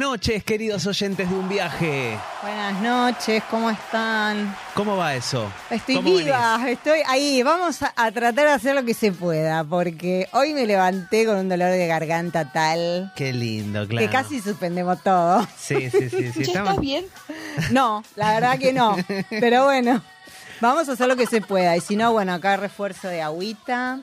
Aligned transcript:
Noches, 0.00 0.42
queridos 0.44 0.86
oyentes 0.86 1.28
de 1.28 1.36
un 1.36 1.46
viaje. 1.46 2.18
Buenas 2.40 2.80
noches, 2.80 3.42
¿cómo 3.50 3.68
están? 3.68 4.56
¿Cómo 4.74 4.96
va 4.96 5.14
eso? 5.14 5.52
Estoy 5.68 5.96
¿Cómo 5.96 6.10
viva, 6.14 6.56
venís? 6.56 6.72
estoy 6.78 7.00
ahí. 7.06 7.42
Vamos 7.42 7.82
a, 7.82 7.92
a 7.94 8.10
tratar 8.10 8.46
de 8.46 8.52
hacer 8.54 8.74
lo 8.74 8.82
que 8.82 8.94
se 8.94 9.12
pueda, 9.12 9.62
porque 9.62 10.26
hoy 10.32 10.54
me 10.54 10.64
levanté 10.66 11.26
con 11.26 11.36
un 11.36 11.50
dolor 11.50 11.68
de 11.70 11.86
garganta 11.86 12.50
tal 12.50 13.12
Qué 13.14 13.34
lindo, 13.34 13.86
claro. 13.86 14.06
que 14.06 14.10
casi 14.10 14.40
suspendemos 14.40 15.02
todo. 15.02 15.46
Sí, 15.58 15.90
sí, 15.90 16.08
sí. 16.08 16.32
sí. 16.32 16.42
estamos- 16.48 16.80
bien? 16.80 17.04
No, 17.70 18.02
la 18.16 18.32
verdad 18.32 18.58
que 18.58 18.72
no. 18.72 18.96
Pero 19.28 19.64
bueno, 19.64 20.02
vamos 20.62 20.88
a 20.88 20.92
hacer 20.92 21.08
lo 21.08 21.16
que 21.16 21.26
se 21.26 21.42
pueda. 21.42 21.76
Y 21.76 21.82
si 21.82 21.96
no, 21.96 22.10
bueno, 22.12 22.32
acá 22.32 22.56
refuerzo 22.56 23.08
de 23.08 23.20
agüita. 23.20 24.00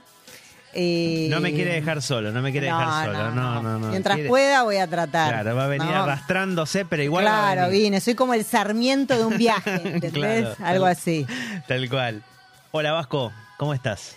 Eh, 0.74 1.28
No 1.30 1.40
me 1.40 1.54
quiere 1.54 1.74
dejar 1.74 2.02
solo, 2.02 2.32
no 2.32 2.42
me 2.42 2.52
quiere 2.52 2.70
no, 2.70 2.78
dejar 2.80 3.06
solo. 3.08 3.32
No, 3.32 3.62
no, 3.64 3.80
no. 3.80 3.88
Mientras 3.90 4.16
Quiere- 4.16 4.30
pueda 4.30 4.64
voy 4.64 4.78
a 4.78 4.88
tratar. 4.88 5.30
Claro, 5.34 5.56
va 5.56 5.66
a 5.66 5.68
venir 5.68 5.88
No, 5.88 6.04
arrastrándose, 6.04 6.86
pero 6.86 7.04
igual. 7.04 7.26
va 7.26 7.50
a 7.50 7.54
Claro, 7.54 7.70
venir. 7.70 7.84
vine, 7.84 8.02
soy 8.02 8.16
como 8.16 8.34
el 8.34 8.44
sarmiento 8.44 9.18
de 9.18 9.26
un 9.26 9.38
viaje, 9.38 9.76
¿entendés? 9.86 10.12
Claro, 10.12 10.56
Algo 10.66 10.86
tal- 10.86 10.92
así. 10.94 11.26
Tal 11.68 11.90
cual. 11.90 12.24
Hola 12.72 12.92
Vasco, 12.92 13.32
¿cómo 13.58 13.74
estás? 13.74 14.16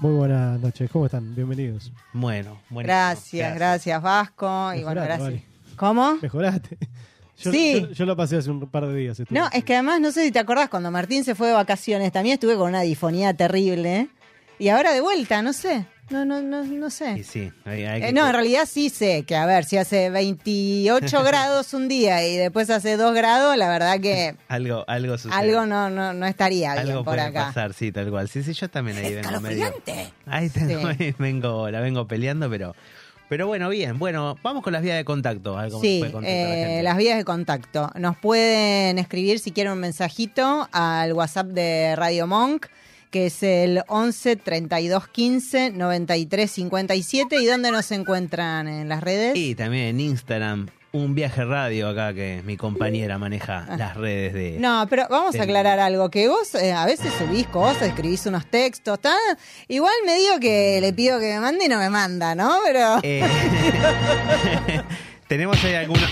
Muy 0.00 0.12
buenas 0.12 0.60
noches, 0.60 0.88
¿cómo 0.92 1.06
están? 1.06 1.34
Bienvenidos. 1.34 1.90
Bueno, 2.12 2.60
buenísimo. 2.70 2.86
Gracias, 2.96 3.54
gracias 3.56 4.00
Vasco. 4.02 4.46
Y 4.74 4.84
bueno, 4.84 5.00
Mejorate, 5.00 5.06
gracias. 5.06 5.20
vale. 5.20 5.44
¿Cómo? 5.76 6.18
Mejoraste. 6.22 6.78
Yo, 7.40 7.52
Sí. 7.52 7.80
yo, 7.80 7.90
yo 7.92 8.04
lo 8.06 8.16
pasé 8.16 8.36
hace 8.36 8.50
un 8.50 8.68
par 8.68 8.86
de 8.86 8.94
días. 8.96 9.18
estuve 9.20 9.38
No, 9.38 9.46
así. 9.46 9.58
es 9.58 9.64
que 9.64 9.74
además, 9.74 10.00
no 10.00 10.10
sé 10.12 10.24
si 10.24 10.32
te 10.32 10.38
acordás, 10.40 10.68
cuando 10.68 10.90
Martín 10.90 11.24
se 11.24 11.34
fue 11.36 11.46
de 11.48 11.52
vacaciones, 11.54 12.10
también 12.12 12.34
estuve 12.34 12.56
con 12.56 12.68
una 12.68 12.80
difonía 12.82 13.32
terrible. 13.34 14.08
Y 14.58 14.68
ahora 14.68 14.92
de 14.92 15.00
vuelta, 15.00 15.42
no 15.42 15.52
sé. 15.52 15.84
No, 16.10 16.24
no, 16.24 16.40
no, 16.40 16.64
no 16.64 16.88
Sí, 16.88 16.96
sé. 17.04 17.22
sí. 17.24 17.52
hay- 17.66 17.84
hay 17.84 18.02
Eh, 18.04 18.12
no, 18.14 18.26
en 18.26 18.32
realidad 18.32 18.66
sí 18.66 18.88
sé 18.88 19.24
que, 19.24 19.36
a 19.36 19.44
ver, 19.44 19.64
si 19.66 19.76
hace 19.76 20.08
28 20.08 21.22
grados 21.22 21.74
un 21.74 21.86
día 21.86 22.26
y 22.26 22.36
después 22.38 22.70
hace 22.70 22.96
2 22.96 23.14
grados, 23.14 23.56
la 23.58 23.68
verdad 23.68 24.00
que 24.00 24.34
Algo, 24.48 24.84
algo 24.88 25.18
sucede. 25.18 25.38
algo 25.38 25.66
no, 25.66 25.90
no, 25.90 26.14
no 26.14 26.26
estaría 26.26 26.72
bien 26.74 26.86
Algo 26.88 27.04
por 27.04 27.16
puede 27.16 27.26
acá. 27.28 27.46
pasar, 27.48 27.74
sí, 27.74 27.92
tal 27.92 28.08
cual. 28.10 28.26
Sí, 28.30 28.42
sí, 28.42 28.54
yo 28.54 28.70
también 28.70 28.96
ahí 28.96 29.14
vengo 29.16 29.40
medio. 29.40 29.70
Ahí 30.26 30.48
tengo, 30.48 30.90
Sí. 30.94 31.14
vengo, 31.18 31.70
la 31.70 31.80
vengo 31.80 32.06
peleando, 32.08 32.48
pero. 32.48 32.74
Pero 33.28 33.46
bueno, 33.46 33.68
bien. 33.68 33.98
Bueno, 33.98 34.38
vamos 34.42 34.62
con 34.62 34.72
las 34.72 34.80
vías 34.80 34.96
de 34.96 35.04
contacto. 35.04 35.58
Sí, 35.82 35.98
puede 35.98 36.12
contactar 36.12 36.22
la 36.22 36.54
eh, 36.54 36.64
gente. 36.66 36.82
las 36.82 36.96
vías 36.96 37.18
de 37.18 37.24
contacto. 37.24 37.90
Nos 37.96 38.16
pueden 38.16 38.98
escribir 38.98 39.38
si 39.40 39.52
quieren 39.52 39.74
un 39.74 39.80
mensajito 39.80 40.66
al 40.72 41.12
WhatsApp 41.12 41.48
de 41.48 41.94
Radio 41.94 42.26
Monk, 42.26 42.68
que 43.10 43.26
es 43.26 43.42
el 43.42 43.82
11 43.88 44.36
32 44.36 45.08
15 45.08 45.70
93 45.70 46.50
57. 46.50 47.36
¿Y 47.40 47.46
dónde 47.46 47.70
nos 47.70 47.90
encuentran 47.92 48.68
en 48.68 48.88
las 48.88 49.02
redes? 49.02 49.36
Y 49.36 49.54
también 49.54 49.86
en 49.86 50.00
Instagram, 50.00 50.68
un 50.92 51.14
viaje 51.14 51.44
radio 51.44 51.88
acá 51.88 52.14
que 52.14 52.42
mi 52.44 52.56
compañera 52.56 53.18
maneja 53.18 53.66
las 53.76 53.96
redes 53.96 54.34
de. 54.34 54.54
Ah. 54.56 54.60
No, 54.60 54.86
pero 54.88 55.06
vamos 55.10 55.36
a 55.36 55.42
aclarar 55.42 55.78
algo, 55.78 56.10
que 56.10 56.28
vos 56.28 56.54
eh, 56.54 56.72
a 56.72 56.86
veces 56.86 57.12
subís 57.14 57.46
cosas, 57.46 57.82
escribís 57.82 58.24
unos 58.26 58.46
textos, 58.46 58.98
¿tá? 59.00 59.14
igual 59.68 59.94
me 60.06 60.16
digo 60.16 60.40
que 60.40 60.80
le 60.80 60.92
pido 60.92 61.20
que 61.20 61.34
me 61.34 61.40
mande 61.40 61.66
y 61.66 61.68
no 61.68 61.78
me 61.78 61.90
manda, 61.90 62.34
¿no? 62.34 62.58
Pero... 62.64 62.98
Eh, 63.02 63.22
tenemos 65.28 65.62
ahí 65.62 65.74
algunos, 65.74 66.08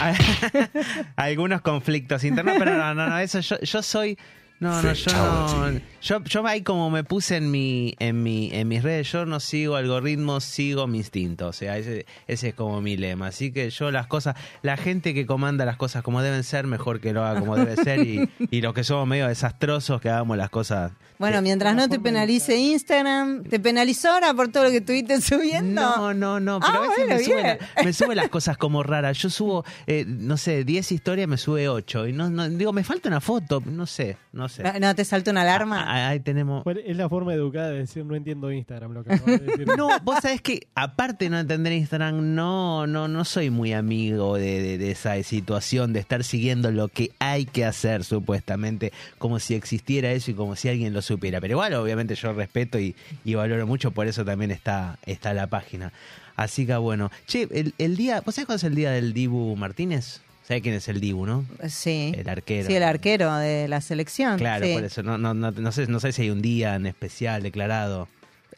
algunos 1.16 1.60
conflictos 1.62 2.22
internos, 2.24 2.56
pero 2.58 2.76
no, 2.76 2.94
no, 2.94 3.08
no, 3.08 3.18
eso 3.18 3.40
yo, 3.40 3.58
yo 3.60 3.82
soy. 3.82 4.18
No, 4.58 4.80
no, 4.80 4.92
yo 4.92 5.12
no. 5.12 5.80
Yo, 6.00 6.24
yo 6.24 6.46
ahí 6.46 6.62
como 6.62 6.88
me 6.88 7.04
puse 7.04 7.36
en 7.36 7.50
mi, 7.50 7.94
en 7.98 8.22
mi, 8.22 8.50
en 8.52 8.68
mis 8.68 8.82
redes, 8.82 9.12
yo 9.12 9.26
no 9.26 9.38
sigo 9.38 9.76
algoritmos, 9.76 10.44
sigo 10.44 10.86
mi 10.86 10.98
instinto. 10.98 11.48
O 11.48 11.52
sea, 11.52 11.76
ese, 11.76 12.06
ese 12.26 12.48
es 12.48 12.54
como 12.54 12.80
mi 12.80 12.96
lema. 12.96 13.26
Así 13.26 13.52
que 13.52 13.68
yo 13.68 13.90
las 13.90 14.06
cosas, 14.06 14.34
la 14.62 14.76
gente 14.76 15.12
que 15.12 15.26
comanda 15.26 15.66
las 15.66 15.76
cosas 15.76 16.02
como 16.02 16.22
deben 16.22 16.42
ser, 16.42 16.66
mejor 16.66 17.00
que 17.00 17.12
lo 17.12 17.24
haga 17.24 17.40
como 17.40 17.56
debe 17.56 17.76
ser. 17.76 18.06
Y, 18.06 18.30
y 18.50 18.60
los 18.62 18.72
que 18.72 18.84
somos 18.84 19.06
medio 19.06 19.28
desastrosos, 19.28 20.00
que 20.00 20.08
hagamos 20.08 20.38
las 20.38 20.48
cosas. 20.50 20.92
Bueno, 21.18 21.40
mientras 21.42 21.74
no 21.74 21.88
te 21.88 21.98
penalice 21.98 22.56
Instagram, 22.56 23.44
¿te 23.44 23.58
penalizó 23.58 24.10
ahora 24.10 24.34
por 24.34 24.48
todo 24.48 24.64
lo 24.64 24.70
que 24.70 24.78
estuviste 24.78 25.20
subiendo? 25.20 25.80
No, 25.80 26.14
no, 26.14 26.40
no, 26.40 26.60
pero 26.60 26.72
Ah, 26.72 26.76
a 26.76 26.80
veces 26.88 26.96
bueno, 27.06 27.14
me, 27.16 27.24
sube 27.24 27.42
la- 27.42 27.84
me 27.84 27.92
sube 27.92 28.14
las 28.14 28.28
cosas 28.28 28.56
como 28.58 28.82
raras. 28.82 29.16
Yo 29.18 29.30
subo, 29.30 29.64
eh, 29.86 30.04
no 30.06 30.36
sé, 30.36 30.64
10 30.64 30.92
historias, 30.92 31.28
me 31.28 31.36
sube 31.38 31.68
8. 31.68 32.08
Y 32.08 32.12
no, 32.12 32.28
no, 32.30 32.48
digo, 32.48 32.72
me 32.72 32.84
falta 32.84 33.08
una 33.08 33.20
foto, 33.20 33.62
no 33.64 33.86
sé, 33.86 34.16
no 34.32 34.48
sé. 34.48 34.62
¿No, 34.62 34.78
no 34.78 34.94
te 34.94 35.04
salta 35.04 35.30
una 35.30 35.42
alarma? 35.42 35.84
Ah, 35.86 36.08
Ahí 36.08 36.20
tenemos. 36.20 36.62
Es 36.84 36.96
la 36.96 37.08
forma 37.08 37.32
educada 37.34 37.70
de 37.70 37.78
decir 37.78 38.04
no 38.04 38.14
entiendo 38.14 38.52
Instagram, 38.52 38.92
lo 38.92 39.04
que 39.04 39.10
de 39.26 39.38
decir. 39.38 39.66
No, 39.76 39.88
vos 40.02 40.16
sabés 40.22 40.40
que 40.42 40.66
aparte 40.74 41.26
de 41.26 41.30
no 41.30 41.38
entender 41.38 41.72
Instagram, 41.72 42.34
no, 42.34 42.86
no, 42.86 43.08
no 43.08 43.24
soy 43.24 43.50
muy 43.50 43.72
amigo 43.72 44.36
de, 44.36 44.60
de- 44.62 44.78
de 44.78 44.90
esa 44.90 45.22
situación 45.22 45.92
de 45.92 46.00
estar 46.00 46.24
siguiendo 46.24 46.70
lo 46.70 46.88
que 46.88 47.10
hay 47.18 47.44
que 47.46 47.64
hacer 47.64 48.04
supuestamente, 48.04 48.92
como 49.18 49.38
si 49.38 49.54
existiera 49.54 50.10
eso 50.12 50.30
y 50.30 50.34
como 50.34 50.56
si 50.56 50.68
alguien 50.68 50.92
lo 50.92 51.02
supiera. 51.06 51.40
Pero 51.40 51.52
igual, 51.54 51.74
obviamente, 51.74 52.14
yo 52.14 52.32
respeto 52.32 52.78
y, 52.78 52.94
y 53.24 53.34
valoro 53.34 53.66
mucho, 53.66 53.90
por 53.90 54.06
eso 54.06 54.24
también 54.24 54.50
está, 54.50 54.98
está 55.06 55.32
la 55.32 55.46
página. 55.46 55.92
Así 56.36 56.66
que 56.66 56.76
bueno, 56.76 57.10
che, 57.26 57.48
el, 57.50 57.72
el 57.78 57.96
día, 57.96 58.20
¿vos 58.20 58.34
sabés 58.34 58.46
cuándo 58.46 58.58
es 58.58 58.64
el 58.64 58.74
día 58.74 58.90
del 58.90 59.14
Dibu 59.14 59.56
Martínez? 59.56 60.20
¿Sabés 60.46 60.62
quién 60.62 60.74
es 60.74 60.86
el 60.88 61.00
Dibu, 61.00 61.26
no? 61.26 61.44
Sí. 61.68 62.12
El 62.16 62.28
arquero. 62.28 62.68
Sí, 62.68 62.74
el 62.76 62.84
arquero 62.84 63.34
de 63.36 63.66
la 63.66 63.80
selección. 63.80 64.38
Claro, 64.38 64.64
sí. 64.64 64.74
por 64.74 64.84
eso. 64.84 65.02
No, 65.02 65.18
no, 65.18 65.34
no, 65.34 65.50
no 65.50 65.72
sé, 65.72 65.86
no 65.88 65.98
sé 65.98 66.12
si 66.12 66.22
hay 66.22 66.30
un 66.30 66.40
día 66.40 66.76
en 66.76 66.86
especial 66.86 67.42
declarado. 67.42 68.06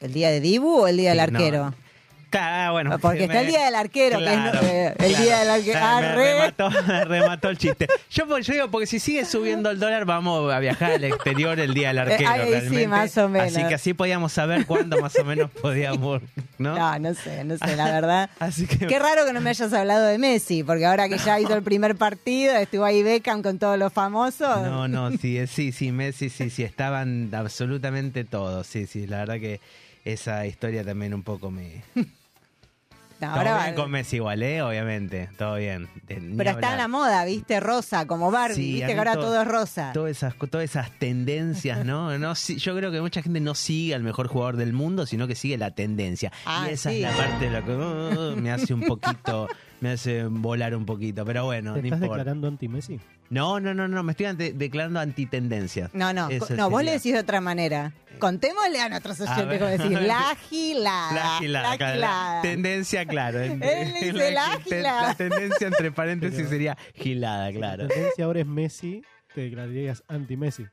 ¿El 0.01 0.13
día 0.13 0.31
de 0.31 0.41
Dibu 0.41 0.83
o 0.83 0.87
el 0.87 0.99
día 0.99 1.15
del 1.15 1.33
no. 1.33 1.75
Arquero? 2.31 2.45
Ah, 2.45 2.69
bueno. 2.73 2.99
Porque 2.99 3.25
está 3.25 3.41
el 3.41 3.47
día 3.49 3.65
del 3.65 3.75
arquero, 3.75 4.19
que 4.19 4.25
es, 4.25 4.63
eh, 4.65 4.95
el 4.99 5.09
claro. 5.13 5.25
día 5.25 5.39
del 5.39 5.51
arquero. 5.51 5.79
Ah, 5.83 5.97
Ah, 5.99 6.01
me, 6.01 6.15
remató, 6.15 6.71
me 6.87 7.05
remató 7.05 7.49
el 7.49 7.59
chiste. 7.59 7.89
Yo, 8.11 8.27
por- 8.29 8.41
yo 8.43 8.53
digo, 8.55 8.71
porque 8.71 8.87
si 8.87 8.99
sigue 9.01 9.25
subiendo 9.25 9.71
el 9.71 9.79
dólar, 9.79 10.05
vamos 10.05 10.53
a 10.53 10.59
viajar 10.59 10.93
al 10.93 11.05
exterior 11.05 11.59
el 11.59 11.75
día 11.75 11.89
del 11.89 11.99
arquero. 11.99 12.31
ahí 12.31 12.69
sí, 12.69 12.87
más 12.87 13.17
o 13.19 13.29
menos. 13.29 13.57
Así 13.57 13.67
que 13.67 13.75
así 13.75 13.95
podíamos 13.95 14.33
saber 14.33 14.67
cuándo 14.67 15.01
más 15.01 15.19
o 15.19 15.25
menos 15.25 15.51
podíamos, 15.51 16.23
¿no? 16.59 16.77
No, 16.77 16.99
no 16.99 17.15
sé, 17.15 17.45
no 17.45 17.57
sé, 17.57 17.77
la 17.77 17.87
verdad. 17.91 18.31
Así 18.39 18.67
que 18.67 18.87
Qué 18.87 18.99
raro 18.99 19.25
que 19.27 19.33
no 19.33 19.41
me 19.41 19.51
hayas 19.51 19.73
hablado 19.73 20.07
de 20.07 20.19
Messi, 20.19 20.63
porque 20.63 20.87
ahora 20.87 21.09
que 21.09 21.19
ya 21.19 21.41
hizo 21.41 21.55
el 21.55 21.63
primer 21.63 21.97
partido, 21.97 22.55
estuvo 22.57 22.85
ahí 22.85 23.03
Beckham 23.03 23.43
con 23.43 23.59
todos 23.59 23.79
los 23.79 23.93
famosos. 23.93 24.63
No, 24.63 24.87
no, 24.89 25.11
sí, 25.13 25.39
eh, 25.39 25.47
sí, 25.47 25.73
sí, 25.73 25.91
Messi, 25.93 26.29
sí, 26.31 26.51
sí, 26.51 26.63
estaban 26.63 27.31
absolutamente 27.35 28.25
todos. 28.25 28.67
Sí, 28.67 28.87
sí, 28.87 29.07
la 29.07 29.19
verdad 29.19 29.37
que 29.41 29.61
esa 30.05 30.47
historia 30.47 30.85
también 30.85 31.15
un 31.15 31.23
poco 31.23 31.51
me. 31.51 31.83
No, 33.21 33.27
Todo 33.31 33.39
ahora- 33.39 33.63
bien 33.65 33.75
con 33.75 33.91
Messi 33.91 34.17
igual, 34.17 34.43
¿eh? 34.45 34.63
Obviamente, 34.63 35.29
todo 35.37 35.57
bien. 35.57 35.89
Ni 36.09 36.37
pero 36.37 36.51
está 36.51 36.73
en 36.73 36.79
la 36.79 36.87
moda, 36.87 37.25
¿viste? 37.25 37.59
Rosa, 37.59 38.07
como 38.07 38.31
Barbie, 38.31 38.55
Sí, 38.55 38.73
¿viste? 38.75 38.87
Que 38.93 38.99
ahora 38.99 39.15
todo- 39.15 39.23
todo 39.25 39.43
es 39.43 39.49
rosa. 39.49 39.91
Todas 39.93 40.11
esas, 40.13 40.35
todas 40.37 40.65
esas 40.65 40.91
tendencias, 41.01 41.85
¿no? 41.85 42.11
yo 42.57 42.77
creo 42.77 42.93
que 42.93 43.01
mucha 43.01 43.21
gente 43.23 43.41
no 43.41 43.55
sigue 43.57 43.95
al 43.95 44.03
mejor 44.05 44.29
jugador 44.29 44.57
del 44.57 44.73
mundo, 44.73 45.05
sino 45.07 45.27
que 45.27 45.35
sigue 45.35 45.59
la 45.59 45.73
tendencia. 45.73 46.31
Ah, 46.47 46.67
y 46.71 46.75
esa 46.75 46.91
sí. 46.91 47.03
es 47.03 47.11
la 47.11 47.17
parte 47.17 47.51
de 47.51 47.51
lo 47.51 47.65
que 47.65 47.73
uh, 47.73 48.37
me 48.41 48.53
hace 48.53 48.73
un 48.73 48.83
poquito, 48.83 49.49
me 49.81 49.91
hace 49.91 50.25
volar 50.25 50.77
un 50.77 50.87
poquito, 50.87 51.25
pero 51.25 51.45
bueno, 51.45 51.75
¿Te 51.75 51.81
no 51.83 51.87
estás 51.87 51.99
importa. 52.03 52.19
declarando 52.19 52.47
anti-Messi? 52.49 53.01
No, 53.31 53.61
no, 53.61 53.75
no, 53.75 53.89
no, 53.89 54.03
me 54.05 54.13
estoy 54.13 54.27
ante- 54.27 54.53
declarando 54.55 55.01
antitendencia. 55.01 55.91
No, 55.93 56.13
no, 56.15 56.31
Eso 56.31 56.55
no, 56.55 56.71
vos 56.71 56.79
sería. 56.81 56.93
le 56.93 56.97
decís 56.99 57.13
de 57.13 57.19
otra 57.19 57.41
manera. 57.43 57.93
Contémosle 58.19 58.81
a 58.81 58.89
nuestros 58.89 59.21
oyentes 59.21 59.59
cómo 59.59 59.71
decir. 59.71 59.93
La 60.03 60.37
gilada. 60.51 61.13
La 61.15 61.39
gilada, 61.39 61.71
La 61.71 61.77
claro, 61.77 62.01
la 62.01 62.07
gilada. 62.09 62.43
tendencia, 62.43 63.07
claro. 63.07 63.41
Él 63.41 63.61
dice 64.03 64.31
la 64.33 64.61
gilada. 64.65 65.03
la 65.09 65.15
tendencia 65.15 65.67
entre 65.67 65.93
paréntesis 65.93 66.37
Pero- 66.39 66.49
sería 66.51 66.79
gilada, 66.95 67.53
claro. 67.53 67.85
La 67.85 67.89
tendencia 67.89 68.25
ahora 68.25 68.41
es 68.41 68.47
Messi, 68.47 69.03
te 69.35 69.43
declararías 69.43 70.03
anti-Messi. 70.09 70.67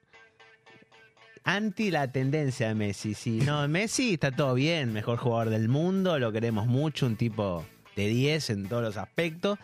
Anti 1.44 1.92
la 1.92 2.12
tendencia 2.12 2.70
de 2.70 2.76
Messi, 2.76 3.14
sí. 3.14 3.40
No, 3.46 3.68
Messi 3.68 4.14
está 4.16 4.32
todo 4.32 4.56
bien, 4.56 4.92
mejor 4.94 5.18
jugador 5.20 5.52
del 5.52 5.70
mundo, 5.70 6.18
lo 6.18 6.32
queremos 6.32 6.66
mucho, 6.66 7.06
un 7.06 7.18
tipo 7.18 7.64
de 7.96 8.08
10 8.08 8.50
en 8.50 8.68
todos 8.68 8.82
los 8.82 8.98
aspectos, 8.98 9.60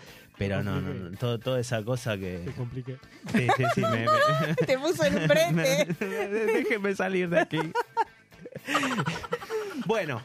pero 0.47 0.63
no, 0.63 0.81
no, 0.81 0.93
no, 0.93 1.17
todo, 1.17 1.37
toda 1.39 1.59
esa 1.59 1.83
cosa 1.83 2.13
Te 2.13 2.19
que... 2.19 2.51
compliqué. 2.57 2.97
Sí, 3.31 3.47
sí, 3.57 3.63
sí, 3.75 3.81
me- 3.81 4.05
me- 4.05 4.55
Te 4.65 4.77
puso 4.79 5.03
en 5.05 5.17
un 5.17 5.27
brete. 5.27 5.87
Déjeme 5.99 6.95
salir 6.95 7.29
de 7.29 7.39
aquí. 7.39 7.59
Bueno, 9.85 10.21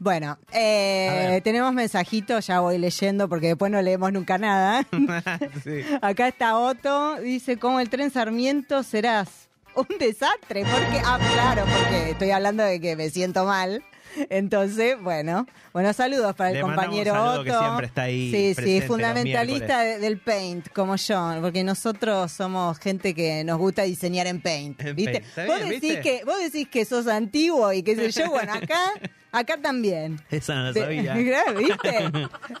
Bueno, 0.00 0.38
eh, 0.52 1.40
tenemos 1.42 1.72
mensajitos, 1.72 2.46
ya 2.46 2.60
voy 2.60 2.78
leyendo 2.78 3.28
porque 3.28 3.48
después 3.48 3.70
no 3.72 3.82
leemos 3.82 4.12
nunca 4.12 4.38
nada. 4.38 4.84
sí. 5.64 5.82
Acá 6.02 6.28
está 6.28 6.56
Otto, 6.56 7.16
dice, 7.20 7.58
¿cómo 7.58 7.80
el 7.80 7.88
tren 7.90 8.10
Sarmiento 8.10 8.82
serás 8.82 9.48
un 9.74 9.86
desastre? 9.98 10.62
Porque, 10.64 11.00
ah, 11.04 11.18
claro, 11.32 11.64
porque 11.64 12.10
estoy 12.10 12.30
hablando 12.30 12.62
de 12.62 12.80
que 12.80 12.94
me 12.96 13.10
siento 13.10 13.44
mal. 13.44 13.82
Entonces, 14.30 14.96
bueno, 15.00 15.46
bueno, 15.72 15.92
saludos 15.92 16.34
para 16.34 16.50
el 16.50 16.56
Le 16.56 16.60
compañero 16.62 17.12
un 17.14 17.18
Otto. 17.20 17.44
que 17.44 17.50
siempre 17.50 17.86
está 17.86 18.02
ahí 18.02 18.30
Sí, 18.30 18.54
sí, 18.62 18.80
fundamentalista 18.82 19.80
de- 19.80 19.98
del 19.98 20.18
paint, 20.18 20.68
como 20.72 20.96
yo, 20.96 21.38
porque 21.40 21.64
nosotros 21.64 22.30
somos 22.32 22.78
gente 22.78 23.14
que 23.14 23.44
nos 23.44 23.58
gusta 23.58 23.82
diseñar 23.82 24.26
en 24.26 24.40
paint, 24.40 24.80
En 24.80 24.96
¿viste? 24.96 25.22
Paint, 25.34 25.48
vos 25.50 25.58
bien, 25.58 25.68
decís 25.70 25.94
¿viste? 25.96 26.00
que 26.02 26.24
vos 26.24 26.38
decís 26.38 26.68
que 26.68 26.84
sos 26.84 27.06
antiguo 27.06 27.72
y 27.72 27.82
qué 27.82 27.94
sé 27.96 28.10
yo, 28.10 28.30
bueno, 28.30 28.52
acá 28.54 28.78
acá 29.30 29.58
también. 29.60 30.18
Esa 30.30 30.54
no 30.54 30.62
la 30.64 30.72
sabía. 30.72 31.14
¿viste? 31.56 32.10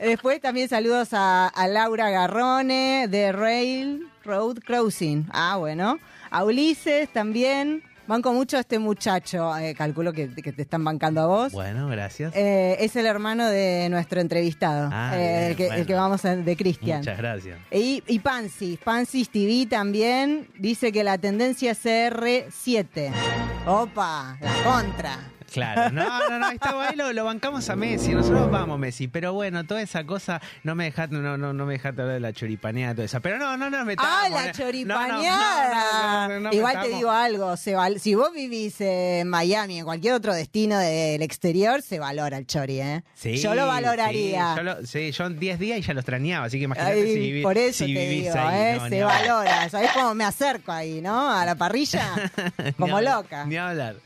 Después 0.00 0.40
también 0.40 0.68
saludos 0.68 1.08
a, 1.12 1.48
a 1.48 1.66
Laura 1.68 2.10
Garrone 2.10 3.06
de 3.08 3.32
Rail 3.32 4.06
Road 4.24 4.58
Crossing. 4.64 5.26
Ah, 5.32 5.56
bueno. 5.56 5.98
A 6.30 6.44
Ulises 6.44 7.10
también. 7.12 7.82
Banco 8.08 8.32
mucho 8.32 8.56
a 8.56 8.60
este 8.60 8.78
muchacho. 8.78 9.56
eh, 9.58 9.74
calculo 9.74 10.12
que, 10.12 10.34
que 10.34 10.52
te 10.52 10.62
están 10.62 10.82
bancando 10.82 11.20
a 11.20 11.26
vos. 11.26 11.52
Bueno, 11.52 11.88
gracias. 11.88 12.34
Eh, 12.34 12.76
es 12.80 12.96
el 12.96 13.04
hermano 13.06 13.46
de 13.46 13.88
nuestro 13.90 14.20
entrevistado. 14.20 14.88
Ah, 14.90 15.12
eh, 15.14 15.18
bien, 15.18 15.44
el, 15.50 15.56
que, 15.56 15.66
bueno. 15.66 15.80
el 15.80 15.86
que 15.86 15.94
vamos 15.94 16.24
a, 16.24 16.34
de 16.36 16.56
Cristian. 16.56 16.98
Muchas 17.00 17.18
gracias. 17.18 17.58
Y, 17.70 18.02
y 18.06 18.18
Pansis, 18.20 18.78
Pansis 18.78 19.28
TV 19.30 19.66
también 19.68 20.48
dice 20.58 20.90
que 20.90 21.04
la 21.04 21.18
tendencia 21.18 21.72
es 21.72 21.84
CR7. 21.84 23.12
Opa, 23.66 24.38
la 24.40 24.54
contra. 24.64 25.18
Claro, 25.52 25.90
no, 25.90 26.28
no, 26.28 26.38
no, 26.38 26.50
está 26.50 26.88
ahí 26.88 26.96
lo, 26.96 27.12
lo 27.12 27.24
bancamos 27.24 27.68
a 27.70 27.76
Messi, 27.76 28.12
nosotros 28.12 28.50
vamos 28.50 28.78
Messi, 28.78 29.08
pero 29.08 29.32
bueno, 29.32 29.64
toda 29.64 29.80
esa 29.82 30.04
cosa, 30.04 30.40
no 30.62 30.74
me 30.74 30.84
dejaste, 30.84 31.14
no, 31.16 31.36
no, 31.38 31.52
no 31.52 31.66
me 31.66 31.74
dejaste 31.74 32.02
hablar 32.02 32.14
de 32.14 32.20
la 32.20 32.32
choripaneada, 32.32 32.94
toda 32.94 33.04
esa, 33.06 33.20
pero 33.20 33.38
no, 33.38 33.56
no, 33.56 33.70
no, 33.70 33.84
metamos. 33.84 34.10
Ah, 34.12 34.26
eh. 34.26 34.30
la 34.30 34.52
choripaneada. 34.52 36.28
no, 36.28 36.40
no, 36.40 36.52
Igual 36.52 36.82
te 36.82 36.88
digo 36.88 37.10
algo, 37.10 37.56
se 37.56 37.74
val- 37.74 38.00
si 38.00 38.14
vos 38.14 38.32
vivís 38.32 38.80
en 38.80 39.28
Miami, 39.28 39.78
en 39.78 39.84
cualquier 39.84 40.14
otro 40.14 40.34
destino 40.34 40.78
del 40.78 41.22
exterior, 41.22 41.82
se 41.82 41.98
valora 41.98 42.38
el 42.38 42.46
chori, 42.46 42.80
¿eh? 42.80 43.02
Sí, 43.14 43.36
yo 43.38 43.54
lo 43.54 43.66
valoraría. 43.66 44.52
Sí, 44.52 44.56
yo, 44.58 44.62
lo- 44.62 44.86
sí, 44.86 45.10
yo 45.12 45.26
en 45.26 45.38
10 45.38 45.58
días 45.58 45.78
y 45.78 45.82
ya 45.82 45.94
lo 45.94 46.00
extrañaba, 46.00 46.46
así 46.46 46.58
que 46.58 46.64
imagínate 46.64 46.92
Ay, 46.92 47.12
si, 47.14 47.18
vivi- 47.32 47.42
por 47.42 47.56
eso 47.58 47.84
si 47.84 47.94
te 47.94 48.08
vivís 48.08 48.24
digo, 48.24 48.34
ahí. 48.38 48.76
¿eh? 48.76 48.80
se 48.88 49.04
valora. 49.04 49.68
¿Sabés 49.68 49.90
cómo 49.92 50.14
me 50.14 50.24
acerco 50.24 50.72
ahí, 50.72 51.00
no? 51.00 51.30
A 51.30 51.44
la 51.44 51.54
parrilla. 51.54 52.30
Como 52.78 53.00
loca. 53.00 53.44
Ni 53.44 53.56
hablar. 53.56 53.96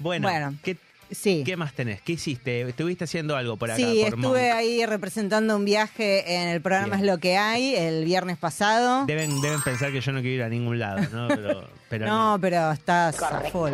Bueno, 0.00 0.28
Bueno, 0.28 0.54
¿qué, 0.64 0.76
Sí. 1.12 1.42
qué 1.44 1.56
más 1.56 1.72
tenés? 1.72 2.00
¿Qué 2.02 2.12
hiciste? 2.12 2.62
¿Estuviste 2.68 3.04
haciendo 3.04 3.36
algo 3.36 3.56
por 3.56 3.70
acá? 3.70 3.76
Sí, 3.78 4.00
por 4.04 4.14
estuve 4.14 4.48
Monk? 4.48 4.56
ahí 4.58 4.86
representando 4.86 5.56
un 5.56 5.64
viaje 5.64 6.36
en 6.36 6.48
el 6.48 6.60
programa 6.60 6.96
Bien. 6.96 7.00
Es 7.00 7.06
lo 7.06 7.18
que 7.18 7.36
hay 7.36 7.74
el 7.74 8.04
viernes 8.04 8.38
pasado. 8.38 9.06
Deben, 9.06 9.40
deben 9.40 9.60
pensar 9.62 9.90
que 9.92 10.00
yo 10.00 10.12
no 10.12 10.20
quiero 10.20 10.36
ir 10.36 10.42
a 10.44 10.48
ningún 10.48 10.78
lado, 10.78 11.00
¿no? 11.12 11.28
Pero, 11.28 11.68
pero 11.88 12.06
no, 12.06 12.38
pero 12.40 12.70
estás 12.72 13.20
a 13.22 13.40
full. 13.50 13.72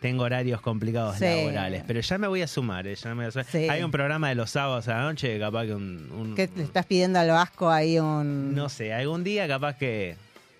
Tengo 0.00 0.22
horarios 0.24 0.60
complicados 0.60 1.16
Sí. 1.16 1.24
laborales, 1.24 1.82
pero 1.86 1.98
ya 2.00 2.18
me 2.18 2.28
voy 2.28 2.42
a 2.42 2.46
sumar, 2.46 2.86
eh, 2.86 2.94
ya 2.94 3.08
me 3.10 3.16
voy 3.16 3.24
a 3.26 3.30
sumar. 3.32 3.46
Sí. 3.50 3.68
Hay 3.68 3.82
un 3.82 3.90
programa 3.90 4.28
de 4.28 4.34
los 4.36 4.50
sábados 4.50 4.86
a 4.88 4.98
la 4.98 5.02
noche, 5.04 5.38
capaz 5.40 5.64
que 5.64 5.74
un... 5.74 6.08
un- 6.12 6.34
¿Qué 6.36 6.48
le 6.54 6.62
estás 6.62 6.86
pidiendo 6.86 7.18
al 7.18 7.28
Vasco 7.30 7.68
ahí 7.70 7.98
un...? 7.98 8.54
No 8.54 8.68
sé, 8.68 8.92
algún 8.92 9.24
día 9.24 9.48
capaz 9.48 9.76
que... 9.76 10.14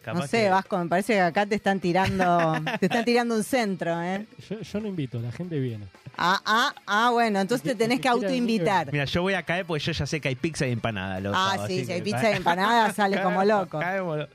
Capaz 0.07 0.21
No 0.21 0.27
sé, 0.29 0.43
que- 0.45 0.51
Vasco, 0.51 0.79
me 0.79 0.87
parece 0.87 1.15
que 1.15 1.21
acá 1.21 1.47
te 1.47 1.57
están 1.57 1.81
tirando, 1.81 2.55
te 2.79 2.87
están 2.87 3.05
tirando 3.05 3.35
un 3.35 3.43
centro, 3.43 4.01
¿eh? 4.01 4.25
Yo, 4.49 4.61
yo 4.61 4.81
no 4.81 4.87
invito, 4.87 5.19
la 5.19 5.33
gente 5.33 5.59
viene. 5.59 5.87
Ah, 6.17 6.41
ah, 6.47 6.73
ah, 6.87 7.11
bueno, 7.11 7.41
entonces 7.41 7.67
te 7.67 7.75
tenés 7.75 8.01
que 8.01 8.07
autoinvitar. 8.09 8.93
Mira, 8.93 9.05
yo 9.05 9.23
voy 9.23 9.35
a 9.35 9.43
caer 9.43 9.67
porque 9.67 9.83
yo 9.83 9.91
ya 9.91 10.07
sé 10.07 10.21
que 10.21 10.29
hay 10.29 10.37
pizza 10.37 10.65
y 10.65 10.71
empanada. 10.71 11.19
los 11.19 11.35
Ah, 11.37 11.65
sí, 11.67 11.85
si 11.85 11.91
hay 11.91 12.03
pizza 12.03 12.31
y 12.31 12.37
empanada, 12.37 12.93
sale 12.93 13.21
como 13.23 13.43
loco. 13.43 13.81
Caemos. 13.81 14.29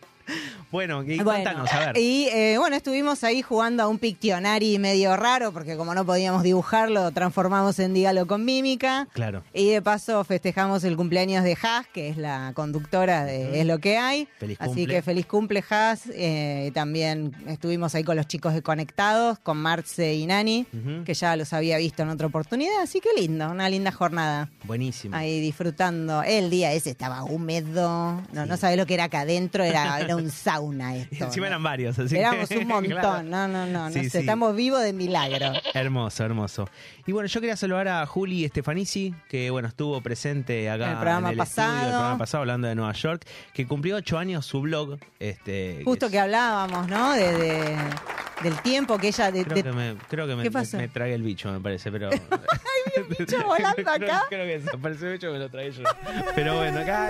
Bueno, 0.72 1.04
y 1.04 1.18
Bueno, 1.20 1.32
contanos, 1.44 1.74
a 1.74 1.80
ver. 1.80 1.98
Y 1.98 2.28
eh, 2.32 2.58
bueno, 2.58 2.76
estuvimos 2.76 3.24
ahí 3.24 3.42
jugando 3.42 3.84
a 3.84 3.88
un 3.88 4.00
Pictionary 4.00 4.80
medio 4.80 5.16
raro, 5.18 5.52
porque 5.52 5.76
como 5.76 5.94
no 5.94 6.06
podíamos 6.06 6.44
dibujarlo, 6.44 7.04
lo 7.04 7.12
transformamos 7.12 7.78
en 7.80 7.94
Dígalo 7.94 8.28
con 8.28 8.46
Mímica. 8.46 9.08
Claro. 9.14 9.44
Y 9.54 9.70
de 9.70 9.82
paso 9.82 10.24
festejamos 10.24 10.84
el 10.84 10.96
cumpleaños 10.96 11.44
de 11.44 11.58
Haas, 11.62 11.88
que 11.88 12.10
es 12.10 12.18
la 12.18 12.52
conductora 12.56 13.26
de 13.26 13.60
Es 13.60 13.66
lo 13.66 13.80
que 13.80 13.98
hay. 13.98 14.28
Feliz 14.40 14.58
Así 14.60 14.70
cumple. 14.70 14.88
que 14.88 15.02
feliz 15.02 15.26
cumple, 15.26 15.64
Haas. 15.70 16.04
Eh, 16.14 16.72
también 16.74 17.34
estuvimos 17.48 17.94
ahí 17.96 18.04
con 18.04 18.16
los 18.16 18.28
chicos 18.28 18.54
de 18.54 18.62
Conectados, 18.62 19.40
con 19.40 19.58
Marce 19.58 20.14
y 20.14 20.26
Nani, 20.26 20.66
que 21.06 21.14
ya 21.14 21.36
los 21.36 21.54
había 21.54 21.78
visto 21.78 22.04
en 22.04 22.10
otra 22.10 22.28
oportunidad. 22.28 22.82
Así 22.82 23.00
que 23.02 23.10
lindo, 23.16 23.50
una 23.50 23.70
linda 23.70 23.92
jornada. 23.92 24.50
Buenísimo. 24.64 25.16
Ahí 25.16 25.40
disfrutando. 25.42 26.24
El 26.24 26.50
día 26.50 26.72
ese 26.74 26.92
estaba 26.92 27.24
húmedo. 27.24 28.22
No, 28.32 28.46
no 28.46 28.58
sabés 28.58 28.78
lo 28.78 28.86
que 28.86 28.94
era 28.94 29.06
acá 29.06 29.22
adentro. 29.22 29.64
Era, 29.64 30.00
era 30.02 30.16
un 30.16 30.21
sauna 30.30 30.96
Y 30.98 31.02
esto. 31.02 31.26
encima 31.26 31.46
¿no? 31.46 31.48
eran 31.48 31.64
varios, 31.64 31.98
así 31.98 32.14
que- 32.16 32.22
Éramos 32.22 32.52
un 32.52 32.68
montón. 32.68 32.92
Claro. 32.92 33.24
No, 33.24 33.48
no, 33.48 33.66
no. 33.66 33.90
no 33.90 33.92
Sí, 33.92 34.04
sé, 34.04 34.10
sí. 34.10 34.18
Estamos 34.20 34.56
vivos 34.56 34.84
de 34.84 34.94
milagro. 34.94 35.54
Hermoso, 35.74 36.24
hermoso. 36.24 36.70
Y 37.08 37.12
bueno, 37.14 37.28
yo 37.28 37.40
quería 37.42 37.56
saludar 37.58 37.88
a 37.88 38.06
Juli 38.06 38.48
Stefanici, 38.48 39.14
que 39.30 39.50
bueno, 39.50 39.68
estuvo 39.68 40.00
presente 40.02 40.70
acá 40.70 40.90
El 40.92 40.96
programa 40.98 41.28
en 41.30 41.32
el 41.34 41.38
pasado. 41.38 41.70
estudio, 41.70 41.88
el 41.88 41.94
programa 41.94 42.18
pasado, 42.18 42.42
hablando 42.42 42.68
de 42.68 42.76
Nueva 42.76 42.94
York, 42.94 43.26
que 43.54 43.66
cumplió 43.66 43.96
ocho 43.96 44.18
años 44.18 44.46
su 44.46 44.62
blog. 44.62 44.98
Este, 45.20 45.82
Justo 45.84 46.06
es- 46.06 46.12
que 46.12 46.20
hablábamos, 46.20 46.88
¿no? 46.88 47.14
De, 47.14 47.34
de- 47.38 47.78
del 48.44 48.60
tiempo 48.62 48.98
que 48.98 49.10
ella... 49.10 49.32
De, 49.32 49.44
Creo 49.44 49.56
de- 49.56 49.64
que 49.64 49.72
me, 49.72 49.96
creo 50.10 50.26
que 50.28 50.88
tragué 50.88 51.14
el 51.14 51.22
bicho, 51.24 51.52
me 51.52 51.60
parece, 51.60 51.92
pero... 51.92 52.10
bicho 53.20 53.44
volando 53.46 53.76
Creo- 53.76 53.90
acá. 53.94 54.24
Creo, 54.30 54.46
que 54.46 54.60
desapareció 54.60 55.08
el 55.08 55.14
bicho, 55.14 55.32
me 55.32 55.40
lo 55.40 55.50
traí 55.50 55.72
yo. 55.72 55.84
Pero 56.36 56.58
bueno, 56.58 56.80
acá... 56.80 57.10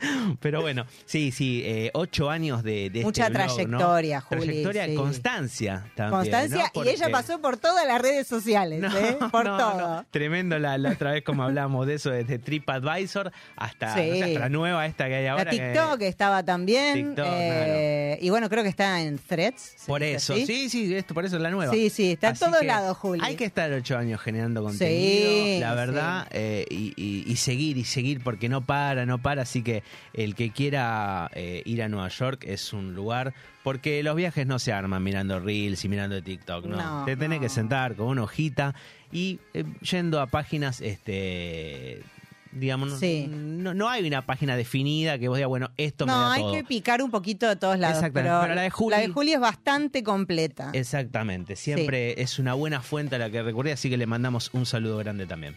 Pero 0.40 0.60
bueno, 0.60 0.86
sí, 1.06 1.30
sí, 1.32 1.62
eh, 1.64 1.90
ocho 1.94 2.30
años 2.30 2.62
de, 2.62 2.90
de 2.90 3.02
Mucha 3.02 3.26
este 3.26 3.32
blog, 3.34 3.48
¿no? 3.48 3.54
trayectoria, 3.78 4.20
Juli, 4.20 4.40
Trayectoria, 4.42 4.86
sí. 4.86 4.94
constancia 4.94 5.90
también. 5.94 6.20
Constancia, 6.20 6.72
¿no? 6.74 6.84
y 6.84 6.88
ella 6.88 7.08
pasó 7.10 7.40
por 7.40 7.56
todas 7.56 7.86
las 7.86 8.00
redes 8.00 8.26
sociales, 8.26 8.80
No, 8.80 8.96
¿eh? 8.96 9.16
Por 9.30 9.44
no, 9.44 9.56
todo. 9.58 9.78
no. 9.78 10.06
Tremendo 10.10 10.58
la, 10.58 10.78
la 10.78 10.90
otra 10.92 11.12
vez 11.12 11.22
como 11.24 11.42
hablamos 11.42 11.86
de 11.86 11.94
eso, 11.94 12.10
desde 12.10 12.38
TripAdvisor 12.38 13.32
hasta, 13.56 13.94
Sí. 13.94 14.00
no 14.08 14.14
sé, 14.16 14.24
hasta 14.24 14.38
la 14.40 14.48
nueva 14.48 14.86
esta 14.86 15.08
que 15.08 15.14
hay 15.16 15.26
ahora. 15.26 15.44
La 15.44 15.50
que- 15.50 15.56
TikTok 15.58 16.02
estaba 16.02 16.42
también. 16.42 16.94
TikTok, 17.14 17.26
eh, 17.28 18.18
Y 18.20 18.30
bueno, 18.30 18.48
creo 18.48 18.62
que 18.62 18.68
está 18.68 19.00
en 19.02 19.18
Threads. 19.18 19.74
¿se 19.76 19.86
Por 19.86 20.02
eso, 20.02 20.34
así? 20.34 20.46
sí, 20.46 20.68
sí, 20.70 20.94
esto, 20.94 21.14
por 21.14 21.24
eso 21.24 21.36
es 21.36 21.42
la 21.42 21.50
nueva. 21.50 21.72
Sí, 21.72 21.90
sí, 21.90 22.12
está 22.12 22.28
en 22.30 22.36
todos 22.38 22.58
que 22.58 22.66
lados, 22.66 22.96
Juli. 22.96 23.20
Hay 23.24 23.36
que 23.36 23.44
estar 23.44 23.70
ocho 23.72 23.96
años 23.96 24.20
generando 24.20 24.62
contenido, 24.62 25.44
Sí, 25.44 25.58
la 25.60 25.74
verdad, 25.74 26.26
eh, 26.30 26.64
y, 26.70 26.92
y- 26.96 27.24
y 27.30 27.36
seguir 27.36 27.76
y 27.78 27.84
seguir 27.84 28.22
porque 28.22 28.48
no 28.48 28.60
para, 28.64 29.06
no 29.06 29.18
para. 29.18 29.42
Así 29.42 29.62
que 29.62 29.82
el 30.12 30.34
que 30.34 30.50
quiera 30.50 31.30
eh, 31.34 31.62
ir 31.64 31.82
a 31.82 31.88
Nueva 31.88 32.08
York 32.08 32.44
es 32.46 32.72
un 32.72 32.94
lugar, 32.94 33.34
porque 33.64 34.02
los 34.02 34.16
viajes 34.16 34.46
no 34.46 34.58
se 34.58 34.72
arman 34.72 35.02
mirando 35.02 35.38
Reels 35.40 35.84
y 35.84 35.88
mirando 35.88 36.22
TikTok, 36.22 36.66
¿no? 36.66 36.76
No, 36.76 37.04
Te 37.04 37.16
tenés 37.16 37.38
no. 37.38 37.42
que 37.42 37.48
sentar 37.48 37.94
con 37.94 38.06
una 38.08 38.22
hojita 38.22 38.74
y 39.12 39.38
eh, 39.54 39.64
yendo 39.82 40.20
a 40.20 40.26
páginas, 40.26 40.80
este 40.80 42.02
digamos, 42.50 42.88
no- 42.88 42.98
Sí. 42.98 43.26
no, 43.28 43.74
no 43.74 43.90
hay 43.90 44.06
una 44.08 44.24
página 44.24 44.56
definida 44.56 45.18
que 45.18 45.28
vos 45.28 45.36
digas, 45.36 45.48
bueno, 45.50 45.70
esto 45.76 46.06
me 46.06 46.12
No, 46.12 46.18
da 46.20 46.32
hay 46.32 46.40
todo. 46.42 46.52
que 46.54 46.64
picar 46.64 47.02
un 47.02 47.10
poquito 47.10 47.46
de 47.46 47.56
todos 47.56 47.78
lados. 47.78 47.98
Exactamente, 47.98 48.30
Pero, 48.30 48.40
pero 48.40 48.54
la 48.54 48.62
de 48.62 48.70
Juli- 48.70 49.32
es 49.34 49.40
bastante 49.40 50.02
completa. 50.02 50.70
Exactamente, 50.72 51.56
siempre 51.56 52.20
es 52.22 52.38
una 52.38 52.54
buena 52.54 52.80
fuente 52.80 53.16
a 53.16 53.18
la 53.18 53.28
que 53.30 53.42
recurrir, 53.42 53.74
así 53.74 53.90
que 53.90 53.98
le 53.98 54.06
mandamos 54.06 54.48
un 54.54 54.64
saludo 54.64 54.96
grande 54.96 55.26
también. 55.26 55.56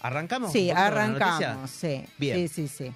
¿Arrancamos? 0.00 0.52
Sí, 0.52 0.70
arrancamos, 0.70 1.70
sí. 1.70 2.04
Bien. 2.18 2.48
Sí, 2.48 2.66
sí, 2.66 2.68
sí. 2.68 2.92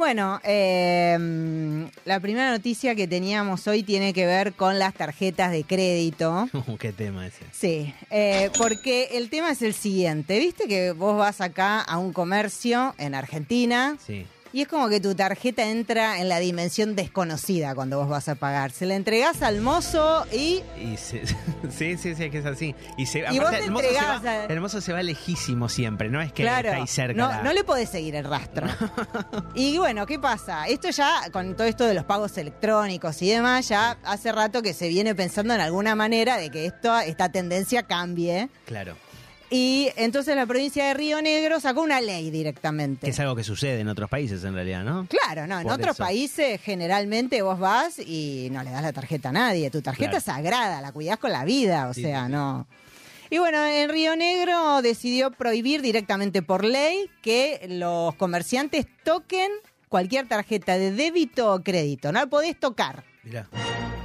Bueno, 0.00 0.40
eh, 0.44 1.86
la 2.06 2.20
primera 2.20 2.50
noticia 2.50 2.94
que 2.94 3.06
teníamos 3.06 3.66
hoy 3.68 3.82
tiene 3.82 4.14
que 4.14 4.24
ver 4.24 4.54
con 4.54 4.78
las 4.78 4.94
tarjetas 4.94 5.52
de 5.52 5.62
crédito. 5.64 6.48
¿Qué 6.80 6.90
tema 6.94 7.26
ese? 7.26 7.44
Sí, 7.52 7.94
eh, 8.08 8.48
porque 8.56 9.10
el 9.12 9.28
tema 9.28 9.50
es 9.50 9.60
el 9.60 9.74
siguiente. 9.74 10.38
Viste 10.38 10.66
que 10.66 10.92
vos 10.92 11.18
vas 11.18 11.42
acá 11.42 11.82
a 11.82 11.98
un 11.98 12.14
comercio 12.14 12.94
en 12.96 13.14
Argentina 13.14 13.98
Sí. 14.06 14.24
Y 14.52 14.62
es 14.62 14.68
como 14.68 14.88
que 14.88 15.00
tu 15.00 15.14
tarjeta 15.14 15.64
entra 15.68 16.20
en 16.20 16.28
la 16.28 16.38
dimensión 16.38 16.96
desconocida 16.96 17.74
cuando 17.74 17.98
vos 17.98 18.08
vas 18.08 18.28
a 18.28 18.34
pagar. 18.34 18.70
Se 18.72 18.86
la 18.86 18.94
entregás 18.96 19.42
al 19.42 19.60
mozo 19.60 20.26
y 20.32 20.62
Y 20.80 20.96
se- 20.96 21.26
sí, 21.70 21.96
sí, 21.96 22.14
sí, 22.14 22.24
es 22.24 22.30
que 22.30 22.38
es 22.38 22.46
así. 22.46 22.74
Y, 22.96 23.06
se, 23.06 23.20
Y 23.30 23.38
vos 23.38 23.50
te 23.50 23.64
el, 23.64 23.70
mozo 23.70 23.88
se 23.88 23.94
va, 23.94 24.20
a- 24.24 24.44
el 24.46 24.60
mozo 24.60 24.80
se 24.80 24.92
va 24.92 25.02
lejísimo 25.02 25.68
siempre, 25.68 26.08
no 26.08 26.20
es 26.20 26.32
que 26.32 26.42
claro, 26.42 26.68
está 26.68 26.80
ahí 26.80 26.86
cerca. 26.86 27.14
no, 27.20 27.28
la- 27.28 27.42
no 27.42 27.52
le 27.52 27.64
podés 27.64 27.88
seguir 27.90 28.14
el 28.16 28.24
rastro. 28.24 28.66
y 29.54 29.78
bueno, 29.78 30.06
¿qué 30.06 30.18
pasa? 30.18 30.66
Esto 30.66 30.90
ya, 30.90 31.22
con 31.32 31.54
todo 31.56 31.66
esto 31.66 31.84
de 31.86 31.94
los 31.94 32.04
pagos 32.04 32.36
electrónicos 32.38 33.20
y 33.22 33.30
demás, 33.30 33.68
ya 33.68 33.98
hace 34.04 34.32
rato 34.32 34.62
que 34.62 34.74
se 34.74 34.88
viene 34.88 35.14
pensando 35.14 35.54
en 35.54 35.60
alguna 35.60 35.94
manera 35.94 36.36
de 36.38 36.50
que 36.50 36.66
esto, 36.66 36.98
esta 37.00 37.30
tendencia 37.30 37.82
cambie. 37.84 38.48
Claro. 38.66 38.96
Y 39.52 39.90
entonces 39.96 40.36
la 40.36 40.46
provincia 40.46 40.84
de 40.86 40.94
Río 40.94 41.20
Negro 41.20 41.58
sacó 41.58 41.82
una 41.82 42.00
ley 42.00 42.30
directamente. 42.30 43.06
Que 43.06 43.10
es 43.10 43.18
algo 43.18 43.34
que 43.34 43.42
sucede 43.42 43.80
en 43.80 43.88
otros 43.88 44.08
países 44.08 44.44
en 44.44 44.54
realidad, 44.54 44.84
¿no? 44.84 45.06
Claro, 45.08 45.48
no, 45.48 45.58
en 45.58 45.64
Por 45.64 45.72
otros 45.72 45.96
eso. 45.96 46.04
países 46.04 46.60
generalmente 46.62 47.42
vos 47.42 47.58
vas 47.58 47.98
y 47.98 48.48
no 48.52 48.62
le 48.62 48.70
das 48.70 48.82
la 48.82 48.92
tarjeta 48.92 49.30
a 49.30 49.32
nadie. 49.32 49.68
Tu 49.70 49.82
tarjeta 49.82 50.10
Claro. 50.10 50.18
es 50.18 50.24
sagrada, 50.24 50.80
la 50.80 50.92
cuidás 50.92 51.18
con 51.18 51.32
la 51.32 51.44
vida, 51.44 51.88
o 51.88 51.94
Sí, 51.94 52.02
sea, 52.02 52.26
sí, 52.26 52.32
no. 52.32 52.68
Y 53.28 53.38
bueno, 53.38 53.64
en 53.64 53.88
Río 53.90 54.14
Negro 54.16 54.82
decidió 54.82 55.30
prohibir 55.32 55.82
directamente 55.82 56.42
por 56.42 56.64
ley 56.64 57.10
que 57.22 57.66
los 57.68 58.14
comerciantes 58.14 58.86
toquen 59.04 59.50
cualquier 59.88 60.28
tarjeta 60.28 60.78
de 60.78 60.92
débito 60.92 61.52
o 61.54 61.60
crédito. 61.62 62.12
No 62.12 62.20
la 62.20 62.26
podés 62.26 62.58
tocar. 62.58 63.02
Mirá. 63.24 63.48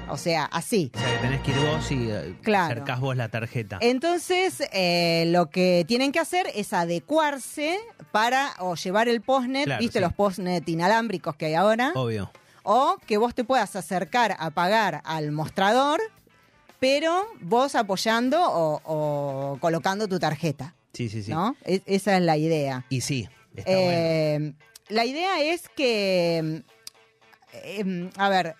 O 0.09 0.17
sea, 0.17 0.45
así. 0.45 0.91
O 0.93 0.99
sea, 0.99 1.11
que 1.13 1.17
tenés 1.19 1.41
que 1.41 1.51
ir 1.51 1.57
vos 1.57 1.91
y 1.91 2.09
eh, 2.11 2.35
Claro. 2.43 2.65
acercás 2.73 2.99
vos 2.99 3.15
la 3.15 3.29
tarjeta. 3.29 3.77
Entonces, 3.81 4.61
eh, 4.71 5.25
lo 5.27 5.49
que 5.49 5.83
tienen 5.87 6.11
que 6.11 6.19
hacer 6.19 6.45
es 6.53 6.73
adecuarse 6.73 7.79
para 8.11 8.53
o 8.59 8.75
llevar 8.75 9.09
el 9.09 9.21
postnet, 9.21 9.65
Claro, 9.65 9.79
viste 9.81 9.99
sí. 9.99 10.03
los 10.03 10.13
postnet 10.13 10.67
inalámbricos 10.69 11.35
que 11.35 11.47
hay 11.47 11.53
ahora, 11.55 11.91
Obvio. 11.95 12.31
o 12.63 12.97
que 13.07 13.17
vos 13.17 13.33
te 13.33 13.43
puedas 13.43 13.75
acercar 13.75 14.35
a 14.39 14.51
pagar 14.51 15.01
al 15.05 15.31
mostrador, 15.31 15.99
pero 16.79 17.25
vos 17.41 17.73
apoyando 17.75 18.37
o, 18.41 18.81
o 18.85 19.57
colocando 19.59 20.07
tu 20.07 20.19
tarjeta, 20.19 20.75
Sí, 20.93 21.09
sí, 21.09 21.23
sí. 21.23 21.31
¿no? 21.31 21.55
Es- 21.63 21.81
esa 21.87 22.15
es 22.17 22.21
la 22.23 22.37
idea. 22.37 22.85
Y 22.89 23.01
sí, 23.01 23.27
está 23.55 23.71
bueno. 23.71 23.91
Eh, 23.91 24.53
La 24.89 25.03
idea 25.03 25.41
es 25.41 25.67
que, 25.69 26.61
eh, 27.53 28.09
a 28.17 28.29
ver, 28.29 28.55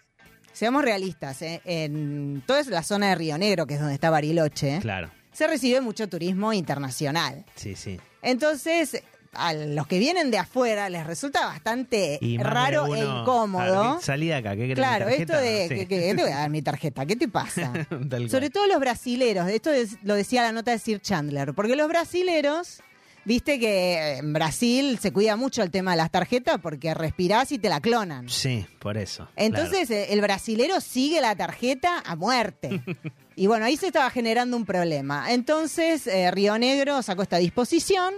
seamos 0.55 0.83
realistas, 0.83 1.41
¿eh? 1.43 1.61
en 1.65 2.41
toda 2.47 2.63
la 2.63 2.81
zona 2.81 3.09
de 3.09 3.15
Río 3.15 3.37
Negro, 3.37 3.67
que 3.67 3.75
es 3.75 3.79
donde 3.79 3.93
está 3.93 4.09
Bariloche, 4.09 4.79
Claro. 4.81 5.11
se 5.31 5.45
recibe 5.47 5.81
mucho 5.81 6.07
turismo 6.09 6.51
internacional. 6.53 7.45
Sí, 7.55 7.75
sí. 7.75 7.99
Entonces, 8.21 9.03
a 9.33 9.53
los 9.53 9.85
que 9.85 9.99
vienen 9.99 10.31
de 10.31 10.37
afuera 10.37 10.89
les 10.89 11.05
resulta 11.05 11.45
bastante 11.45 12.17
Y 12.21 12.37
raro 12.37 12.85
uno, 12.85 12.95
e 12.95 12.99
incómodo. 12.99 13.99
salí 14.01 14.27
de 14.27 14.35
acá, 14.35 14.55
¿qué 14.55 14.65
mi 14.67 14.73
Claro, 14.75 15.09
esto 15.09 15.37
de 15.37 15.67
Sí. 15.67 15.75
que, 15.75 15.87
que- 15.87 15.99
¿qué 15.99 16.15
te 16.15 16.21
voy 16.23 16.31
a 16.31 16.37
dar 16.37 16.49
mi 16.49 16.61
tarjeta, 16.61 17.05
¿qué 17.05 17.15
te 17.17 17.27
pasa? 17.27 17.71
Sobre 18.29 18.49
todo 18.49 18.65
los 18.67 18.79
brasileros, 18.79 19.49
esto 19.49 19.71
es- 19.71 19.97
lo 20.03 20.15
decía 20.15 20.41
la 20.41 20.53
nota 20.53 20.71
de 20.71 20.79
Sir 20.79 21.01
Chandler, 21.01 21.53
porque 21.53 21.75
los 21.75 21.87
brasileros, 21.89 22.81
viste 23.25 23.59
que 23.59 24.17
en 24.17 24.33
Brasil 24.33 24.97
se 25.01 25.11
cuida 25.11 25.35
mucho 25.35 25.61
el 25.63 25.71
tema 25.71 25.91
de 25.91 25.97
las 25.97 26.11
tarjetas 26.11 26.59
porque 26.61 26.93
respirás 26.93 27.51
y 27.51 27.59
te 27.59 27.69
la 27.69 27.81
clonan. 27.81 28.29
Sí, 28.29 28.65
por 28.79 28.97
eso. 28.97 29.27
Entonces 29.35 29.89
eh, 29.89 30.13
el 30.13 30.21
brasilero 30.21 30.79
sigue 30.79 31.19
la 31.21 31.35
tarjeta 31.35 32.01
a 32.05 32.15
muerte. 32.15 32.81
Y 33.37 33.47
bueno, 33.47 33.65
ahí 33.65 33.75
se 33.75 33.87
estaba 33.87 34.09
generando 34.11 34.55
un 34.55 34.63
problema. 34.63 35.33
Entonces 35.33 36.07
eh, 36.07 36.31
Río 36.31 36.57
Negro 36.57 37.01
sacó 37.01 37.21
esta 37.21 37.35
disposición. 37.35 38.13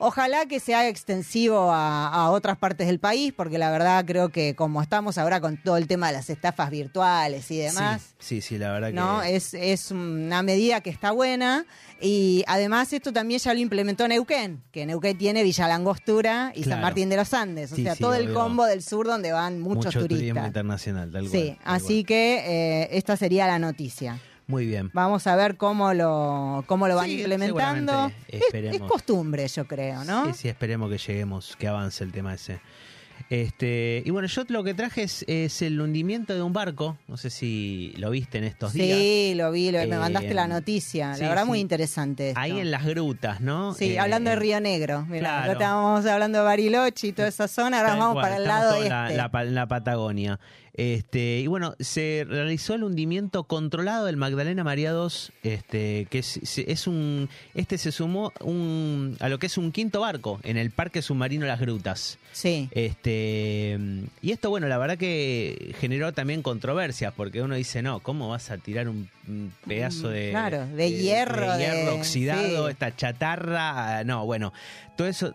Ojalá 0.00 0.46
que 0.46 0.60
se 0.60 0.74
haga 0.76 0.88
extensivo 0.88 1.72
a, 1.72 2.06
a 2.08 2.30
otras 2.30 2.56
partes 2.56 2.86
del 2.86 3.00
país, 3.00 3.32
porque 3.36 3.58
la 3.58 3.70
verdad 3.70 4.04
creo 4.06 4.28
que 4.28 4.54
como 4.54 4.80
estamos 4.80 5.18
ahora 5.18 5.40
con 5.40 5.56
todo 5.56 5.76
el 5.76 5.88
tema 5.88 6.06
de 6.06 6.12
las 6.12 6.30
estafas 6.30 6.70
virtuales 6.70 7.50
y 7.50 7.58
demás, 7.58 8.14
Sí, 8.20 8.40
sí, 8.40 8.48
sí, 8.48 8.58
la 8.58 8.72
verdad 8.72 8.92
¿no? 8.92 9.20
que... 9.22 9.34
Es, 9.36 9.54
es 9.54 9.90
una 9.90 10.42
medida 10.44 10.80
que 10.82 10.90
está 10.90 11.10
buena 11.10 11.66
y 12.00 12.44
además 12.46 12.92
esto 12.92 13.12
también 13.12 13.40
ya 13.40 13.52
lo 13.52 13.58
implementó 13.60 14.06
Neuquén, 14.06 14.62
que 14.70 14.86
Neuquén 14.86 15.18
tiene 15.18 15.42
Villa 15.42 15.66
Langostura 15.66 16.52
y 16.54 16.62
San. 16.62 16.80
Martín 16.80 17.08
de 17.08 17.16
los 17.16 17.34
Andes, 17.34 17.72
o 17.72 17.76
Sí, 17.76 17.82
sea, 17.82 17.94
sí, 17.96 18.00
todo 18.00 18.14
el 18.14 18.32
combo 18.32 18.66
del 18.66 18.82
sur 18.84 19.06
donde 19.06 19.32
van 19.32 19.60
muchos 19.60 19.86
mucho 19.86 20.00
turismo 20.02 20.18
turistas. 20.18 20.46
internacional, 20.46 21.10
tal 21.10 21.28
cual. 21.28 21.32
Sí, 21.42 21.56
tal 21.64 21.74
así 21.74 22.04
que 22.04 22.82
eh, 22.82 22.88
esta 22.92 23.16
sería 23.16 23.46
la 23.48 23.58
noticia. 23.58 24.20
Muy 24.48 24.66
bien. 24.66 24.90
Vamos 24.94 25.26
a 25.26 25.36
ver 25.36 25.56
cómo 25.56 25.92
lo, 25.94 26.64
cómo 26.66 26.88
lo 26.88 26.96
van 26.96 27.04
Sí, 27.06 27.20
implementando. 27.20 28.10
Es, 28.26 28.80
costumbre, 28.80 29.46
yo 29.46 29.66
creo, 29.68 30.04
¿no? 30.04 30.24
Sí, 30.26 30.32
sí, 30.34 30.48
esperemos 30.48 30.90
que 30.90 30.98
lleguemos, 30.98 31.54
que 31.56 31.68
avance 31.68 32.02
el 32.02 32.10
tema 32.12 32.34
ese. 32.34 32.58
Este, 33.30 34.02
y 34.06 34.10
bueno, 34.10 34.26
yo 34.28 34.44
lo 34.48 34.64
que 34.64 34.72
traje 34.74 35.02
es, 35.02 35.24
es 35.28 35.60
el 35.60 35.78
hundimiento 35.80 36.34
de 36.34 36.40
un 36.40 36.52
barco. 36.54 36.96
No 37.08 37.16
sé 37.18 37.28
si 37.30 37.92
lo 37.98 38.10
viste 38.10 38.38
en 38.38 38.44
estos 38.44 38.72
días. 38.72 38.96
Sí, 38.98 39.32
lo 39.36 39.50
vi, 39.52 39.70
lo- 39.70 39.80
me 39.80 39.84
Eh, 39.84 39.98
mandaste 39.98 40.32
la 40.32 40.46
noticia. 40.46 41.14
sí, 41.14 41.22
la 41.22 41.28
verdad, 41.28 41.42
sí. 41.42 41.48
muy 41.48 41.60
interesante. 41.60 42.28
esto. 42.30 42.40
Ahí 42.40 42.58
en 42.58 42.70
las 42.70 42.86
grutas, 42.86 43.40
¿no? 43.42 43.74
Sí, 43.74 43.92
Eh, 43.92 43.98
hablando 43.98 44.30
de 44.30 44.36
Río 44.36 44.60
Negro. 44.60 45.04
Mirá, 45.06 45.42
claro. 45.42 45.52
estábamos 45.52 46.06
hablando 46.06 46.38
de 46.38 46.44
Bariloche 46.44 47.08
y 47.08 47.12
toda 47.12 47.28
esa 47.28 47.48
zona, 47.48 47.80
ahora 47.80 47.96
vamos 47.96 48.14
cual, 48.14 48.24
para 48.24 48.36
el 48.38 48.44
lado 48.44 48.74
este. 48.76 48.88
la, 48.88 49.10
la 49.30 49.44
la 49.44 49.66
Patagonia. 49.68 50.40
Este, 50.78 51.40
y 51.40 51.48
bueno, 51.48 51.74
se 51.80 52.24
realizó 52.28 52.74
el 52.74 52.84
hundimiento 52.84 53.42
controlado 53.42 54.06
del 54.06 54.16
Magdalena 54.16 54.62
María 54.62 54.92
II, 54.92 55.08
este, 55.42 56.06
que 56.08 56.20
es, 56.20 56.38
es 56.56 56.86
un, 56.86 57.28
este 57.54 57.78
se 57.78 57.90
sumó 57.90 58.32
un, 58.40 59.16
a 59.18 59.28
lo 59.28 59.40
que 59.40 59.46
es 59.46 59.58
un 59.58 59.72
quinto 59.72 60.02
barco 60.02 60.38
en 60.44 60.56
el 60.56 60.70
Parque 60.70 61.02
Submarino 61.02 61.46
Las 61.46 61.58
Grutas. 61.58 62.18
Sí, 62.30 62.68
Este, 62.70 63.76
y 64.22 64.30
esto, 64.30 64.50
bueno, 64.50 64.68
la 64.68 64.78
verdad 64.78 64.96
que 64.96 65.74
generó 65.80 66.12
también 66.12 66.42
controversias, 66.42 67.12
porque 67.12 67.42
uno 67.42 67.56
dice, 67.56 67.82
no, 67.82 67.98
¿cómo 67.98 68.28
vas 68.28 68.52
a 68.52 68.58
tirar 68.58 68.88
un, 68.88 69.08
pedazo 69.66 70.10
de, 70.10 70.28
Mm, 70.28 70.30
Claro, 70.30 70.66
de 70.68 70.92
hierro, 70.92 71.56
de 71.56 71.58
hierro 71.58 71.96
oxidado, 71.96 72.66
sí. 72.66 72.70
esta 72.70 72.94
chatarra? 72.94 73.98
Ah, 73.98 74.04
No, 74.04 74.24
bueno, 74.26 74.52
todo 74.96 75.08
eso. 75.08 75.34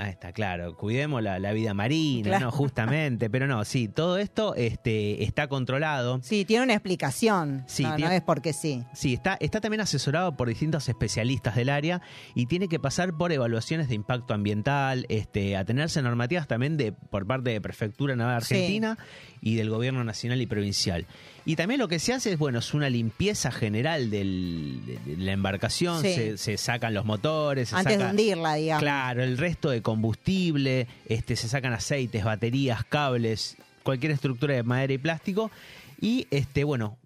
Ah, 0.00 0.08
está 0.10 0.32
claro, 0.32 0.76
cuidemos 0.76 1.22
la, 1.22 1.38
la 1.40 1.52
vida 1.52 1.74
marina, 1.74 2.28
Claro. 2.30 2.46
¿no? 2.46 2.50
Justamente, 2.52 3.28
pero 3.30 3.46
no, 3.48 3.64
sí, 3.64 3.88
todo 3.88 4.16
esto 4.18 4.54
este, 4.54 5.24
está 5.24 5.48
controlado. 5.48 6.20
sí, 6.22 6.44
tiene 6.44 6.64
una 6.64 6.74
explicación. 6.74 7.64
Sí, 7.66 7.82
no, 7.82 7.90
no 7.90 7.96
tiene- 7.96 8.16
es 8.16 8.22
porque 8.22 8.52
sí. 8.52 8.84
Sí, 8.92 9.14
está, 9.14 9.36
está 9.40 9.60
también 9.60 9.80
asesorado 9.80 10.36
por 10.36 10.48
distintos 10.48 10.88
especialistas 10.88 11.56
del 11.56 11.68
área 11.68 12.00
y 12.34 12.46
tiene 12.46 12.68
que 12.68 12.78
pasar 12.78 13.12
por 13.16 13.32
evaluaciones 13.32 13.88
de 13.88 13.94
impacto 13.96 14.34
ambiental, 14.34 15.04
este, 15.08 15.56
atenerse 15.56 15.98
a 15.98 16.02
normativas 16.02 16.46
también 16.46 16.76
de, 16.76 16.92
por 16.92 17.26
parte 17.26 17.50
de 17.50 17.60
Prefectura 17.60 18.14
Naval 18.14 18.42
Sí. 18.44 18.54
Argentina 18.54 18.98
y 19.40 19.56
del 19.56 19.70
Gobierno 19.70 20.04
Nacional 20.04 20.40
y 20.40 20.46
Provincial. 20.46 21.06
Y 21.48 21.56
también 21.56 21.80
lo 21.80 21.88
que 21.88 21.98
se 21.98 22.12
hace 22.12 22.32
es, 22.32 22.38
bueno, 22.38 22.58
es 22.58 22.74
una 22.74 22.90
limpieza 22.90 23.50
general 23.50 24.10
del- 24.10 24.82
de, 24.84 25.16
la 25.16 25.32
embarcación, 25.32 26.02
Sí. 26.02 26.12
se, 26.12 26.36
se 26.36 26.58
sacan 26.58 26.92
los 26.92 27.06
motores, 27.06 27.70
se 27.70 27.76
Antes 27.76 27.98
de 27.98 28.04
hundirla, 28.04 28.54
digamos. 28.56 28.82
Claro, 28.82 29.22
el 29.24 29.38
resto 29.38 29.70
de 29.70 29.80
combustible, 29.80 30.86
este, 31.06 31.36
se 31.36 31.48
sacan 31.48 31.72
aceites, 31.72 32.22
baterías, 32.22 32.84
cables, 32.84 33.56
cualquier 33.82 34.12
estructura 34.12 34.54
de 34.56 34.62
madera 34.62 34.92
y 34.92 34.98
plástico. 34.98 35.50
Y 35.98 36.26
este, 36.30 36.64
bueno, 36.64 36.98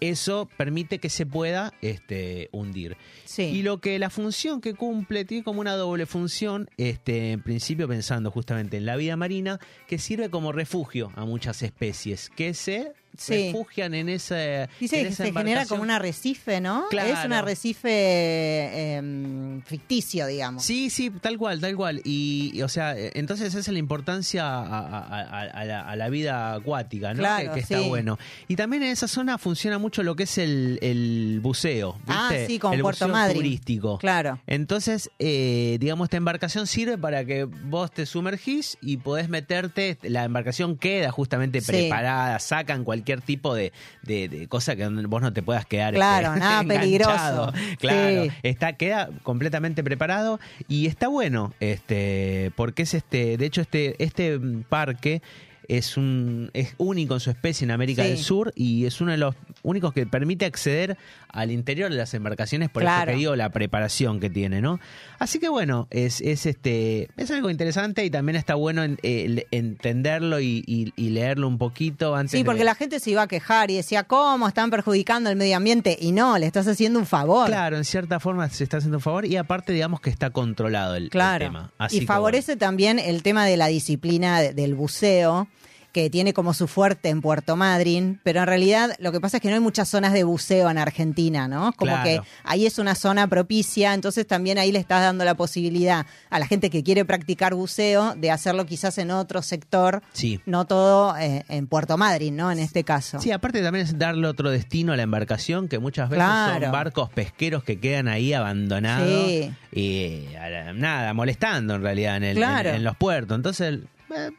eso 0.00 0.48
permite 0.56 0.98
que 0.98 1.08
se 1.08 1.24
pueda 1.24 1.72
este, 1.80 2.48
hundir. 2.50 2.96
Sí. 3.26 3.42
Y 3.44 3.62
lo 3.62 3.78
que 3.80 3.96
la 4.00 4.10
función 4.10 4.60
que 4.60 4.74
cumple 4.74 5.24
tiene 5.24 5.44
como 5.44 5.60
una 5.60 5.76
doble 5.76 6.04
función, 6.06 6.68
este, 6.78 7.30
en 7.30 7.42
principio 7.42 7.86
pensando 7.86 8.32
justamente 8.32 8.76
en 8.76 8.86
la 8.86 8.96
vida 8.96 9.14
marina, 9.16 9.60
que 9.86 9.98
sirve 9.98 10.30
como 10.30 10.50
refugio 10.50 11.12
a 11.14 11.24
muchas 11.24 11.62
especies 11.62 12.28
que 12.30 12.54
se 12.54 12.92
Sí. 13.18 13.46
refugian 13.52 13.94
en 13.94 14.08
esa 14.08 14.68
Dice 14.80 15.00
en 15.00 15.06
que 15.06 15.12
esa 15.12 15.24
se 15.26 15.32
genera 15.32 15.66
como 15.66 15.82
un 15.82 15.90
arrecife, 15.90 16.60
¿no? 16.60 16.86
Claro. 16.88 17.12
Es 17.18 17.24
un 17.24 17.32
arrecife 17.32 18.96
em, 18.96 19.62
ficticio, 19.62 20.26
digamos. 20.26 20.62
Sí, 20.64 20.90
sí, 20.90 21.10
tal 21.10 21.36
cual, 21.38 21.60
tal 21.60 21.76
cual. 21.76 22.00
Y, 22.04 22.52
y, 22.54 22.62
o 22.62 22.68
sea, 22.68 22.94
entonces 22.96 23.48
esa 23.48 23.58
es 23.58 23.68
la 23.68 23.78
importancia 23.78 24.44
a, 24.46 24.60
a- 24.62 25.00
a- 25.00 25.40
a 25.42 25.64
la, 25.64 25.80
a 25.82 25.96
la 25.96 26.08
vida 26.08 26.54
acuática, 26.54 27.12
¿no? 27.14 27.18
Claro, 27.20 27.48
que, 27.48 27.54
que 27.54 27.60
está 27.60 27.80
sí. 27.82 27.88
bueno. 27.88 28.18
Y 28.46 28.56
también 28.56 28.82
en 28.82 28.90
esa 28.90 29.08
zona 29.08 29.38
funciona 29.38 29.78
mucho 29.78 30.02
lo 30.02 30.14
que 30.16 30.24
es 30.24 30.38
el, 30.38 30.78
el 30.82 31.40
buceo, 31.42 31.98
Ah, 32.06 32.28
¿viste? 32.30 32.46
sí, 32.46 32.58
como 32.58 32.74
el 32.74 32.80
Puerto 32.82 33.08
buceo 33.08 33.32
turístico. 33.32 33.98
Claro. 33.98 34.40
Entonces, 34.46 35.10
eh, 35.18 35.76
digamos, 35.80 36.06
esta 36.06 36.16
embarcación 36.18 36.66
sirve 36.66 36.98
para 36.98 37.24
que 37.24 37.44
vos 37.44 37.90
te 37.90 38.06
sumergís 38.06 38.78
y 38.80 38.98
podés 38.98 39.28
meterte, 39.28 39.98
la 40.02 40.24
embarcación 40.24 40.76
queda 40.76 41.10
justamente 41.10 41.60
Sí. 41.60 41.72
preparada, 41.72 42.38
sacan 42.38 42.84
cualquier 42.84 43.07
cualquier 43.08 43.20
tipo 43.22 43.54
de, 43.54 43.72
de, 44.02 44.28
de 44.28 44.48
cosa 44.48 44.76
que 44.76 44.86
vos 44.86 45.22
no 45.22 45.32
te 45.32 45.42
puedas 45.42 45.64
quedar 45.64 45.94
Claro, 45.94 46.28
este, 46.28 46.40
nada 46.40 46.60
enganchado. 46.62 47.52
peligroso. 47.52 47.52
Claro, 47.78 48.24
Sí. 48.24 48.30
está 48.42 48.74
queda 48.74 49.08
completamente 49.22 49.82
preparado 49.82 50.38
y 50.68 50.86
está 50.86 51.08
bueno, 51.08 51.54
este, 51.60 52.52
porque 52.56 52.82
es 52.82 52.94
este, 52.94 53.36
de 53.38 53.46
hecho 53.46 53.60
este 53.62 54.02
este 54.02 54.38
parque 54.68 55.22
es 55.68 55.96
un 55.98 56.50
es 56.54 56.74
único 56.78 57.14
en 57.14 57.20
su 57.20 57.30
especie 57.30 57.64
en 57.64 57.70
América 57.70 58.02
Sí. 58.02 58.08
del 58.08 58.18
Sur 58.18 58.52
y 58.56 58.86
es 58.86 59.00
uno 59.00 59.12
de 59.12 59.18
los 59.18 59.34
únicos 59.62 59.92
que 59.92 60.06
permite 60.06 60.46
acceder 60.46 60.96
al 61.30 61.50
interior 61.50 61.90
de 61.90 61.96
las 61.96 62.14
embarcaciones 62.14 62.70
por 62.70 62.82
Claro. 62.82 63.10
eso 63.10 63.16
que 63.16 63.18
digo 63.18 63.36
la 63.36 63.50
preparación 63.50 64.18
que 64.18 64.30
tiene, 64.30 64.62
¿no? 64.62 64.80
Así 65.18 65.38
que 65.38 65.48
bueno, 65.50 65.86
es, 65.90 66.20
es 66.22 66.46
este 66.46 67.10
es 67.18 67.30
algo 67.30 67.50
interesante 67.50 68.04
y 68.04 68.10
también 68.10 68.36
está 68.36 68.54
bueno 68.54 68.82
en- 68.82 68.98
eh, 69.02 69.46
entenderlo 69.50 70.40
y, 70.40 70.64
y- 70.66 70.92
y 70.96 71.10
leerlo 71.10 71.46
un 71.46 71.58
poquito 71.58 72.14
antes 72.14 72.32
Sí, 72.32 72.38
de- 72.38 72.44
porque 72.44 72.64
la 72.64 72.74
gente 72.74 72.98
se 72.98 73.10
iba 73.10 73.22
a 73.22 73.28
quejar 73.28 73.70
y 73.70 73.76
decía, 73.76 74.04
¿cómo 74.04 74.48
están 74.48 74.70
perjudicando 74.70 75.28
el 75.30 75.36
medio 75.36 75.56
ambiente? 75.56 75.96
Y 76.00 76.12
no, 76.12 76.38
le 76.38 76.46
estás 76.46 76.66
haciendo 76.66 76.98
un 76.98 77.06
favor. 77.06 77.46
Claro, 77.48 77.76
en 77.76 77.84
cierta 77.84 78.20
forma 78.20 78.48
se 78.48 78.64
está 78.64 78.78
haciendo 78.78 78.96
un 78.98 79.02
favor 79.02 79.26
y 79.26 79.36
aparte 79.36 79.72
digamos 79.72 80.00
que 80.00 80.08
está 80.10 80.30
controlado 80.30 80.94
el, 80.96 81.10
tema. 81.10 81.72
Así 81.78 81.98
y 81.98 82.06
favorece 82.06 82.56
también 82.56 82.98
el 82.98 83.22
tema 83.22 83.44
de 83.44 83.56
la 83.56 83.66
disciplina 83.66 84.40
de- 84.40 84.54
del 84.54 84.74
buceo, 84.74 85.46
que 85.92 86.10
tiene 86.10 86.32
como 86.32 86.54
su 86.54 86.68
fuerte 86.68 87.08
en 87.08 87.20
Puerto 87.22 87.56
Madryn, 87.56 88.20
pero 88.22 88.40
en 88.40 88.46
realidad 88.46 88.90
lo 88.98 89.10
que 89.12 89.20
pasa 89.20 89.38
es 89.38 89.40
que 89.42 89.48
no 89.48 89.54
hay 89.54 89.60
muchas 89.60 89.88
zonas 89.88 90.12
de 90.12 90.22
buceo 90.24 90.70
en 90.70 90.78
Argentina, 90.78 91.48
¿no? 91.48 91.72
Como 91.72 91.92
Claro. 91.92 92.04
que 92.04 92.20
ahí 92.44 92.66
es 92.66 92.78
una 92.78 92.94
zona 92.94 93.26
propicia, 93.26 93.94
entonces 93.94 94.26
también 94.26 94.58
ahí 94.58 94.70
le 94.70 94.78
estás 94.78 95.00
dando 95.02 95.24
la 95.24 95.34
posibilidad 95.34 96.06
a 96.30 96.38
la 96.38 96.46
gente 96.46 96.70
que 96.70 96.82
quiere 96.82 97.04
practicar 97.04 97.54
buceo 97.54 98.14
de 98.16 98.30
hacerlo 98.30 98.66
quizás 98.66 98.98
en 98.98 99.10
otro 99.10 99.42
sector, 99.42 100.02
Sí. 100.12 100.40
no 100.46 100.66
todo 100.66 101.16
eh, 101.16 101.44
en 101.48 101.66
Puerto 101.66 101.96
Madryn, 101.96 102.36
¿no? 102.36 102.50
En 102.52 102.58
este 102.58 102.84
caso. 102.84 103.20
Sí, 103.20 103.32
aparte 103.32 103.62
también 103.62 103.86
es 103.86 103.98
darle 103.98 104.26
otro 104.26 104.50
destino 104.50 104.92
a 104.92 104.96
la 104.96 105.02
embarcación, 105.02 105.68
que 105.68 105.78
muchas 105.78 106.10
veces 106.10 106.24
Claro. 106.24 106.62
son 106.66 106.72
barcos 106.72 107.10
pesqueros 107.10 107.64
que 107.64 107.80
quedan 107.80 108.08
ahí 108.08 108.32
abandonados 108.34 109.08
Sí. 109.26 109.50
y 109.72 110.26
la- 110.34 110.72
nada, 110.72 111.14
molestando 111.14 111.74
en 111.74 111.82
realidad 111.82 112.16
en, 112.18 112.24
el- 112.24 112.36
Claro. 112.36 112.68
en, 112.70 112.76
en 112.76 112.84
los 112.84 112.96
puertos. 112.96 113.34
Entonces, 113.36 113.80
eh, 114.14 114.30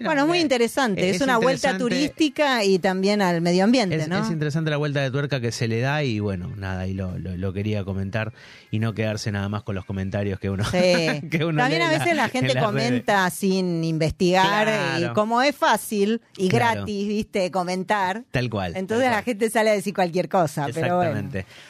Bueno, 0.00 0.22
es 0.22 0.28
muy 0.28 0.38
interesante. 0.40 1.10
Es, 1.10 1.16
es 1.16 1.22
una 1.22 1.38
vuelta 1.38 1.76
turística 1.78 2.64
y 2.64 2.78
también 2.78 3.20
al 3.22 3.40
medio 3.40 3.64
ambiente, 3.64 3.96
Es, 3.96 4.08
¿no? 4.08 4.18
es 4.24 4.30
interesante 4.30 4.70
la 4.70 4.76
vuelta 4.76 5.00
de 5.00 5.10
tuerca 5.10 5.40
que 5.40 5.50
se 5.52 5.66
le 5.68 5.80
da 5.80 6.02
y 6.04 6.20
bueno, 6.20 6.52
nada, 6.56 6.80
ahí 6.82 6.94
lo, 6.94 7.18
lo- 7.18 7.36
lo 7.36 7.52
quería 7.52 7.84
comentar 7.84 8.32
y 8.70 8.78
no 8.78 8.94
quedarse 8.94 9.32
nada 9.32 9.48
más 9.48 9.62
con 9.62 9.74
los 9.74 9.84
comentarios 9.84 10.38
que 10.38 10.50
uno, 10.50 10.64
Sí. 10.64 10.78
que 11.30 11.44
uno 11.44 11.60
También 11.62 11.82
a 11.82 11.90
veces 11.90 12.14
la, 12.14 12.24
en 12.26 12.30
gente 12.30 12.54
comenta 12.60 13.28
sin 13.30 13.82
investigar 13.84 14.66
Claro. 14.66 15.06
y 15.10 15.14
como 15.14 15.42
es 15.42 15.54
fácil 15.56 16.20
y 16.36 16.48
Claro. 16.48 16.76
gratis, 16.82 17.08
viste, 17.08 17.50
comentar. 17.50 18.22
Tal 18.30 18.48
cual. 18.50 18.76
Entonces 18.76 19.06
tal 19.06 19.14
la 19.16 19.22
gente 19.22 19.50
sale 19.50 19.70
a 19.70 19.72
decir 19.72 19.94
cualquier 19.94 20.28
cosa, 20.28 20.66
pero 20.72 20.96
bueno. 20.96 21.28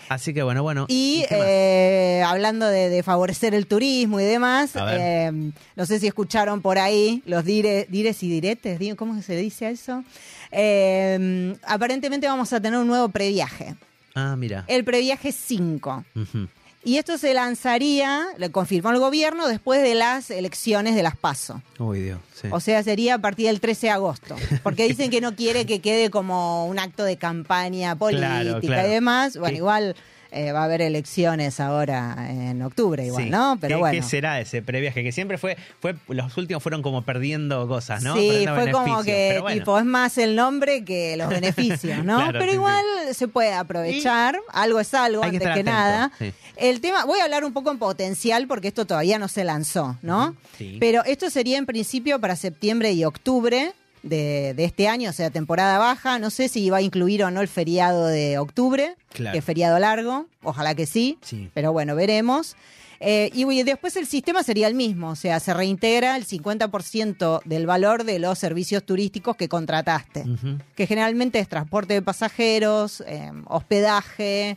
Así 0.09 0.33
que 0.35 0.43
bueno, 0.43 0.63
bueno. 0.63 0.87
Y 0.89 1.25
eh, 1.31 2.23
hablando 2.27 2.67
de, 2.67 2.89
de 2.89 3.03
favorecer 3.03 3.55
el 3.55 3.67
turismo 3.67 4.21
y 4.21 4.25
demás, 4.25 4.73
eh, 4.77 5.31
no 5.77 5.87
sé 5.87 5.99
si 6.01 6.07
escucharon 6.07 6.61
por 6.63 6.79
ahí 6.79 7.23
los 7.27 7.45
dire- 7.45 7.87
dires 7.89 8.18
y 8.23 8.29
diretes, 8.29 8.79
di- 8.79 8.95
¿cómo 8.95 9.21
se 9.23 9.37
dice 9.37 9.67
a 9.67 9.71
eso? 9.71 10.05
Eh, 10.51 11.57
aparentemente 11.65 12.27
vamos 12.27 12.53
a 12.53 12.61
tener 12.61 12.79
un 12.79 12.87
nuevo 12.87 13.09
previaje, 13.09 13.75
Ah, 14.15 14.35
mira. 14.37 14.65
el 14.69 14.85
previaje 14.85 15.33
5. 15.33 16.05
Ujú. 16.17 16.49
Y 16.85 16.97
esto 16.97 17.19
se 17.19 17.35
lanzaría, 17.35 18.25
lo 18.39 18.51
confirmó 18.53 18.91
el 18.91 18.99
gobierno, 18.99 19.47
después 19.49 19.83
de 19.83 19.95
las 19.95 20.31
elecciones 20.31 20.95
de 20.95 21.03
las 21.03 21.17
PASO. 21.17 21.61
Uy, 21.79 22.01
Dios. 22.01 22.19
sí. 22.41 22.49
O 22.51 22.61
sea, 22.61 22.83
sería 22.83 23.15
a 23.15 23.19
partir 23.19 23.47
del 23.47 23.61
13 23.61 23.89
de 23.89 23.91
agosto. 23.93 24.37
Porque 24.63 24.85
dicen 24.89 25.11
que 25.11 25.21
no 25.21 25.35
quiere 25.35 25.67
que 25.67 25.81
quede 25.81 26.09
como 26.09 26.67
un 26.67 26.79
acto 26.79 27.05
de 27.05 27.17
campaña 27.17 27.97
política 27.97 28.41
Claro, 28.43 28.61
claro. 28.61 28.89
y 28.89 28.91
demás. 28.93 29.37
Bueno, 29.37 29.57
igual 29.57 29.97
eh, 30.31 30.53
va 30.53 30.61
a 30.61 30.65
haber 30.65 30.83
elecciones 30.83 31.59
ahora 31.61 32.29
en 32.31 32.61
octubre, 32.63 33.07
igual, 33.07 33.25
Sí. 33.25 33.31
¿no? 33.31 33.57
Pero 33.61 33.77
¿Qué, 33.77 33.81
bueno. 33.81 34.01
¿Qué 34.01 34.03
será 34.07 34.41
ese 34.41 34.63
previaje? 34.63 35.03
Que 35.03 35.13
siempre 35.13 35.39
fue, 35.39 35.57
fue, 35.81 35.95
los 36.09 36.37
últimos 36.37 36.63
fueron 36.63 36.83
como 36.83 37.03
perdiendo 37.03 37.67
cosas, 37.69 38.03
¿no? 38.03 38.15
Sí, 38.15 38.29
Perdiendo 38.45 38.55
fue 38.55 38.71
como 38.73 39.03
que 39.03 39.39
bueno. 39.41 39.59
tipo 39.59 39.79
es 39.79 39.85
más 39.85 40.19
el 40.19 40.37
nombre 40.37 40.85
que 40.85 41.17
los 41.17 41.29
beneficios, 41.29 42.05
¿no? 42.05 42.17
Claro, 42.29 42.39
Pero 42.39 42.51
sí, 42.53 42.57
igual 42.57 42.85
se 43.13 43.29
puede 43.29 43.53
aprovechar, 43.55 44.39
algo 44.53 44.81
es 44.81 44.93
algo 44.95 45.23
Hay 45.25 45.31
que 45.31 45.37
antes 45.37 45.47
que 45.49 45.53
atento, 45.61 45.71
nada. 45.71 46.13
El 46.57 46.81
tema, 46.81 47.05
voy 47.05 47.21
a 47.21 47.25
hablar 47.25 47.45
un 47.45 47.53
poco 47.53 47.71
en 47.71 47.79
potencial 47.79 48.47
porque 48.47 48.69
esto 48.69 48.85
todavía 48.87 49.19
no 49.19 49.29
se 49.29 49.45
lanzó, 49.45 49.97
¿no? 50.03 50.37
Sí. 50.59 50.77
Pero 50.81 51.05
esto 51.05 51.31
sería 51.31 51.57
en 51.59 51.67
principio 51.67 52.21
para 52.21 52.37
septiembre 52.37 52.93
y 52.93 53.05
octubre 53.05 53.73
de, 54.09 54.55
de 54.55 54.65
este 54.65 54.89
año, 54.89 55.11
o 55.11 55.13
sea, 55.13 55.31
temporada 55.31 55.79
baja. 55.79 56.19
No 56.19 56.31
sé 56.31 56.49
si 56.49 56.69
va 56.71 56.79
a 56.79 56.83
incluir 56.83 57.23
o 57.25 57.31
no 57.31 57.41
el 57.41 57.49
feriado 57.49 58.07
de 58.07 58.39
octubre, 58.39 58.97
Claro. 59.13 59.33
que 59.33 59.39
es 59.39 59.45
feriado 59.45 59.79
largo. 59.79 60.27
Ojalá 60.43 60.75
que 60.75 60.87
sí. 60.87 61.19
Sí. 61.23 61.51
Pero 61.55 61.73
bueno, 61.73 61.95
veremos. 61.95 62.57
Eh, 63.01 63.31
y 63.33 63.63
después 63.63 63.95
el 63.97 64.07
sistema 64.09 64.43
sería 64.43 64.67
el 64.67 64.75
mismo, 64.75 65.11
o 65.11 65.15
sea, 65.17 65.39
se 65.39 65.55
reintegra 65.55 66.17
el 66.17 66.27
50% 66.27 67.43
del 67.45 67.65
valor 67.65 68.03
de 68.03 68.19
los 68.19 68.41
servicios 68.41 68.83
turísticos 68.85 69.37
que 69.37 69.49
contrataste, 69.49 70.25
que 70.75 70.87
generalmente 70.89 71.39
es 71.39 71.49
transporte 71.49 71.95
de 71.95 72.03
pasajeros, 72.03 73.05
eh, 73.07 73.31
hospedaje, 73.47 74.57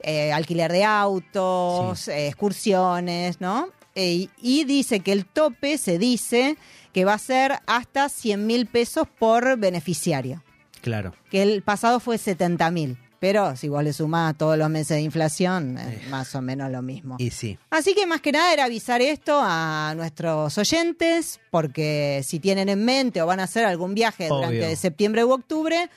eh, 0.00 0.32
alquiler 0.32 0.72
de 0.72 0.82
autos, 0.82 2.08
excursiones, 2.08 3.40
¿no? 3.40 3.68
Eh, 4.00 4.28
y 4.40 4.64
dice 4.64 5.00
que 5.00 5.10
el 5.12 5.26
tope 5.26 5.76
se 5.76 5.98
dice 5.98 6.56
que 6.92 7.04
va 7.04 7.14
a 7.14 7.18
ser 7.18 7.58
hasta 7.66 8.08
100 8.08 8.46
mil 8.46 8.66
pesos 8.66 9.08
por 9.18 9.58
beneficiario, 9.58 10.42
Claro. 10.80 11.14
que 11.30 11.42
el 11.42 11.62
pasado 11.62 11.98
fue 12.00 12.16
70 12.16 12.70
mil. 12.70 12.96
Pero 13.20 13.56
si 13.56 13.68
vos 13.68 13.82
le 13.82 13.92
sumás 13.92 14.38
todos 14.38 14.56
los 14.56 14.70
meses 14.70 14.90
de 14.98 15.00
inflación, 15.00 15.76
eh, 15.76 16.00
más 16.08 16.32
o 16.36 16.40
menos 16.40 16.70
lo 16.70 16.82
mismo. 16.82 17.16
Y 17.18 17.30
sí. 17.30 17.58
Así 17.68 17.92
que 17.92 18.06
más 18.06 18.20
que 18.20 18.30
nada 18.30 18.52
era 18.52 18.66
avisar 18.66 19.02
esto 19.02 19.40
a 19.42 19.92
nuestros 19.96 20.56
oyentes, 20.56 21.40
porque 21.50 22.22
si 22.24 22.38
tienen 22.38 22.68
en 22.68 22.84
mente 22.84 23.20
o 23.20 23.26
van 23.26 23.40
a 23.40 23.44
hacer 23.44 23.64
algún 23.64 23.94
viaje 23.94 24.28
durante 24.28 24.76
septiembre 24.76 25.24
u 25.24 25.32
octubre, 25.32 25.90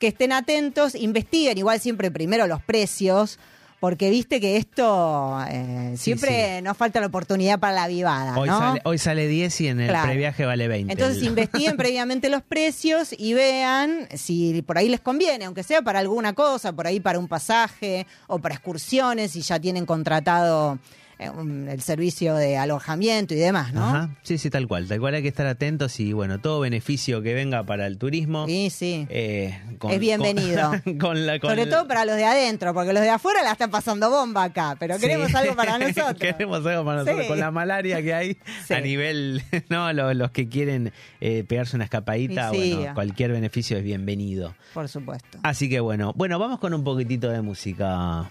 que 0.00 0.08
estén 0.08 0.32
atentos, 0.32 0.96
investiguen 0.96 1.56
igual 1.58 1.78
siempre 1.78 2.10
primero 2.10 2.48
los 2.48 2.60
precios, 2.60 3.38
porque 3.84 4.08
viste 4.08 4.40
que 4.40 4.56
esto 4.56 5.38
eh, 5.46 5.90
Sí, 5.98 6.04
siempre 6.04 6.62
nos 6.62 6.74
falta 6.74 7.00
la 7.00 7.08
oportunidad 7.08 7.58
para 7.58 7.74
la 7.74 7.86
vivada, 7.86 8.38
Hoy, 8.38 8.48
¿no? 8.48 8.58
sale, 8.58 8.80
hoy 8.84 8.96
sale 8.96 9.28
10 9.28 9.60
y 9.60 9.68
en 9.68 9.80
el 9.80 9.88
Claro. 9.90 10.08
previaje 10.08 10.46
vale 10.46 10.68
20. 10.68 10.90
Entonces 10.90 11.18
El- 11.18 11.28
investiguen 11.28 11.76
previamente 11.76 12.30
los 12.30 12.42
precios 12.42 13.10
y 13.16 13.34
vean 13.34 14.08
si 14.14 14.62
por 14.62 14.78
ahí 14.78 14.88
les 14.88 15.00
conviene, 15.00 15.44
aunque 15.44 15.62
sea 15.62 15.82
para 15.82 15.98
alguna 15.98 16.32
cosa, 16.32 16.72
por 16.72 16.86
ahí 16.86 16.98
para 16.98 17.18
un 17.18 17.28
pasaje 17.28 18.06
o 18.26 18.38
para 18.38 18.54
excursiones, 18.54 19.32
si 19.32 19.42
ya 19.42 19.60
tienen 19.60 19.84
contratado 19.84 20.78
el 21.18 21.80
servicio 21.80 22.34
de 22.34 22.56
alojamiento 22.56 23.34
y 23.34 23.36
demás, 23.36 23.72
¿no? 23.72 23.84
Ajá. 23.84 24.10
Sí, 24.22 24.38
sí, 24.38 24.50
tal 24.50 24.66
cual. 24.66 24.88
Tal 24.88 25.00
cual 25.00 25.14
hay 25.14 25.22
que 25.22 25.28
estar 25.28 25.46
atentos 25.46 25.98
y 26.00 26.12
bueno, 26.12 26.40
todo 26.40 26.60
beneficio 26.60 27.22
que 27.22 27.34
venga 27.34 27.62
para 27.62 27.86
el 27.86 27.98
turismo. 27.98 28.46
Sí, 28.46 28.70
sí. 28.70 29.06
eh, 29.10 29.58
con- 29.78 29.92
Es 29.92 30.00
bienvenido. 30.00 30.70
Con, 30.84 30.98
con 30.98 31.26
la, 31.26 31.38
con 31.38 31.50
Sobre 31.50 31.66
la- 31.66 31.70
todo 31.76 31.88
para 31.88 32.04
los 32.04 32.16
de 32.16 32.24
adentro, 32.24 32.74
porque 32.74 32.92
los 32.92 33.02
de 33.02 33.10
afuera 33.10 33.42
la 33.42 33.52
están 33.52 33.70
pasando 33.70 34.10
bomba 34.10 34.44
acá, 34.44 34.76
pero 34.78 34.98
queremos 34.98 35.28
Sí. 35.30 35.36
algo 35.36 35.54
para 35.56 35.78
nosotros. 35.78 36.14
Queremos 36.18 36.64
algo 36.66 36.84
para 36.84 36.98
nosotros. 36.98 37.22
Sí. 37.22 37.28
Con 37.28 37.40
la 37.40 37.50
malaria 37.50 38.02
que 38.02 38.14
hay 38.14 38.36
Sí. 38.66 38.74
a 38.74 38.80
nivel, 38.80 39.42
no, 39.68 39.92
los, 39.92 40.14
los 40.16 40.30
que 40.30 40.48
quieren 40.48 40.92
eh, 41.20 41.44
pegarse 41.46 41.76
una 41.76 41.84
escapadita, 41.84 42.50
bueno, 42.50 42.92
cualquier 42.94 43.32
beneficio 43.32 43.76
es 43.76 43.84
bienvenido. 43.84 44.54
Por 44.74 44.88
supuesto. 44.88 45.38
Así 45.42 45.68
que 45.68 45.80
bueno, 45.80 46.12
bueno, 46.16 46.38
vamos 46.38 46.58
con 46.58 46.74
un 46.74 46.82
poquitito 46.84 47.28
de 47.30 47.40
música. 47.42 48.30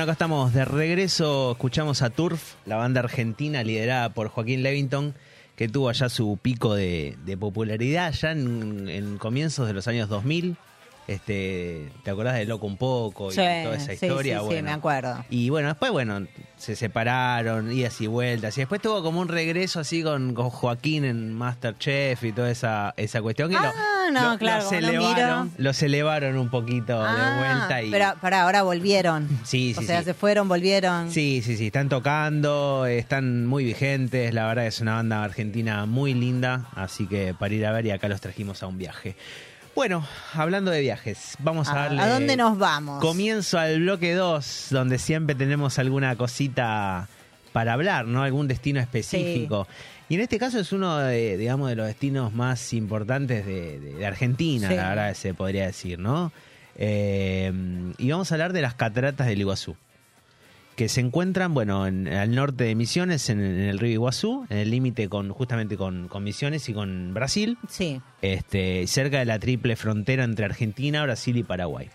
Bueno, 0.00 0.12
acá 0.12 0.12
estamos 0.12 0.54
de 0.54 0.64
regreso. 0.64 1.52
Escuchamos 1.52 2.00
a 2.00 2.08
Turf, 2.08 2.54
la 2.64 2.76
banda 2.76 3.00
argentina 3.00 3.62
liderada 3.62 4.08
por 4.08 4.28
Joaquín 4.28 4.62
Levington, 4.62 5.14
que 5.56 5.68
tuvo 5.68 5.90
allá 5.90 6.08
su 6.08 6.38
pico 6.40 6.74
de, 6.74 7.18
de 7.26 7.36
popularidad 7.36 8.10
ya 8.14 8.30
en, 8.32 8.88
en 8.88 9.18
comienzos 9.18 9.66
de 9.66 9.74
los 9.74 9.86
años 9.88 10.08
2000. 10.08 10.56
Este, 11.06 11.90
¿Te 12.02 12.10
acordás 12.12 12.36
de 12.36 12.46
Loco 12.46 12.66
un 12.66 12.78
poco 12.78 13.28
y 13.28 13.32
Sí, 13.34 13.42
toda 13.64 13.74
esa 13.76 13.92
historia? 13.92 14.36
sí, 14.38 14.40
sí, 14.44 14.46
bueno, 14.46 14.62
me 14.68 14.72
acuerdo. 14.72 15.24
Y 15.28 15.50
bueno, 15.50 15.68
después, 15.68 15.92
bueno, 15.92 16.26
se 16.56 16.76
separaron, 16.76 17.70
idas 17.70 18.00
y 18.00 18.06
vueltas. 18.06 18.56
Y 18.56 18.62
después 18.62 18.80
tuvo 18.80 19.02
como 19.02 19.20
un 19.20 19.28
regreso 19.28 19.80
así 19.80 20.02
con, 20.02 20.32
con 20.32 20.48
Joaquín 20.48 21.04
en 21.04 21.34
Masterchef 21.34 22.24
y 22.24 22.32
toda 22.32 22.50
esa, 22.50 22.94
esa 22.96 23.20
cuestión. 23.20 23.50
Que 23.50 23.56
Ah, 23.56 23.72
no, 24.10 24.32
lo- 24.32 24.38
claro, 24.38 24.56
Los 24.62 24.64
como 24.66 24.78
elevaron, 24.78 25.42
miro. 25.46 25.54
los 25.58 25.82
elevaron 25.82 26.36
un 26.38 26.48
poquito 26.50 27.02
de 27.02 27.08
Ah, 27.08 27.36
vuelta. 27.38 27.82
Y, 27.82 27.90
Pero 27.90 28.14
para 28.20 28.42
ahora 28.42 28.62
volvieron. 28.62 29.28
Sí, 29.44 29.74
O 29.76 29.82
sea, 29.82 29.98
sí. 30.00 30.04
se 30.06 30.14
fueron, 30.14 30.48
volvieron. 30.48 31.10
Sí, 31.10 31.42
sí, 31.44 31.56
sí, 31.56 31.66
están 31.66 31.88
tocando, 31.88 32.86
están 32.86 33.46
muy 33.46 33.64
vigentes, 33.64 34.32
la 34.34 34.46
verdad 34.46 34.66
es 34.66 34.80
una 34.80 34.94
banda 34.94 35.22
argentina 35.24 35.86
muy 35.86 36.14
linda, 36.14 36.66
así 36.74 37.06
que 37.06 37.34
para 37.34 37.54
ir 37.54 37.66
a 37.66 37.72
ver 37.72 37.86
y 37.86 37.90
acá 37.90 38.08
los 38.08 38.20
trajimos 38.20 38.62
a 38.62 38.66
un 38.66 38.78
viaje. 38.78 39.16
Bueno, 39.74 40.04
hablando 40.34 40.70
de 40.72 40.80
viajes, 40.80 41.36
vamos 41.38 41.68
a 41.68 41.72
¿A, 41.72 41.74
darle 41.84 42.00
Ah, 42.02 42.04
¿a 42.04 42.08
dónde 42.08 42.36
nos 42.36 42.58
vamos? 42.58 43.00
comienzo 43.00 43.58
al 43.58 43.80
bloque 43.80 44.14
2, 44.14 44.66
donde 44.70 44.98
siempre 44.98 45.34
tenemos 45.36 45.78
alguna 45.78 46.16
cosita 46.16 47.08
para 47.52 47.72
hablar, 47.72 48.06
¿no? 48.06 48.22
Algún 48.22 48.48
destino 48.48 48.80
específico. 48.80 49.66
Y 50.08 50.14
en 50.16 50.20
este 50.22 50.38
caso 50.38 50.58
es 50.58 50.72
uno 50.72 50.98
de, 50.98 51.36
digamos, 51.36 51.68
de 51.68 51.76
los 51.76 51.86
destinos 51.86 52.32
más 52.32 52.72
importantes 52.72 53.46
de, 53.46 53.78
de- 53.80 53.94
de 53.94 54.06
Argentina, 54.06 54.68
Sí. 54.68 54.74
la 54.74 54.88
verdad 54.88 55.14
se 55.14 55.34
podría 55.34 55.66
decir, 55.66 55.98
¿no? 55.98 56.32
Eh, 56.76 57.52
y 57.98 58.10
vamos 58.10 58.30
a 58.30 58.34
hablar 58.34 58.52
de 58.52 58.62
las 58.62 58.74
cataratas 58.74 59.26
del 59.26 59.40
Iguazú 59.40 59.76
que 60.76 60.88
se 60.88 61.00
encuentran, 61.02 61.52
bueno, 61.52 61.86
en- 61.86 62.08
al 62.08 62.34
norte 62.34 62.64
de 62.64 62.74
Misiones, 62.74 63.28
en, 63.28 63.40
en 63.40 63.60
el 63.60 63.78
río 63.78 63.92
Iguazú, 63.92 64.46
en 64.48 64.56
el 64.56 64.70
límite 64.70 65.10
con 65.10 65.28
justamente 65.30 65.76
con, 65.76 66.08
con 66.08 66.24
Misiones 66.24 66.66
y 66.70 66.72
con 66.72 67.12
Brasil, 67.12 67.58
Sí. 67.68 68.00
este, 68.22 68.86
cerca 68.86 69.18
de 69.18 69.26
la 69.26 69.38
triple 69.38 69.76
frontera 69.76 70.24
entre 70.24 70.46
Argentina, 70.46 71.02
Brasil 71.02 71.36
y 71.36 71.42
Paraguay. 71.42 71.90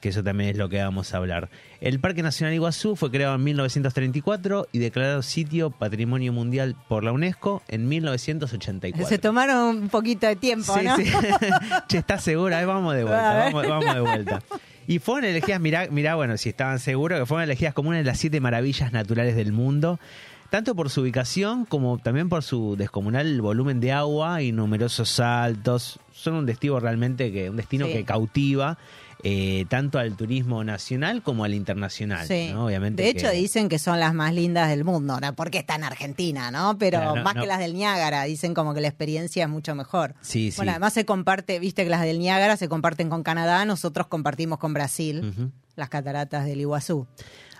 Que 0.00 0.08
eso 0.08 0.24
también 0.24 0.50
es 0.50 0.56
lo 0.56 0.68
que 0.70 0.82
vamos 0.82 1.12
a 1.12 1.18
hablar. 1.18 1.50
El 1.82 2.00
Parque 2.00 2.22
Nacional 2.22 2.54
Iguazú 2.54 2.96
fue 2.96 3.10
creado 3.10 3.34
en 3.34 3.44
1934 3.44 4.68
y 4.72 4.78
declarado 4.78 5.20
sitio 5.22 5.70
Patrimonio 5.70 6.32
Mundial 6.32 6.74
por 6.88 7.04
la 7.04 7.12
UNESCO 7.12 7.62
en 7.68 7.86
1984. 7.86 9.06
Se 9.08 9.18
tomaron 9.18 9.76
un 9.76 9.88
poquito 9.90 10.26
de 10.26 10.36
tiempo, 10.36 10.74
Sí, 10.78 10.84
¿no? 10.86 10.96
sí. 10.96 11.04
che, 11.88 11.98
¿estás 11.98 12.24
segura? 12.24 12.64
Vamos 12.64 12.94
de 12.94 13.04
vuelta, 13.04 13.50
vamos, 13.52 13.68
vamos 13.68 13.94
de 13.94 14.00
vuelta. 14.00 14.42
Y 14.86 14.98
fueron 15.00 15.24
elegidas, 15.30 15.60
mirá, 15.60 15.86
mirá, 15.90 16.14
bueno, 16.14 16.36
si 16.38 16.48
estaban 16.48 16.78
seguros, 16.78 17.18
que 17.20 17.26
fueron 17.26 17.44
elegidas 17.44 17.74
como 17.74 17.90
una 17.90 17.98
de 17.98 18.04
las 18.04 18.18
siete 18.18 18.40
maravillas 18.40 18.92
naturales 18.92 19.36
del 19.36 19.52
mundo, 19.52 20.00
tanto 20.48 20.74
por 20.74 20.90
su 20.90 21.02
ubicación 21.02 21.64
como 21.64 21.98
también 21.98 22.28
por 22.28 22.42
su 22.42 22.74
descomunal 22.76 23.40
volumen 23.40 23.78
de 23.80 23.92
agua 23.92 24.42
y 24.42 24.50
numerosos 24.50 25.08
saltos. 25.10 26.00
Son 26.12 26.34
un 26.34 26.46
destino 26.46 26.80
realmente 26.80 27.30
que, 27.30 27.50
un 27.50 27.56
destino 27.56 27.86
Sí. 27.86 27.92
que 27.92 28.04
cautiva 28.04 28.78
eh, 29.24 29.64
tanto 29.68 29.98
al 29.98 30.16
turismo 30.16 30.64
nacional 30.64 31.22
como 31.22 31.44
al 31.44 31.54
internacional. 31.54 32.26
Sí. 32.26 32.50
¿no? 32.52 32.66
Obviamente 32.66 33.02
de 33.02 33.08
hecho, 33.10 33.30
que- 33.30 33.36
dicen 33.36 33.68
que 33.68 33.78
son 33.78 34.00
las 34.00 34.14
más 34.14 34.32
lindas 34.34 34.68
del 34.68 34.84
mundo, 34.84 35.18
¿no? 35.20 35.34
porque 35.34 35.58
está 35.58 35.74
en 35.76 35.84
Argentina, 35.84 36.50
¿no? 36.50 36.76
Pero 36.78 36.98
Claro, 36.98 37.16
no, 37.16 37.22
más 37.24 37.34
no. 37.34 37.42
que 37.42 37.46
las 37.46 37.58
del 37.58 37.74
Niágara, 37.74 38.24
dicen 38.24 38.54
como 38.54 38.74
que 38.74 38.80
la 38.80 38.88
experiencia 38.88 39.44
es 39.44 39.50
mucho 39.50 39.74
mejor. 39.74 40.14
Sí, 40.20 40.50
sí. 40.50 40.56
Bueno, 40.56 40.72
además 40.72 40.92
se 40.94 41.04
comparte, 41.04 41.58
viste 41.58 41.84
que 41.84 41.90
las 41.90 42.02
del 42.02 42.18
Niágara 42.18 42.56
se 42.56 42.68
comparten 42.68 43.08
con 43.10 43.22
Canadá, 43.22 43.64
nosotros 43.64 44.06
compartimos 44.06 44.58
con 44.58 44.72
Brasil 44.74 45.52
las 45.76 45.88
cataratas 45.88 46.44
del 46.44 46.60
Iguazú. 46.60 47.06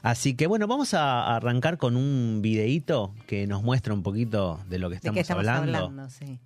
Así 0.03 0.35
que 0.35 0.47
bueno, 0.47 0.67
vamos 0.67 0.95
a 0.95 1.37
arrancar 1.37 1.77
con 1.77 1.95
un 1.97 2.41
videíto 2.41 3.15
que 3.27 3.47
nos 3.47 3.63
muestra 3.63 3.93
un 3.93 4.03
poquito 4.03 4.59
de 4.69 4.79
lo 4.79 4.89
que 4.89 4.95
¿De 4.95 4.97
estamos, 4.97 5.15
qué 5.15 5.21
estamos 5.21 5.47
hablando. 5.47 5.77
hablando? 5.79 6.09
Sí. 6.11 6.39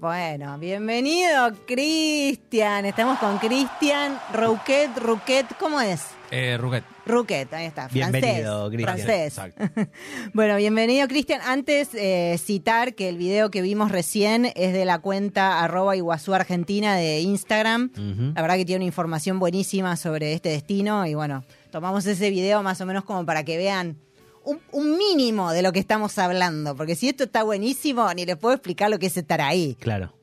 Bueno, 0.00 0.56
bienvenido 0.56 1.52
Cristian. 1.66 2.86
Estamos 2.86 3.18
con 3.18 3.36
Cristian 3.36 4.18
Rouquet. 4.32 4.88
Rouquet, 4.96 5.46
¿cómo 5.58 5.78
es? 5.78 6.06
Eh, 6.30 6.56
Ruget. 6.58 6.84
Rouquet, 7.04 7.52
ahí 7.52 7.66
está. 7.66 7.86
Bienvenido, 7.88 8.70
francés, 8.70 8.70
Cristian. 8.70 8.96
Francés. 8.96 9.38
Exacto. 9.38 9.90
bueno, 10.32 10.56
bienvenido 10.56 11.06
Cristian. 11.06 11.42
Antes 11.44 11.90
eh, 11.92 12.40
citar 12.42 12.94
que 12.94 13.10
el 13.10 13.18
video 13.18 13.50
que 13.50 13.60
vimos 13.60 13.92
recién 13.92 14.50
es 14.54 14.72
de 14.72 14.86
la 14.86 15.00
cuenta 15.00 15.62
arroba 15.62 15.96
Iguazú 15.96 16.32
Argentina 16.32 16.96
de 16.96 17.20
Instagram. 17.20 17.90
La 18.34 18.40
verdad 18.40 18.56
que 18.56 18.64
tiene 18.64 18.78
una 18.78 18.86
información 18.86 19.38
buenísima 19.38 19.96
sobre 19.96 20.32
este 20.32 20.48
destino 20.48 21.04
y 21.04 21.14
bueno, 21.14 21.44
tomamos 21.70 22.06
ese 22.06 22.30
video 22.30 22.62
más 22.62 22.80
o 22.80 22.86
menos 22.86 23.04
como 23.04 23.26
para 23.26 23.44
que 23.44 23.58
vean 23.58 23.98
un, 24.44 24.60
un 24.72 24.96
mínimo 24.96 25.52
de 25.52 25.62
lo 25.62 25.72
que 25.72 25.78
estamos 25.80 26.16
hablando, 26.18 26.76
porque 26.76 26.94
si 26.96 27.08
esto 27.08 27.24
está 27.24 27.42
buenísimo, 27.42 28.12
ni 28.14 28.24
les 28.26 28.36
puedo 28.36 28.54
explicar 28.54 28.90
lo 28.90 28.98
que 28.98 29.06
es 29.06 29.16
estar 29.16 29.40
ahí. 29.40 29.76
Claro. 29.80 30.14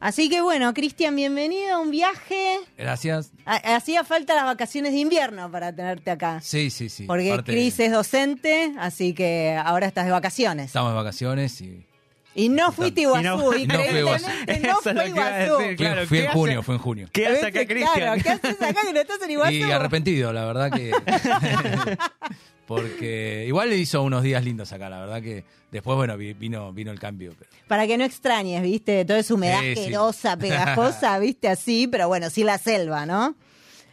Así 0.00 0.28
que 0.28 0.42
bueno, 0.42 0.74
Cristian, 0.74 1.16
bienvenido 1.16 1.76
a 1.76 1.80
un 1.80 1.90
viaje. 1.90 2.58
Gracias. 2.76 3.30
Ha- 3.46 3.76
Hacía 3.76 4.04
falta 4.04 4.34
las 4.34 4.44
vacaciones 4.44 4.92
de 4.92 4.98
invierno 4.98 5.50
para 5.50 5.74
tenerte 5.74 6.10
acá. 6.10 6.40
Sí, 6.42 6.68
sí, 6.68 6.90
sí. 6.90 7.04
Porque 7.06 7.40
Cris 7.44 7.80
es 7.80 7.90
docente, 7.90 8.72
así 8.78 9.14
que 9.14 9.58
ahora 9.64 9.86
estás 9.86 10.04
de 10.04 10.10
vacaciones. 10.12 10.66
Estamos 10.66 10.90
de 10.90 10.96
vacaciones 10.96 11.58
y 11.62 11.86
Y 12.34 12.50
no 12.50 12.70
fuiste 12.72 13.04
no- 13.04 13.16
Iguazú, 13.20 13.54
y 13.54 13.66
no 13.66 13.74
Iguazú. 13.96 14.26
increíblemente 14.28 14.68
no 14.68 14.80
fue 14.82 15.08
Iguazú. 15.08 15.30
decir. 15.30 15.66
fui, 15.68 15.76
Claro, 15.76 16.06
fui 16.06 16.18
¿qué 16.18 16.24
en 16.24 16.28
hace? 16.28 16.38
junio, 16.38 16.62
fue 16.62 16.74
en 16.74 16.80
junio. 16.82 17.08
¿Qué 17.10 17.26
hace 17.26 17.46
acá. 17.46 17.64
Cristian? 17.66 17.94
Claro, 17.94 18.22
¿qué 18.22 18.28
haces 18.28 18.60
acá 18.62 18.80
que 18.86 18.92
no 18.92 19.00
estás 19.00 19.22
en 19.24 19.30
Iguazú? 19.30 19.52
Y 19.54 19.62
arrepentido, 19.62 20.32
la 20.34 20.44
verdad 20.44 20.70
que. 20.70 20.90
Porque 22.66 23.44
igual 23.46 23.70
le 23.70 23.76
hizo 23.76 24.02
unos 24.02 24.22
días 24.22 24.42
lindos 24.44 24.72
acá, 24.72 24.88
la 24.88 25.00
verdad 25.00 25.20
que 25.22 25.44
después, 25.70 25.96
bueno, 25.96 26.16
vi- 26.16 26.32
vino, 26.32 26.72
vino 26.72 26.90
el 26.90 26.98
cambio. 26.98 27.32
pero- 27.38 27.50
Para 27.68 27.86
que 27.86 27.98
no 27.98 28.04
extrañes, 28.04 28.62
¿viste? 28.62 29.04
Toda 29.04 29.18
esa 29.18 29.34
humedad 29.34 29.60
Sí, 29.60 29.74
sí. 29.74 29.80
asquerosa, 29.80 30.36
pegajosa, 30.38 31.18
¿viste? 31.18 31.48
Así, 31.48 31.86
pero 31.88 32.08
bueno, 32.08 32.30
sí 32.30 32.42
la 32.44 32.58
selva, 32.58 33.04
¿no? 33.06 33.34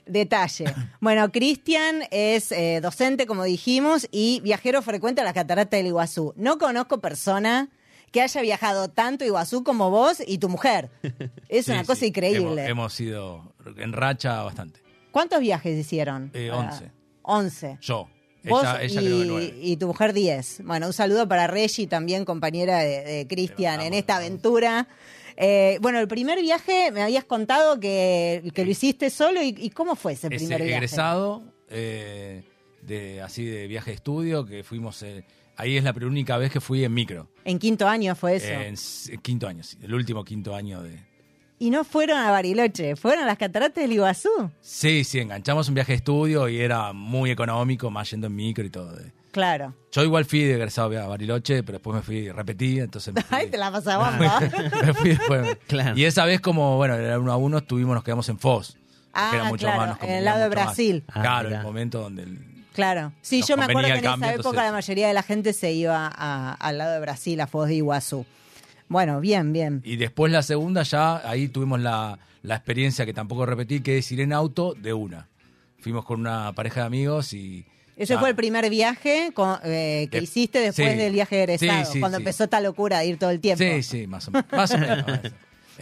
Detalle. 0.06 0.66
Bueno, 1.00 1.32
Cristian 1.32 2.04
es 2.12 2.52
eh, 2.52 2.80
docente, 2.82 3.26
como 3.28 3.44
dijimos, 3.44 4.08
y 4.12 4.40
viajero 4.42 4.82
frecuente 4.82 5.22
a 5.22 5.24
las 5.24 5.34
cataratas 5.34 5.78
del 5.78 5.88
Iguazú. 5.88 6.34
No 6.38 6.58
conozco 6.58 7.00
persona 7.00 7.70
que 8.12 8.22
haya 8.22 8.42
viajado 8.42 8.90
tanto 8.90 9.24
Iguazú 9.26 9.64
como 9.64 9.90
vos 9.90 10.22
y 10.26 10.38
tu 10.40 10.50
mujer. 10.50 10.90
Es 11.50 11.66
Sí, 11.66 11.72
una 11.72 11.84
cosa 11.84 12.00
sí. 12.02 12.08
increíble. 12.08 12.66
Hemos, 12.66 13.00
hemos 13.00 13.00
ido 13.02 13.54
en 13.78 13.94
racha 13.94 14.42
bastante. 14.44 14.82
¿Cuántos 15.12 15.40
viajes 15.40 15.78
hicieron? 15.78 16.32
Eh, 16.34 16.50
Para- 16.52 16.72
11. 16.72 16.92
11. 17.24 17.78
Yo. 17.82 18.10
Vos 18.44 18.64
Ella, 18.64 18.82
ella 18.84 19.02
y, 19.62 19.78
tu 19.78 19.88
mujer 19.88 20.14
10. 20.14 20.62
Bueno, 20.64 20.88
un 20.88 20.94
saludo 20.94 21.28
para 21.28 21.46
Reggie, 21.48 21.86
también 21.88 22.26
compañera 22.26 22.80
de, 22.80 23.02
de 23.04 23.28
Cristian 23.28 23.82
en 23.82 23.94
esta 23.94 24.18
aventura. 24.18 24.88
Eh, 25.38 25.78
bueno, 25.82 26.00
el 26.00 26.08
primer 26.08 26.40
viaje 26.42 26.92
me 26.92 27.02
habías 27.04 27.24
contado 27.26 27.80
que, 27.80 28.44
que 28.54 28.66
lo 28.66 28.72
hiciste 28.72 29.10
solo 29.10 29.42
y, 29.42 29.56
y 29.58 29.70
cómo 29.70 29.96
fue 29.96 30.14
ese 30.14 30.28
Ese 30.28 30.38
primer 30.38 30.58
viaje. 30.62 30.76
egresado 30.76 31.44
eh, 31.70 32.44
de 32.82 33.22
así 33.22 33.46
de 33.46 33.68
viaje 33.68 33.92
de 33.92 33.96
estudio 33.96 34.46
que 34.46 34.64
fuimos. 34.64 35.02
eh, 35.04 35.24
ahí 35.58 35.78
es 35.78 35.84
la 35.84 35.92
única 36.02 36.38
vez 36.38 36.52
que 36.52 36.60
fui 36.60 36.84
en 36.84 36.94
micro. 36.94 37.30
En 37.46 37.60
quinto 37.60 37.88
año 37.88 38.16
fue 38.16 38.36
eso. 38.38 38.48
En 38.48 38.74
s- 38.74 39.16
quinto 39.20 39.48
año, 39.48 39.64
sí, 39.64 39.78
el 39.82 39.94
último 39.94 40.24
quinto 40.24 40.56
año 40.56 40.82
de. 40.82 41.00
Y 41.62 41.70
no 41.70 41.84
fueron 41.84 42.18
a 42.18 42.32
Bariloche, 42.32 42.96
fueron 42.96 43.24
a 43.24 43.28
las 43.28 43.38
cataratas 43.38 43.76
del 43.84 43.92
Iguazú. 43.94 44.30
Sí, 44.62 45.04
sí, 45.04 45.20
enganchamos 45.20 45.68
un 45.70 45.76
viaje 45.76 45.92
de 45.92 45.98
estudio 45.98 46.50
y 46.50 46.60
era 46.60 46.92
muy 46.92 47.30
económico, 47.30 47.92
más 47.92 48.10
yendo 48.10 48.26
en 48.26 48.36
micro 48.36 48.66
y 48.66 48.72
todo. 48.72 48.98
Claro. 49.32 49.76
Yo 49.92 50.04
igual 50.04 50.26
fui 50.26 50.40
de 50.44 50.54
egresado 50.56 51.00
a 51.00 51.06
Bariloche, 51.06 51.62
pero 51.62 51.78
después 51.78 51.96
me 51.98 52.02
fui, 52.02 52.32
repetí, 52.32 52.80
entonces 52.80 53.14
me 53.14 53.22
fui. 53.28 53.38
Ay, 53.38 53.48
te 53.52 53.58
la 53.60 53.72
pasabas 53.72 54.18
bomba. 54.18 54.40
Me 54.84 54.94
fui 54.96 55.10
después. 55.10 55.56
Claro. 55.68 55.96
Y 55.96 56.06
esa 56.06 56.26
vez 56.26 56.42
como, 56.42 56.78
bueno, 56.78 56.96
era 56.96 57.20
uno 57.20 57.32
a 57.32 57.38
uno, 57.38 57.60
estuvimos, 57.60 57.94
nos 57.94 58.04
quedamos 58.04 58.28
en 58.30 58.40
Foz. 58.40 58.76
Ah, 59.14 59.28
que 59.30 59.38
era 59.38 59.46
mucho 59.46 59.66
claro, 59.68 59.82
más, 59.82 59.90
nos 59.90 60.02
en 60.10 60.16
el 60.16 60.26
lado 60.26 60.40
de. 60.42 60.50
Brasil. 60.50 61.04
Ah, 61.10 61.22
claro, 61.22 61.50
mirá. 61.50 61.60
el 61.60 61.66
momento 61.66 62.02
donde... 62.02 62.24
el- 62.24 62.40
Claro. 62.74 63.12
Sí, 63.22 63.42
Nos 63.42 63.50
yo 63.50 63.58
me 63.58 63.66
acuerdo 63.66 63.88
que 63.90 63.96
en 63.98 64.02
cambio, 64.02 64.26
esa 64.30 64.34
época 64.36 64.50
entonces- 64.50 64.64
la 64.66 64.72
mayoría 64.72 65.08
de 65.10 65.14
la 65.14 65.24
gente 65.24 65.54
se 65.54 65.74
iba 65.74 66.08
a- 66.12 66.54
al 66.54 66.78
lado 66.80 66.94
de 66.94 67.00
Brasil, 67.02 67.40
a 67.42 67.46
Foz 67.46 67.68
de 67.68 67.76
Iguazú. 67.76 68.26
Bueno, 68.92 69.22
bien, 69.22 69.54
bien. 69.54 69.82
Y 69.86 69.96
después 69.96 70.32
la 70.32 70.44
segunda 70.44 70.84
ya, 70.84 71.28
ahí 71.30 71.48
tuvimos 71.48 71.80
la, 71.80 72.20
la 72.44 72.56
experiencia 72.56 73.06
que 73.06 73.14
tampoco 73.14 73.46
repetí, 73.46 73.80
que 73.80 73.98
es 74.00 74.12
ir 74.12 74.20
en 74.20 74.34
auto 74.34 74.74
de 74.74 74.92
una. 74.94 75.30
Fuimos 75.80 76.04
con 76.04 76.20
una 76.20 76.52
pareja 76.54 76.82
de 76.82 76.86
amigos 76.88 77.32
y... 77.34 77.66
Ese 77.96 78.14
ya- 78.16 78.20
fue 78.20 78.30
el 78.30 78.36
primer 78.36 78.70
viaje 78.70 79.32
con- 79.34 79.60
eh, 79.64 80.08
que 80.12 80.18
De- 80.18 80.24
hiciste 80.24 80.60
después 80.60 80.92
sí. 80.92 80.98
del 80.98 81.14
viaje 81.14 81.36
de 81.38 81.44
egresado, 81.44 81.86
Sí, 81.86 81.92
sí, 81.94 82.00
cuando 82.02 82.18
empezó 82.18 82.44
esta 82.44 82.60
locura 82.60 83.00
de 83.00 83.06
ir 83.08 83.18
todo 83.18 83.30
el 83.30 83.40
tiempo. 83.40 83.64
Sí, 83.64 83.82
sí, 83.82 84.08
más 84.08 84.28
o 84.28 84.32
menos. 84.32 84.52
Más 84.52 84.72
o 84.72 84.78
menos. 84.78 85.06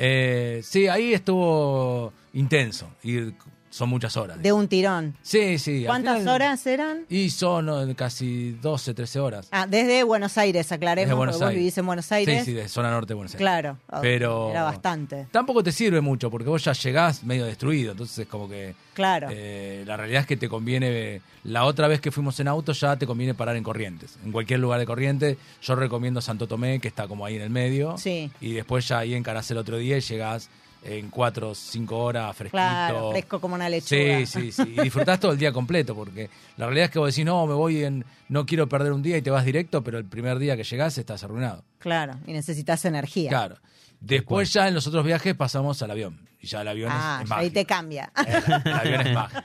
Eh, 0.01 0.61
sí, 0.63 0.87
ahí 0.87 1.13
estuvo 1.13 2.13
intenso. 2.33 2.89
Ir, 3.03 3.33
son 3.69 3.89
muchas 3.89 4.17
horas. 4.17 4.41
De 4.41 4.51
un 4.51 4.67
tirón. 4.67 5.15
Sí, 5.21 5.59
sí. 5.59 5.83
¿Cuántas 5.85 6.19
final- 6.19 6.35
horas 6.35 6.65
eran? 6.67 7.05
Y 7.09 7.29
son 7.29 7.93
casi 7.93 8.51
12, 8.61 8.93
13 8.93 9.19
horas. 9.19 9.47
Ah, 9.51 9.67
desde 9.67 10.03
Buenos 10.03 10.37
Aires, 10.37 10.71
aclaremos, 10.71 11.07
Desde 11.07 11.15
Buenos 11.15 11.35
porque 11.35 11.43
vos 11.45 11.49
Aires. 11.49 11.59
vivís 11.61 11.77
en 11.77 11.85
Buenos 11.85 12.11
Aires. 12.11 12.39
Sí, 12.39 12.45
sí, 12.45 12.53
de 12.53 12.67
zona 12.67 12.91
norte 12.91 13.09
de 13.09 13.13
Buenos 13.15 13.31
Aires. 13.33 13.39
Claro, 13.41 13.77
Pero 14.01 14.51
era 14.51 14.63
bastante. 14.63 15.27
Tampoco 15.31 15.63
te 15.63 15.71
sirve 15.71 16.01
mucho 16.01 16.29
porque 16.31 16.49
vos 16.49 16.63
ya 16.63 16.73
llegás 16.73 17.23
medio 17.23 17.45
destruido, 17.45 17.91
entonces 17.91 18.27
como 18.27 18.49
que 18.49 18.73
Claro. 18.93 19.27
eh, 19.31 19.83
la 19.85 19.95
realidad 19.97 20.21
es 20.21 20.27
que 20.27 20.37
te 20.37 20.49
conviene 20.49 21.21
la 21.43 21.65
otra 21.65 21.87
vez 21.87 22.01
que 22.01 22.11
fuimos 22.11 22.39
en 22.39 22.47
auto 22.47 22.71
ya 22.73 22.97
te 22.97 23.05
conviene 23.07 23.33
parar 23.33 23.55
en 23.55 23.63
Corrientes, 23.63 24.17
en 24.25 24.31
cualquier 24.31 24.59
lugar 24.59 24.79
de 24.79 24.85
Corrientes. 24.85 25.37
Yo 25.61 25.75
recomiendo 25.75 26.21
Santo 26.21 26.47
Tomé 26.47 26.79
que 26.79 26.87
está 26.87 27.07
como 27.07 27.25
ahí 27.25 27.35
en 27.35 27.41
el 27.43 27.49
medio 27.49 27.97
Sí. 27.97 28.29
y 28.41 28.53
después 28.53 28.87
ya 28.87 28.99
ahí 28.99 29.13
encarás 29.13 29.49
el 29.51 29.57
otro 29.57 29.77
día 29.77 29.97
y 29.97 30.01
llegás 30.01 30.49
en 30.83 31.09
4 31.09 31.49
o 31.49 31.55
5 31.55 31.97
horas 31.97 32.35
fresquito. 32.35 32.51
Claro, 32.57 33.11
fresco 33.11 33.41
como 33.41 33.55
una 33.55 33.67
lechuga. 33.69 34.25
Sí, 34.25 34.25
sí, 34.25 34.51
sí. 34.51 34.73
Y 34.77 34.81
disfrutás 34.81 35.19
todo 35.19 35.31
el 35.33 35.37
día 35.37 35.51
completo, 35.51 35.93
porque 35.95 36.29
la 36.57 36.65
realidad 36.67 36.85
es 36.85 36.91
que 36.91 36.99
vos 36.99 37.13
decís, 37.13 37.25
no, 37.25 37.45
me 37.47 37.53
voy 37.53 37.83
en, 37.83 38.05
no 38.29 38.45
quiero 38.45 38.67
perder 38.69 38.93
un 38.93 39.01
día 39.01 39.17
y 39.17 39.21
te 39.21 39.29
vas 39.29 39.43
directo, 39.45 39.83
pero 39.83 39.97
el 39.97 40.05
primer 40.05 40.39
día 40.39 40.55
que 40.55 40.63
llegás 40.63 40.97
estás 40.97 41.23
arruinado. 41.23 41.63
Claro, 41.79 42.13
y 42.25 42.31
necesitas 42.33 42.85
energía. 42.85 43.29
Claro. 43.29 43.57
Después 43.99 44.53
ya 44.53 44.67
en 44.69 44.73
los 44.75 44.87
otros 44.87 45.03
viajes 45.05 45.35
pasamos 45.35 45.81
al 45.81 45.91
avión. 45.91 46.27
Y 46.41 46.47
ya 46.47 46.61
el 46.61 46.69
avión 46.69 46.89
es- 46.89 46.97
Ah, 46.97 47.19
es, 47.23 47.31
ahí 47.31 47.37
mágico. 47.37 47.53
te 47.53 47.65
cambia. 47.65 48.11
El 48.63 48.73
avión 48.73 49.07
es 49.07 49.13
mágico. 49.13 49.41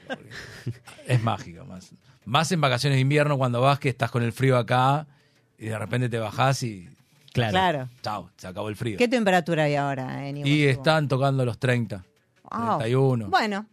Es 1.08 1.22
mágico. 1.22 1.64
Más, 1.64 1.90
más 2.24 2.52
en 2.52 2.60
vacaciones 2.60 2.96
de 2.96 3.00
invierno 3.00 3.36
cuando 3.36 3.60
vas 3.60 3.80
que 3.80 3.88
estás 3.88 4.12
con 4.12 4.22
el 4.22 4.32
frío 4.32 4.56
acá 4.56 5.08
y 5.58 5.66
de 5.66 5.76
repente 5.78 6.08
te 6.08 6.18
bajás 6.18 6.62
y 6.62 6.88
Claro. 7.34 7.50
claro. 7.52 7.88
chao, 8.00 8.30
se 8.36 8.46
acabó 8.46 8.68
el 8.70 8.76
frío. 8.76 8.96
¿Qué 8.96 9.08
temperatura 9.08 9.64
hay 9.64 9.74
ahora 9.74 10.26
en 10.28 10.38
Y 10.38 10.40
Iguazú? 10.52 10.78
están 10.78 11.08
tocando 11.08 11.44
los 11.44 11.58
30, 11.58 12.02
Ah, 12.50 12.76
31. 12.78 13.28
Bueno, 13.28 13.66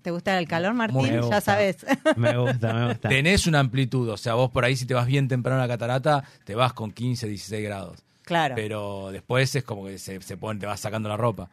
¿te 0.00 0.10
gusta 0.10 0.38
el 0.38 0.48
calor, 0.48 0.72
Martín? 0.74 1.20
Ya 1.30 1.40
sabes. 1.42 1.84
Me 2.16 2.36
gusta, 2.38 2.72
me 2.72 2.88
gusta. 2.88 3.08
Tenés 3.10 3.46
una 3.46 3.60
amplitud, 3.60 4.08
o 4.08 4.16
sea, 4.16 4.34
vos 4.34 4.50
por 4.50 4.64
ahí 4.64 4.74
si 4.76 4.86
te 4.86 4.94
vas 4.94 5.06
bien 5.06 5.28
temprano 5.28 5.58
a 5.62 5.66
la 5.66 5.68
catarata, 5.68 6.24
te 6.44 6.54
vas 6.54 6.72
con 6.72 6.90
15, 6.90 7.28
16 7.28 7.62
grados. 7.64 7.98
claro. 8.24 8.54
Pero 8.54 9.10
después 9.12 9.54
es 9.54 9.62
como 9.64 9.84
que 9.84 9.98
se, 9.98 10.20
se 10.22 10.36
pone, 10.38 10.58
te 10.58 10.66
vas 10.66 10.80
sacando 10.80 11.08
la 11.08 11.16
ropa. 11.18 11.48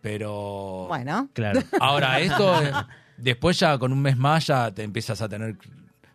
Pero 0.00 0.86
bueno, 0.88 1.28
Claro. 1.32 1.60
ahora 1.80 2.20
esto, 2.20 2.62
eh, 2.62 2.70
después 3.16 3.58
ya 3.58 3.78
con 3.78 3.92
un 3.92 4.00
mes 4.02 4.16
más 4.16 4.46
ya 4.46 4.70
te 4.72 4.82
empiezas 4.82 5.20
a 5.22 5.28
tener 5.28 5.56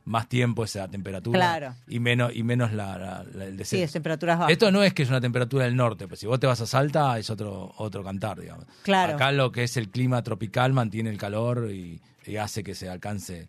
más 0.06 0.28
tiempo 0.28 0.64
esa 0.64 0.88
temperatura. 0.88 1.38
Claro. 1.40 1.76
Y 1.88 2.00
menos, 2.00 2.32
y 2.36 2.44
menos 2.44 2.74
la, 2.74 2.98
la- 2.98 3.24
la- 3.34 3.46
el 3.46 3.52
sí, 3.52 3.58
descenso. 3.58 3.86
es 3.86 3.92
temperaturas 3.94 4.40
bajas. 4.40 4.52
Esto 4.52 4.72
no 4.72 4.84
es 4.84 4.94
que 4.94 5.04
es 5.04 5.10
una 5.10 5.22
temperatura 5.22 5.66
del 5.66 5.76
norte, 5.76 6.08
pues 6.08 6.20
si 6.20 6.26
vos 6.28 6.40
te 6.40 6.48
vas 6.48 6.60
a 6.62 6.66
Salta 6.66 7.18
es 7.20 7.30
otro 7.30 7.74
otro 7.78 8.04
cantar, 8.04 8.40
digamos. 8.40 8.66
Claro. 8.84 9.14
Acá 9.16 9.32
lo 9.32 9.52
que 9.52 9.64
es 9.64 9.78
el 9.78 9.90
clima 9.90 10.24
tropical 10.24 10.74
mantiene 10.74 11.10
el 11.12 11.18
calor 11.18 11.70
y, 11.72 12.00
y 12.26 12.36
hace 12.38 12.64
que 12.64 12.74
se 12.76 12.90
alcance 12.90 13.48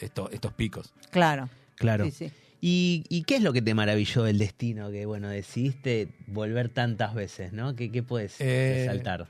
esto- 0.00 0.28
estos 0.32 0.52
picos. 0.52 0.92
Claro. 1.10 1.48
Claro. 1.76 2.04
Sí, 2.06 2.10
sí. 2.10 2.32
¿Y, 2.60 3.04
y 3.08 3.24
qué 3.24 3.36
es 3.36 3.42
lo 3.42 3.52
que 3.52 3.60
te 3.62 3.74
maravilló 3.74 4.22
del 4.22 4.38
destino 4.38 4.90
que, 4.92 5.04
bueno, 5.04 5.28
decidiste 5.28 6.08
volver 6.28 6.68
tantas 6.68 7.12
veces, 7.14 7.52
¿no? 7.52 7.74
¿Qué, 7.74 7.90
qué 7.90 8.02
puedes 8.04 8.40
Eh, 8.40 8.86
resaltar? 8.86 9.26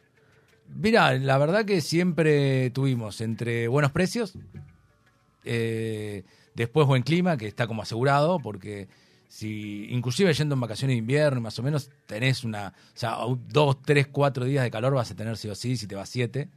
Mira, 0.74 1.14
la 1.14 1.38
verdad 1.38 1.64
que 1.64 1.80
siempre 1.80 2.70
tuvimos 2.70 3.20
entre 3.22 3.68
buenos 3.68 3.90
precios, 3.90 4.34
eh, 5.44 6.24
después 6.54 6.86
buen 6.86 7.02
clima, 7.02 7.36
que 7.36 7.46
está 7.46 7.66
como 7.66 7.82
asegurado, 7.82 8.38
porque 8.38 8.88
si 9.28 9.86
inclusive 9.90 10.32
yendo 10.34 10.54
en 10.54 10.60
vacaciones 10.60 10.94
de 10.94 10.98
invierno, 10.98 11.40
más 11.40 11.58
o 11.58 11.62
menos, 11.62 11.90
tenés 12.06 12.44
una, 12.44 12.74
o 12.94 12.98
sea, 12.98 13.16
dos, 13.48 13.80
tres, 13.82 14.06
cuatro 14.06 14.44
días 14.44 14.62
de 14.62 14.70
calor 14.70 14.94
vas 14.94 15.10
a 15.10 15.16
tener 15.16 15.36
sí 15.36 15.48
o 15.48 15.54
sí, 15.54 15.76
si 15.76 15.86
te 15.86 15.94
vas 15.94 16.08
siete. 16.08 16.48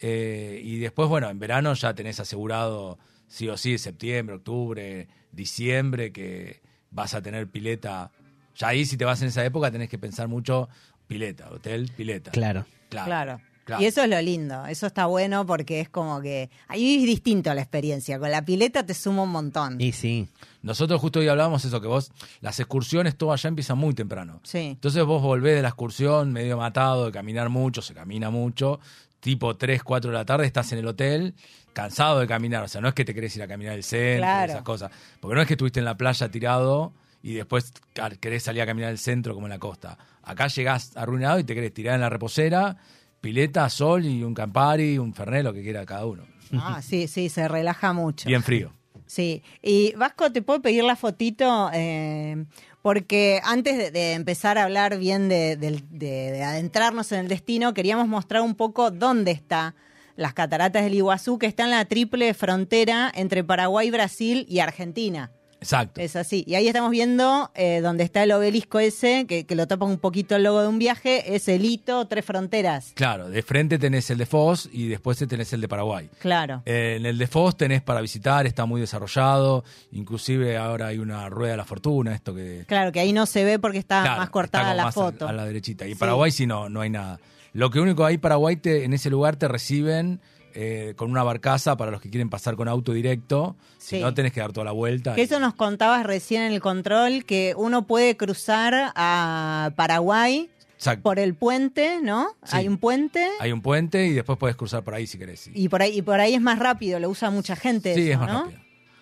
Eh, 0.00 0.60
y 0.62 0.78
después, 0.78 1.08
bueno, 1.08 1.30
en 1.30 1.38
verano 1.38 1.72
ya 1.74 1.94
tenés 1.94 2.20
asegurado 2.20 2.98
sí 3.26 3.48
o 3.48 3.56
sí, 3.56 3.78
septiembre, 3.78 4.36
octubre, 4.36 5.08
diciembre, 5.32 6.12
que 6.12 6.60
vas 6.90 7.14
a 7.14 7.22
tener 7.22 7.48
pileta. 7.48 8.12
Ya 8.54 8.68
ahí, 8.68 8.84
si 8.84 8.96
te 8.96 9.04
vas 9.04 9.20
en 9.22 9.28
esa 9.28 9.44
época, 9.44 9.70
tenés 9.70 9.88
que 9.88 9.98
pensar 9.98 10.28
mucho 10.28 10.68
pileta, 11.06 11.50
hotel, 11.50 11.90
pileta. 11.96 12.30
Claro. 12.30 12.66
Claro. 12.90 13.06
claro. 13.06 13.53
Y 13.78 13.86
eso 13.86 14.02
es 14.02 14.08
lo 14.10 14.20
lindo, 14.20 14.66
eso 14.66 14.86
está 14.86 15.06
bueno 15.06 15.46
porque 15.46 15.80
es 15.80 15.88
como 15.88 16.20
que 16.20 16.50
ahí 16.68 16.96
es 16.96 17.02
distinto 17.04 17.52
la 17.54 17.60
experiencia, 17.62 18.18
con 18.18 18.30
la 18.30 18.44
pileta 18.44 18.84
te 18.84 18.94
suma 18.94 19.22
un 19.22 19.30
montón. 19.30 19.80
Y 19.80 19.92
sí, 19.92 20.28
Nosotros 20.62 21.00
justo 21.00 21.20
hoy 21.20 21.28
hablábamos 21.28 21.64
eso, 21.64 21.80
que 21.80 21.86
vos, 21.86 22.10
las 22.40 22.58
excursiones, 22.60 23.16
todo 23.16 23.32
allá 23.32 23.48
empiezan 23.48 23.78
muy 23.78 23.94
temprano. 23.94 24.40
Sí. 24.42 24.58
Entonces 24.58 25.04
vos 25.04 25.22
volvés 25.22 25.56
de 25.56 25.62
la 25.62 25.68
excursión 25.68 26.32
medio 26.32 26.56
matado, 26.56 27.06
de 27.06 27.12
caminar 27.12 27.48
mucho, 27.48 27.80
se 27.82 27.94
camina 27.94 28.30
mucho, 28.30 28.80
tipo 29.20 29.56
3, 29.56 29.82
4 29.82 30.10
de 30.10 30.16
la 30.16 30.24
tarde, 30.24 30.46
estás 30.46 30.70
en 30.72 30.78
el 30.80 30.86
hotel, 30.86 31.34
cansado 31.72 32.20
de 32.20 32.26
caminar. 32.26 32.62
O 32.64 32.68
sea, 32.68 32.80
no 32.80 32.88
es 32.88 32.94
que 32.94 33.04
te 33.04 33.14
querés 33.14 33.34
ir 33.36 33.42
a 33.42 33.48
caminar 33.48 33.74
el 33.74 33.82
centro, 33.82 34.20
Claro. 34.22 34.52
esas 34.52 34.62
cosas. 34.62 34.90
Porque 35.20 35.34
no 35.34 35.40
es 35.40 35.46
que 35.48 35.54
estuviste 35.54 35.78
en 35.80 35.86
la 35.86 35.96
playa 35.96 36.28
tirado 36.30 36.92
y 37.22 37.32
después 37.34 37.72
querés 38.20 38.42
salir 38.42 38.60
a 38.62 38.66
caminar 38.66 38.90
el 38.90 38.98
centro 38.98 39.34
como 39.34 39.46
en 39.46 39.50
la 39.50 39.58
costa. 39.58 39.96
Acá 40.22 40.46
llegás 40.48 40.94
arruinado 40.96 41.38
y 41.38 41.44
te 41.44 41.54
querés 41.54 41.72
tirar 41.72 41.94
en 41.94 42.02
la 42.02 42.10
reposera, 42.10 42.76
pileta, 43.24 43.68
sol 43.70 44.04
y 44.04 44.22
un 44.22 44.34
campari, 44.34 44.98
un 44.98 45.14
fernet, 45.14 45.42
lo 45.42 45.54
que 45.54 45.62
quiera 45.62 45.86
cada 45.86 46.04
uno. 46.04 46.24
Ah, 46.52 46.82
sí, 46.82 47.08
sí, 47.08 47.30
se 47.30 47.48
relaja 47.48 47.94
mucho. 47.94 48.28
Bien 48.28 48.42
frío. 48.42 48.70
Sí, 49.06 49.42
y 49.62 49.92
Vasco, 49.94 50.30
¿te 50.30 50.42
puedo 50.42 50.60
pedir 50.60 50.84
la 50.84 50.94
fotito? 50.94 51.70
Eh, 51.72 52.44
porque 52.82 53.40
antes 53.42 53.78
de, 53.78 53.90
de 53.90 54.12
empezar 54.12 54.58
a 54.58 54.64
hablar 54.64 54.98
bien 54.98 55.28
de, 55.30 55.56
de- 55.56 55.82
de 55.90 56.42
adentrarnos 56.42 57.12
en 57.12 57.20
el 57.20 57.28
destino, 57.28 57.72
queríamos 57.72 58.08
mostrar 58.08 58.42
un 58.42 58.54
poco 58.54 58.90
dónde 58.90 59.30
está 59.30 59.74
las 60.16 60.34
cataratas 60.34 60.84
del 60.84 60.94
Iguazú, 60.94 61.38
que 61.38 61.46
está 61.46 61.64
en 61.64 61.70
la 61.70 61.84
triple 61.86 62.34
frontera 62.34 63.10
entre 63.14 63.42
Paraguay, 63.42 63.90
Brasil 63.90 64.44
y 64.50 64.58
Argentina. 64.60 65.30
Exacto. 65.64 66.00
Es 66.00 66.14
así. 66.14 66.44
Y 66.46 66.54
ahí 66.56 66.68
estamos 66.68 66.90
viendo 66.90 67.50
eh, 67.54 67.80
donde 67.82 68.04
está 68.04 68.22
el 68.22 68.32
obelisco 68.32 68.78
ese, 68.78 69.24
que, 69.26 69.46
que 69.46 69.54
lo 69.56 69.66
tapa 69.66 69.86
un 69.86 69.98
poquito 69.98 70.36
el 70.36 70.42
logo 70.44 70.60
de 70.60 70.68
un 70.68 70.78
viaje, 70.78 71.34
es 71.34 71.48
el 71.48 71.64
hito 71.64 72.06
Tres 72.06 72.24
Fronteras. 72.24 72.92
Claro, 72.94 73.30
de 73.30 73.42
frente 73.42 73.78
tenés 73.78 74.10
el 74.10 74.18
de 74.18 74.26
Foz 74.26 74.68
y 74.70 74.88
después 74.88 75.18
tenés 75.26 75.52
el 75.54 75.62
de 75.62 75.68
Paraguay. 75.68 76.08
Claro. 76.18 76.62
Eh, 76.66 76.96
En 76.98 77.06
el 77.06 77.16
de 77.16 77.26
Foz 77.26 77.56
tenés 77.56 77.80
para 77.82 78.00
visitar, 78.02 78.46
está 78.46 78.66
muy 78.66 78.80
desarrollado, 78.80 79.64
inclusive 79.92 80.56
ahora 80.58 80.88
hay 80.88 80.98
una 80.98 81.28
rueda 81.30 81.52
de 81.52 81.56
la 81.56 81.64
fortuna, 81.64 82.14
esto 82.14 82.34
que... 82.34 82.64
Claro, 82.68 82.92
que 82.92 83.00
ahí 83.00 83.12
no 83.14 83.24
se 83.26 83.42
ve 83.44 83.58
porque 83.58 83.78
está 83.78 84.02
Claro, 84.02 84.18
más 84.20 84.30
cortada 84.30 84.74
la 84.74 84.84
más 84.84 84.94
foto. 84.94 85.26
A, 85.26 85.32
la 85.32 85.46
derechita. 85.46 85.86
Y 85.86 85.94
Sí. 85.94 85.98
Paraguay 85.98 86.30
sí 86.30 86.46
no, 86.46 86.68
no 86.68 86.82
hay 86.82 86.90
nada. 86.90 87.20
Lo 87.54 87.70
que 87.70 87.80
único 87.80 88.04
hay 88.04 88.18
Paraguay, 88.18 88.56
te, 88.56 88.84
en 88.84 88.92
ese 88.92 89.08
lugar 89.10 89.36
te 89.36 89.48
reciben 89.48 90.20
eh, 90.54 90.94
con 90.96 91.10
una 91.10 91.22
barcaza 91.22 91.76
para 91.76 91.90
los 91.90 92.00
que 92.00 92.08
quieren 92.10 92.30
pasar 92.30 92.56
con 92.56 92.68
auto 92.68 92.92
directo. 92.92 93.56
Sí. 93.78 93.96
Si 93.96 94.00
no, 94.02 94.14
tenés 94.14 94.32
que 94.32 94.40
dar 94.40 94.52
toda 94.52 94.64
la 94.64 94.72
vuelta. 94.72 95.14
Que 95.14 95.20
y- 95.22 95.24
eso 95.24 95.38
nos 95.40 95.54
contabas 95.54 96.04
recién 96.06 96.42
en 96.42 96.52
el 96.52 96.60
control, 96.60 97.24
que 97.24 97.54
uno 97.56 97.86
puede 97.86 98.16
cruzar 98.16 98.92
a 98.94 99.72
Paraguay 99.76 100.48
Exacto. 100.76 101.02
por 101.02 101.18
el 101.18 101.34
puente, 101.34 102.00
¿no? 102.02 102.28
Sí. 102.44 102.56
Hay 102.56 102.68
un 102.68 102.78
puente 102.78 103.28
Hay 103.40 103.52
un 103.52 103.60
puente 103.62 104.06
y 104.06 104.12
después 104.12 104.38
podés 104.38 104.56
cruzar 104.56 104.82
por 104.84 104.94
ahí 104.94 105.06
si 105.06 105.18
querés. 105.18 105.40
sí. 105.40 105.50
y 105.54 105.68
por 105.68 105.82
ahí 105.82 105.98
y 105.98 106.02
por 106.02 106.20
ahí 106.20 106.34
es 106.34 106.40
más 106.40 106.58
rápido, 106.58 106.98
lo 107.00 107.10
usa 107.10 107.30
mucha 107.30 107.56
gente. 107.56 107.94
Sí, 107.94 108.02
eso, 108.10 108.12
es 108.12 108.18
más 108.18 108.32
¿no? 108.32 108.42
rápido. 108.44 108.60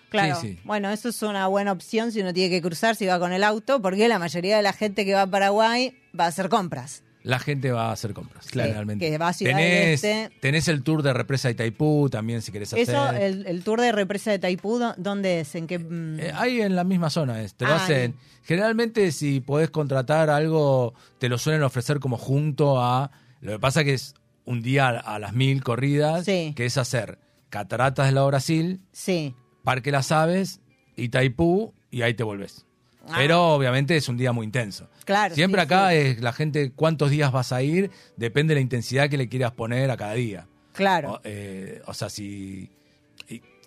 Claro. 0.09 0.35
Sí, 0.39 0.47
sí. 0.49 0.59
Bueno, 0.63 0.89
eso 0.91 1.09
es 1.09 1.21
una 1.23 1.47
buena 1.47 1.71
opción 1.71 2.11
si 2.11 2.21
uno 2.21 2.33
tiene 2.33 2.49
que 2.51 2.61
cruzar, 2.61 2.95
si 2.95 3.07
va 3.07 3.17
con 3.19 3.33
el 3.33 3.43
auto, 3.43 3.81
porque 3.81 4.07
la 4.07 4.19
mayoría 4.19 4.55
de 4.57 4.61
la 4.61 4.71
gente 4.73 5.05
que 5.05 5.13
va 5.15 5.23
a 5.23 5.27
Paraguay 5.27 5.97
va 6.17 6.25
a 6.25 6.27
hacer 6.27 6.49
compras. 6.49 7.01
La 7.23 7.39
gente 7.39 7.71
va 7.71 7.87
a 7.87 7.91
hacer 7.93 8.13
compras, 8.13 8.47
Claro. 8.47 8.67
generalmente. 8.67 9.09
Que 9.09 9.17
va 9.17 9.29
a 9.29 9.33
Ciudad 9.33 9.55
del 9.55 9.65
tenés, 9.65 10.03
Este. 10.03 10.29
tenés 10.41 10.67
el 10.67 10.83
tour 10.83 11.01
de 11.03 11.13
represa 11.13 11.47
de 11.47 11.53
Itaipú 11.53 12.09
también 12.09 12.41
si 12.41 12.51
querés 12.51 12.73
hacer. 12.73 12.81
Eso, 12.89 13.09
el, 13.11 13.45
el 13.47 13.63
tour 13.63 13.79
de 13.79 13.91
represa 13.93 14.29
de 14.31 14.39
Taipú, 14.39 14.77
¿dó- 14.77 14.93
¿dónde 14.97 15.39
es? 15.39 15.55
¿En 15.55 15.65
qué? 15.67 15.79
mm? 15.79 16.19
Eh, 16.19 16.31
ahí 16.35 16.61
en 16.61 16.75
la 16.75 16.83
misma 16.83 17.09
zona 17.09 17.41
es. 17.41 17.55
Te 17.55 17.65
lo 17.65 17.71
Ah, 17.71 17.77
hacen. 17.77 18.15
Generalmente, 18.43 19.11
si 19.13 19.39
podés 19.39 19.69
contratar 19.69 20.29
algo, 20.29 20.93
te 21.17 21.29
lo 21.29 21.37
suelen 21.37 21.63
ofrecer 21.63 21.99
como 21.99 22.17
junto 22.17 22.81
a. 22.81 23.09
Lo 23.39 23.53
que 23.53 23.59
pasa 23.59 23.83
que 23.85 23.93
es 23.93 24.15
un 24.45 24.61
día 24.61 24.89
a 24.89 25.17
las 25.19 25.31
mil 25.33 25.63
corridas, 25.63 26.25
Sí. 26.25 26.51
que 26.57 26.65
es 26.65 26.77
hacer 26.77 27.19
Cataratas 27.49 28.07
del 28.07 28.15
Lago 28.15 28.27
Brasil, 28.27 28.81
sí. 28.91 29.33
Parque 29.63 29.91
Las 29.91 30.11
Aves, 30.11 30.59
Itaipú 30.97 31.73
y 31.89 32.01
ahí 32.01 32.13
te 32.13 32.23
volvés. 32.23 32.65
Ah. 33.05 33.15
Pero 33.17 33.53
obviamente 33.55 33.95
es 33.97 34.07
un 34.07 34.17
día 34.17 34.31
muy 34.31 34.45
intenso. 34.45 34.87
Claro, 35.05 35.35
Siempre 35.35 35.61
sí, 35.61 35.65
acá 35.65 35.89
sí. 35.91 35.97
es 35.97 36.21
la 36.21 36.31
gente, 36.33 36.71
cuántos 36.75 37.09
días 37.11 37.31
vas 37.31 37.51
a 37.51 37.61
ir, 37.61 37.91
depende 38.15 38.53
de 38.53 38.55
la 38.59 38.61
intensidad 38.61 39.09
que 39.09 39.17
le 39.17 39.27
quieras 39.27 39.51
poner 39.51 39.91
a 39.91 39.97
cada 39.97 40.13
día. 40.13 40.47
Claro. 40.73 41.13
O, 41.13 41.21
eh, 41.23 41.81
o 41.85 41.93
sea, 41.93 42.09
si, 42.09 42.69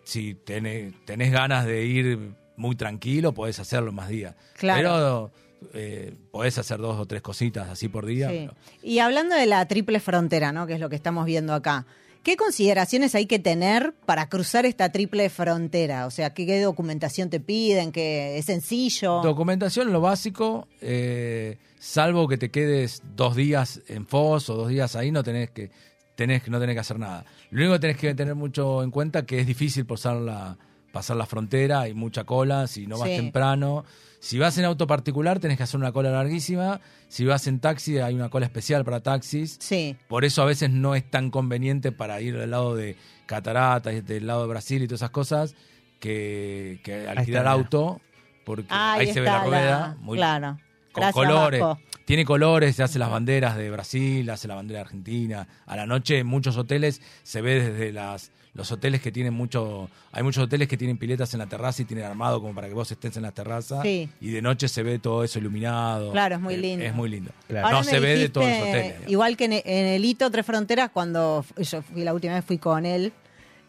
si 0.05 0.35
tenés, 0.35 0.95
tenés 1.05 1.33
ganas 1.33 1.67
de 1.67 1.85
ir 1.85 2.19
muy 2.57 2.77
tranquilo, 2.77 3.33
podés 3.33 3.59
hacerlo 3.59 3.93
más 3.93 4.09
días. 4.09 4.35
Claro. 4.55 5.31
Pero 5.63 5.71
eh, 5.75 6.15
podés 6.31 6.57
hacer 6.59 6.79
dos 6.79 6.99
o 6.99 7.07
tres 7.07 7.23
cositas 7.23 7.69
así 7.69 7.89
por 7.89 8.07
día. 8.07 8.29
Sí. 8.31 8.37
pero- 8.49 8.55
Y 8.83 8.99
hablando 9.01 9.35
de 9.35 9.47
la 9.47 9.67
triple 9.69 10.01
frontera, 10.01 10.53
¿no? 10.53 10.67
Que 10.67 10.75
es 10.75 10.81
lo 10.81 10.89
que 10.89 10.97
estamos 10.97 11.27
viendo 11.27 11.53
acá. 11.55 11.87
¿Qué 12.27 12.37
consideraciones 12.37 13.15
hay 13.15 13.27
que 13.27 13.39
tener 13.39 13.95
para 14.05 14.29
cruzar 14.29 14.67
esta 14.67 14.91
triple 14.91 15.31
frontera? 15.31 16.07
O 16.07 16.11
sea, 16.11 16.35
¿qué, 16.35 16.45
qué 16.45 16.61
documentación 16.61 17.31
te 17.31 17.39
piden? 17.39 17.93
¿Que 17.93 18.37
es 18.37 18.47
sencillo? 18.47 19.21
Documentación, 19.23 19.93
lo 19.93 20.01
básico, 20.01 20.67
eh, 20.81 21.57
salvo 21.79 22.27
que 22.27 22.37
te 22.37 22.51
quedes 22.51 23.01
dos 23.15 23.37
días 23.37 23.81
en 23.87 24.09
FOS 24.09 24.51
o 24.51 24.57
dos 24.57 24.69
días 24.71 24.97
ahí, 24.97 25.13
no 25.13 25.23
tenés 25.23 25.51
que, 25.51 25.71
tenés, 26.17 26.49
no 26.49 26.59
tenés 26.59 26.75
que 26.75 26.81
hacer 26.81 26.99
nada. 26.99 27.25
Lo 27.51 27.61
único 27.61 27.75
que 27.75 27.79
tenés 27.79 27.97
que 27.97 28.13
tener 28.17 28.35
mucho 28.35 28.83
en 28.83 28.91
cuenta 28.91 29.25
que 29.25 29.39
es 29.39 29.47
difícil 29.47 29.87
pasar 29.87 30.17
la, 30.17 30.59
pasar 30.91 31.17
la 31.17 31.27
frontera, 31.27 31.83
hay 31.83 31.95
mucha 31.95 32.25
cola, 32.25 32.67
si 32.67 32.89
no 32.89 32.99
vas 32.99 33.09
Sí. 33.09 33.15
temprano. 33.19 33.85
Si 34.19 34.39
vas 34.39 34.57
en 34.59 34.65
auto 34.65 34.87
particular 34.87 35.39
tenés 35.41 35.57
que 35.57 35.63
hacer 35.63 35.79
una 35.79 35.93
cola 35.93 36.11
larguísima, 36.11 36.81
si 37.09 37.25
vas 37.25 37.47
en 37.47 37.61
taxi 37.61 37.99
hay 37.99 38.15
una 38.15 38.29
cola 38.29 38.47
especial 38.47 38.85
para 38.85 39.01
taxis. 39.01 39.57
Sí, 39.61 39.97
Por 40.09 40.25
eso 40.25 40.43
a 40.43 40.47
veces 40.47 40.71
no 40.71 40.95
es 40.95 41.09
tan 41.09 41.31
conveniente 41.31 41.93
para 41.93 42.21
ir 42.21 42.37
del 42.37 42.51
lado 42.51 42.75
de 42.75 42.97
Cataratas, 43.27 44.05
del 44.07 44.27
lado 44.27 44.43
de 44.43 44.49
Brasil 44.49 44.83
y 44.83 44.87
todas 44.87 45.01
esas 45.01 45.11
cosas, 45.11 45.55
que, 46.01 46.81
que 46.85 47.07
alquilar 47.09 47.47
auto, 47.47 48.01
porque 48.45 48.67
Ah, 48.71 48.95
ahí, 48.95 49.09
ahí 49.09 49.15
se 49.15 49.21
ve 49.21 49.27
la 49.27 49.45
rueda. 49.45 49.97
muy- 50.01 50.17
claro. 50.19 50.59
Con 50.93 51.03
Gracias, 51.03 51.27
colores. 51.27 51.63
Tiene 52.07 52.25
colores, 52.25 52.77
se 52.77 52.83
hace 52.83 52.99
las 52.99 53.11
banderas 53.11 53.57
de 53.57 53.71
Brasil, 53.71 54.31
hace 54.31 54.47
la 54.49 54.55
bandera 54.55 54.79
de 54.79 54.85
Argentina. 54.85 55.47
A 55.67 55.77
la 55.77 55.85
noche 55.87 56.21
en 56.21 56.27
muchos 56.27 56.57
hoteles 56.57 57.03
se 57.23 57.41
ve 57.43 57.61
desde 57.61 57.93
las 57.93 58.31
los 58.57 58.73
hoteles 58.73 59.01
que 59.03 59.13
tienen 59.13 59.35
mucho, 59.35 59.89
hay 60.13 60.23
muchos 60.23 60.45
hoteles 60.45 60.67
que 60.67 60.77
tienen 60.77 60.97
piletas 60.97 61.33
en 61.35 61.39
la 61.41 61.47
terraza 61.47 61.83
y 61.83 61.85
tienen 61.85 62.07
armado 62.07 62.41
como 62.41 62.55
para 62.55 62.67
que 62.69 62.75
vos 62.75 62.91
estés 62.91 63.17
en 63.17 63.23
la 63.23 63.31
terraza 63.33 63.83
Sí. 63.83 64.09
y 64.21 64.31
de 64.31 64.41
noche 64.43 64.67
se 64.69 64.83
ve 64.83 64.99
todo 64.99 65.23
eso 65.23 65.39
iluminado. 65.39 66.11
Claro, 66.13 66.37
es 66.37 66.41
muy 66.41 66.55
Eh, 66.55 66.59
lindo. 66.59 66.85
Es 66.85 66.95
muy 66.95 67.09
lindo. 67.11 67.31
Claro. 67.47 67.71
No 67.71 67.85
se 67.85 68.01
ve 68.01 68.17
de 68.17 68.29
todos 68.31 68.49
los 68.49 68.59
hoteles. 68.59 68.85
digamos. 68.87 69.11
Igual 69.13 69.37
que 69.37 69.45
en, 69.45 69.53
en 69.53 69.87
el 69.87 70.05
hito 70.05 70.31
Tres 70.31 70.47
Fronteras, 70.47 70.91
cuando 70.91 71.45
yo 71.59 71.83
fui 71.83 72.03
la 72.03 72.15
última 72.15 72.35
vez 72.35 72.45
fui 72.45 72.59
con 72.59 72.87
él 72.87 73.13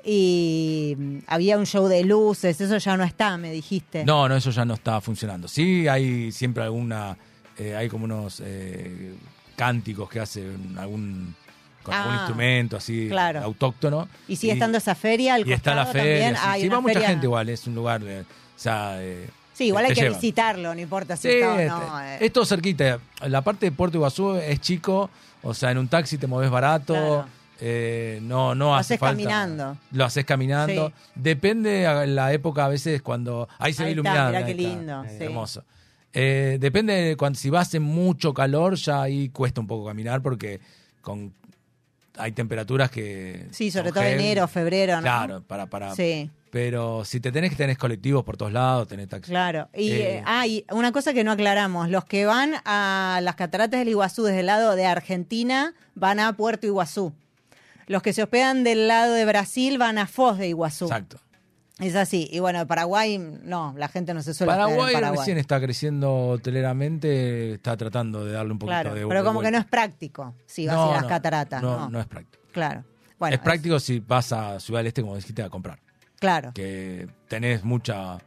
y 0.04 0.96
mm, 0.98 1.18
había 1.28 1.58
un 1.58 1.66
show 1.66 1.88
de 1.88 2.04
luces, 2.04 2.60
eso 2.62 2.78
ya 2.78 2.96
no 2.98 3.04
está, 3.04 3.38
me 3.38 3.52
dijiste. 3.52 4.06
No, 4.06 4.30
no, 4.30 4.36
eso 4.38 4.52
ya 4.52 4.64
no 4.66 4.76
está 4.76 5.02
funcionando. 5.02 5.48
Sí, 5.48 5.88
hay 5.88 6.32
siempre 6.32 6.64
alguna, 6.64 7.18
eh, 7.58 7.76
hay 7.76 7.90
como 7.90 8.06
unos 8.06 8.42
eh, 8.46 9.14
cánticos 9.56 10.10
que 10.10 10.20
hacen 10.22 10.78
algún 10.78 11.36
con 11.88 11.96
algún 11.96 12.14
Ah, 12.14 12.18
instrumento 12.18 12.78
así 12.78 13.08
claro. 13.10 13.42
autóctono. 13.44 14.08
¿Y 14.28 14.36
sigue 14.36 14.54
estando 14.54 14.78
esa 14.78 14.94
feria 14.96 15.34
al 15.36 15.48
y 15.48 15.54
está 15.54 15.74
la 15.74 15.86
feria. 15.86 16.34
también? 16.34 16.36
sí, 16.62 16.68
Ah, 16.70 16.76
va 16.76 16.82
mucha 16.82 17.02
gente 17.02 17.26
igual, 17.26 17.50
es 17.50 17.66
un 17.68 17.76
lugar, 17.76 18.04
de, 18.04 18.22
o 18.22 18.26
sea, 18.56 19.02
eh, 19.04 19.30
Sí, 19.54 19.66
igual 19.66 19.86
hay 19.86 19.94
que 19.94 20.02
llevan. 20.02 20.14
visitarlo, 20.20 20.76
no 20.76 20.80
importa 20.82 21.16
si 21.18 21.30
Sí, 21.30 21.34
está 21.36 21.54
o 21.54 21.60
este, 21.60 21.68
no. 21.70 22.02
eh. 22.04 22.18
es 22.22 22.32
todo 22.34 22.46
cerquita. 22.46 23.00
La 23.26 23.42
parte 23.42 23.66
de 23.66 23.72
Puerto 23.72 23.98
Iguazú 23.98 24.36
es 24.36 24.62
chico, 24.62 25.10
o 25.42 25.54
sea, 25.56 25.72
en 25.72 25.80
un 25.80 25.88
taxi 25.88 26.18
te 26.20 26.28
moves 26.28 26.50
barato. 26.52 26.94
Claro. 26.94 27.26
eh, 27.60 28.20
no, 28.22 28.54
no 28.54 28.66
Lo 28.66 28.76
hace 28.76 28.94
haces 28.94 29.00
falta. 29.00 29.14
caminando. 29.16 29.78
Lo 29.94 30.06
haces 30.06 30.26
caminando. 30.26 30.90
Sí. 30.90 30.94
Depende 31.16 32.06
la 32.08 32.32
época 32.34 32.66
a 32.66 32.68
veces 32.68 33.02
cuando 33.02 33.48
ahí 33.58 33.74
se 33.74 33.82
Ahí 33.82 33.88
ve 33.88 33.92
iluminado. 33.94 34.30
mirá 34.30 34.46
qué 34.46 34.54
lindo, 34.54 35.04
Eh, 35.06 35.16
sí. 35.18 35.24
Hermoso. 35.24 35.64
Eh, 36.14 36.58
depende 36.60 36.94
de 36.94 37.18
cuando 37.18 37.38
si 37.40 37.50
vas 37.50 37.74
en 37.74 37.82
mucho 37.84 38.34
calor 38.34 38.76
ya 38.76 39.02
ahí 39.02 39.30
cuesta 39.30 39.60
un 39.62 39.68
poco 39.68 39.86
caminar 39.88 40.22
porque 40.22 40.60
con 41.02 41.34
hay 42.18 42.32
temperaturas 42.32 42.90
que 42.92 43.48
Sí, 43.52 43.72
sobre 43.72 43.92
todo 43.92 44.04
enero, 44.04 44.48
febrero, 44.48 44.96
¿no? 44.98 45.02
Claro, 45.02 45.44
para 45.44 45.68
para 45.68 45.96
Sí, 45.96 46.30
pero 46.50 47.06
si 47.06 47.20
te 47.20 47.32
tenés 47.32 47.52
que 47.52 47.56
tenés 47.56 47.78
colectivos 47.78 48.24
por 48.24 48.38
todos 48.38 48.52
lados, 48.52 48.88
tenés 48.88 49.08
taxi. 49.10 49.30
claro. 49.32 49.70
Y, 49.74 49.92
Eh, 49.92 50.18
eh, 50.18 50.24
ah, 50.26 50.46
una 50.72 50.92
cosa 50.92 51.14
que 51.14 51.24
no 51.24 51.32
aclaramos, 51.32 51.90
los 51.90 52.06
que 52.06 52.26
van 52.26 52.54
a 52.66 53.20
las 53.22 53.36
cataratas 53.36 53.80
del 53.80 53.90
Iguazú 53.90 54.24
desde 54.24 54.40
el 54.42 54.46
lado 54.48 54.76
de 54.76 54.86
Argentina 54.86 55.74
van 55.96 56.20
a 56.20 56.34
Puerto 56.34 56.66
Iguazú. 56.68 57.14
Los 57.88 58.02
que 58.02 58.12
se 58.14 58.24
hospedan 58.24 58.64
del 58.64 58.88
lado 58.88 59.14
de 59.14 59.26
Brasil 59.26 59.78
van 59.78 59.98
a 59.98 60.08
Foz 60.08 60.38
de 60.38 60.48
Iguazú. 60.50 60.86
Exacto. 60.86 61.20
Es 61.80 61.96
así. 61.96 62.28
Y 62.32 62.40
bueno, 62.40 62.66
Paraguay, 62.66 63.18
no, 63.20 63.74
la 63.78 63.88
gente 63.88 64.14
no 64.14 64.22
se 64.24 64.34
suele 64.34 64.52
hospedar 64.54 64.70
en 64.70 64.76
Paraguay, 64.78 64.94
Paraguay. 64.96 65.20
recién 65.20 65.38
está 65.38 65.60
creciendo 65.62 66.30
hoteleramente, 66.30 67.54
está 67.54 67.78
tratando 67.78 68.26
de 68.26 68.32
darle 68.34 68.54
un 68.54 68.60
poquito 68.60 68.72
Claro, 68.82 68.96
de 68.96 69.08
pero 69.08 69.20
de 69.22 69.26
como 69.26 69.42
que 69.42 69.52
no 69.52 69.58
es 69.60 69.66
práctico 69.66 70.34
si 70.46 70.66
vas 70.66 70.76
No, 70.76 70.90
a 70.90 70.94
las 70.94 71.02
no, 71.04 71.08
cataratas. 71.08 71.62
No, 71.62 71.80
No, 71.82 71.90
no 71.90 72.00
es 72.00 72.08
práctico. 72.08 72.44
Claro. 72.52 72.84
Bueno, 73.20 73.36
es 73.36 73.42
práctico 73.42 73.80
si 73.80 74.00
vas 74.00 74.32
a 74.32 74.60
Ciudad 74.60 74.80
del 74.80 74.88
Este, 74.88 75.02
como 75.02 75.16
dijiste, 75.16 75.44
a 75.44 75.50
comprar. 75.50 75.80
Claro. 76.20 76.52
Que 76.54 77.08
tenés 77.28 77.64
mucha 77.64 78.18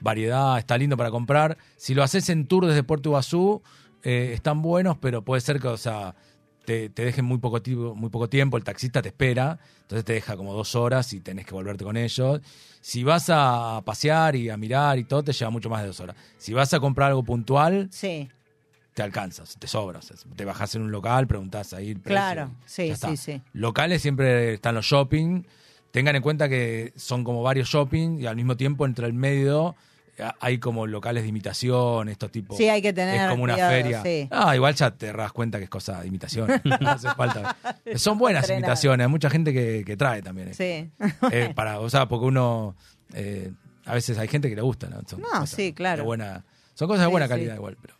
variedad, 0.00 0.58
está 0.58 0.76
lindo 0.76 0.96
para 0.96 1.10
comprar. 1.10 1.56
Si 1.76 1.94
lo 1.94 2.02
haces 2.02 2.28
en 2.28 2.46
tour 2.46 2.66
desde 2.66 2.82
Puerto 2.82 3.08
Iguazú, 3.10 3.62
eh, 4.02 4.32
están 4.34 4.62
buenos, 4.62 4.96
pero 4.98 5.22
puede 5.22 5.40
ser 5.40 5.60
que, 5.60 5.68
o 5.68 5.76
sea, 5.76 6.14
te, 6.64 6.88
te 6.90 7.04
dejen 7.04 7.24
muy 7.24 7.38
poco, 7.38 7.62
tiempo, 7.62 7.94
muy 7.94 8.10
poco 8.10 8.28
tiempo, 8.28 8.56
el 8.56 8.64
taxista 8.64 9.02
te 9.02 9.08
espera, 9.08 9.58
entonces 9.82 10.04
te 10.04 10.12
deja 10.12 10.36
como 10.36 10.54
dos 10.54 10.74
horas 10.74 11.12
y 11.12 11.20
tenés 11.20 11.46
que 11.46 11.54
volverte 11.54 11.84
con 11.84 11.96
ellos. 11.96 12.40
Si 12.80 13.04
vas 13.04 13.26
a 13.28 13.82
pasear 13.84 14.36
y 14.36 14.48
a 14.50 14.56
mirar 14.56 14.98
y 14.98 15.04
todo, 15.04 15.22
te 15.22 15.32
lleva 15.32 15.50
mucho 15.50 15.68
más 15.68 15.82
de 15.82 15.88
dos 15.88 16.00
horas. 16.00 16.16
Si 16.38 16.52
vas 16.52 16.72
a 16.72 16.80
comprar 16.80 17.08
algo 17.08 17.22
puntual, 17.22 17.88
Sí, 17.90 18.28
te 18.94 19.02
alcanzas, 19.02 19.56
te 19.58 19.66
sobras. 19.66 20.12
Te 20.36 20.44
bajás 20.44 20.74
en 20.74 20.82
un 20.82 20.92
local, 20.92 21.26
preguntás 21.26 21.72
ahí 21.72 21.90
el 21.90 22.00
precio 22.00 22.16
Claro, 22.16 22.50
sí, 22.66 22.92
sí, 22.94 23.16
sí. 23.16 23.42
Locales 23.52 24.02
siempre 24.02 24.54
están 24.54 24.74
los 24.74 24.84
shopping. 24.84 25.44
Tengan 25.90 26.16
en 26.16 26.22
cuenta 26.22 26.48
que 26.48 26.92
son 26.96 27.24
como 27.24 27.42
varios 27.42 27.68
shopping 27.68 28.20
y 28.20 28.26
al 28.26 28.36
mismo 28.36 28.56
tiempo 28.56 28.86
entre 28.86 29.06
el 29.06 29.12
medio 29.12 29.74
hay 30.40 30.58
como 30.58 30.86
locales 30.86 31.22
de 31.22 31.28
imitación, 31.28 32.08
estos 32.08 32.30
tipos. 32.30 32.56
Sí, 32.56 32.68
hay 32.68 32.80
que 32.82 32.92
tener 32.92 33.20
Es 33.22 33.28
como 33.30 33.44
una 33.44 33.54
cuidado, 33.54 33.72
feria. 33.72 34.02
sí. 34.02 34.28
Ah, 34.30 34.54
igual 34.54 34.74
ya 34.74 34.90
te 34.90 35.12
das 35.12 35.32
cuenta 35.32 35.58
que 35.58 35.64
es 35.64 35.70
cosa 35.70 36.00
de 36.00 36.08
imitación. 36.08 36.48
no 36.80 36.90
hace 36.90 37.08
falta. 37.14 37.56
Son 37.96 38.18
buenas 38.18 38.48
imitaciones, 38.50 39.04
hay 39.06 39.10
mucha 39.10 39.30
gente 39.30 39.52
que, 39.52 39.82
que 39.84 39.96
trae 39.96 40.22
también. 40.22 40.48
eh. 40.48 40.54
sí. 40.54 41.06
Eh, 41.32 41.52
para, 41.54 41.80
o 41.80 41.88
sea, 41.90 42.06
porque 42.08 42.26
uno. 42.26 42.76
eh, 43.14 43.50
a 43.86 43.94
veces 43.94 44.18
hay 44.18 44.28
gente 44.28 44.48
que 44.48 44.56
le 44.56 44.62
gusta, 44.62 44.88
¿no? 44.88 45.00
Son 45.06 45.20
No, 45.20 45.28
cosas 45.28 45.50
sí, 45.50 45.72
claro. 45.72 45.98
de 46.02 46.06
buena, 46.06 46.44
son 46.74 46.86
cosas 46.88 47.02
de 47.06 47.10
buena 47.10 47.26
sí. 47.26 47.30
calidad 47.30 47.54
igual, 47.56 47.76
pero. 47.80 47.94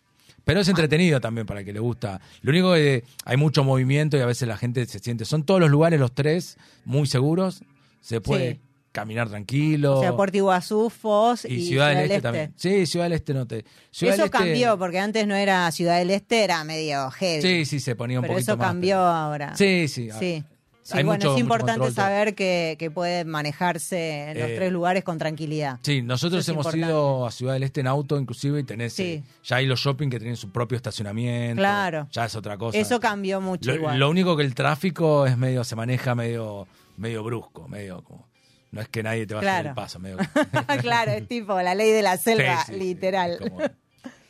Pero 0.45 0.61
es 0.61 0.69
entretenido 0.69 1.21
también 1.21 1.47
para 1.47 1.61
el 1.61 1.67
que 1.67 1.73
le 1.73 1.81
gusta. 1.81 2.21
Lo 2.43 2.51
único 2.51 2.73
que 2.73 3.05
hay 3.25 3.37
mucho 3.37 3.63
movimiento 3.63 4.17
y 4.17 4.21
a 4.21 4.27
veces 4.27 4.49
la 4.49 4.57
gente 4.57 4.85
se 4.87 4.99
siente. 4.99 5.25
Son 5.27 5.45
todos 5.45 5.61
los 5.61 5.71
lugares, 5.71 6.01
los 6.01 6.13
tres, 6.13 6.57
muy 6.85 7.07
seguros. 7.07 7.63
Se 8.01 8.21
puede 8.23 8.55
Sí. 8.55 8.61
Caminar 8.93 9.29
tranquilo. 9.29 9.99
O 9.99 10.01
sea, 10.03 10.17
Puerto 10.17 10.37
Iguazú, 10.37 10.91
Foz 10.91 11.45
y, 11.45 11.55
y 11.55 11.67
Ciudad 11.69 11.89
del 11.91 11.99
Este, 12.11 12.21
también. 12.21 12.53
Sí, 12.57 12.87
Ciudad 12.87 13.07
del 13.07 13.13
Este 13.15 13.35
no 13.35 13.47
te. 13.47 13.65
Ciudad 13.91 14.15
eso 14.15 14.23
del 14.23 14.27
Este- 14.33 14.39
cambió, 14.39 14.79
porque 14.79 14.99
antes 14.99 15.27
no 15.27 15.35
era 15.35 15.71
Ciudad 15.71 15.99
del 15.99 16.11
Este, 16.11 16.45
era 16.45 16.63
medio 16.65 17.11
heavy. 17.11 17.43
Sí, 17.43 17.65
sí, 17.67 17.81
se 17.81 17.95
ponía 17.97 18.19
un 18.19 18.23
pero 18.23 18.35
poquito 18.35 18.53
eso 18.53 18.59
más, 18.59 18.67
cambió 18.69 18.97
pero- 18.97 19.01
ahora. 19.07 19.57
Sí, 19.57 19.87
sí. 19.89 20.09
Sí. 20.19 20.45
Sí, 20.83 20.95
bueno, 21.05 21.13
mucho- 21.13 21.35
es 21.35 21.41
importante 21.41 21.91
saber 21.93 22.35
que, 22.35 22.75
que 22.77 22.91
puede 22.91 23.25
manejarse 23.25 24.31
en 24.31 24.41
los 24.41 24.49
Eh, 24.51 24.55
tres 24.57 24.73
lugares 24.73 25.05
con 25.05 25.19
tranquilidad. 25.19 25.79
Sí, 25.83 26.03
nosotros 26.03 26.49
hemos 26.49 26.67
importante. 26.67 26.87
ido 26.89 27.27
a 27.27 27.31
Ciudad 27.31 27.53
del 27.53 27.63
Este 27.63 27.81
en 27.81 27.87
auto, 27.87 28.19
inclusive, 28.19 28.59
y 28.59 28.65
tenés. 28.65 28.95
Sí. 28.95 29.03
eh, 29.03 29.23
ya 29.45 29.57
hay 29.57 29.67
los 29.67 29.79
shopping 29.79 30.09
que 30.09 30.19
tienen 30.19 30.37
su 30.37 30.51
propio 30.51 30.75
estacionamiento. 30.77 31.61
Claro. 31.61 32.09
Ya 32.11 32.25
es 32.25 32.35
otra 32.35 32.57
cosa. 32.59 32.77
Eso 32.77 32.99
cambió 32.99 33.41
mucho 33.41 33.71
Lo, 33.71 33.77
igual. 33.77 33.99
lo 34.01 34.11
único 34.11 34.37
que 34.37 34.43
el 34.43 34.55
tráfico 34.55 35.27
es 35.27 35.37
medio, 35.39 35.63
se 35.63 35.77
maneja 35.77 36.15
medio, 36.17 36.67
medio 36.97 37.23
brusco, 37.23 37.69
medio 37.69 38.03
como. 38.03 38.27
No 38.73 38.81
es 38.81 38.89
que 38.89 39.03
nadie 39.03 39.27
te 39.27 39.35
va 39.35 39.41
a 39.41 39.43
hacer 39.43 39.53
Claro. 39.53 39.69
el 39.71 39.75
paso, 39.75 39.99
medio. 39.99 40.17
claro, 40.81 41.11
es 41.13 41.27
tipo 41.27 41.61
la 41.61 41.75
ley 41.75 41.91
de 41.91 42.03
la 42.03 42.17
selva, 42.17 42.65
Sí, 42.65 42.73
sí, 42.73 42.79
sí, 42.79 42.79
literal. 42.79 43.39
como- 43.41 43.61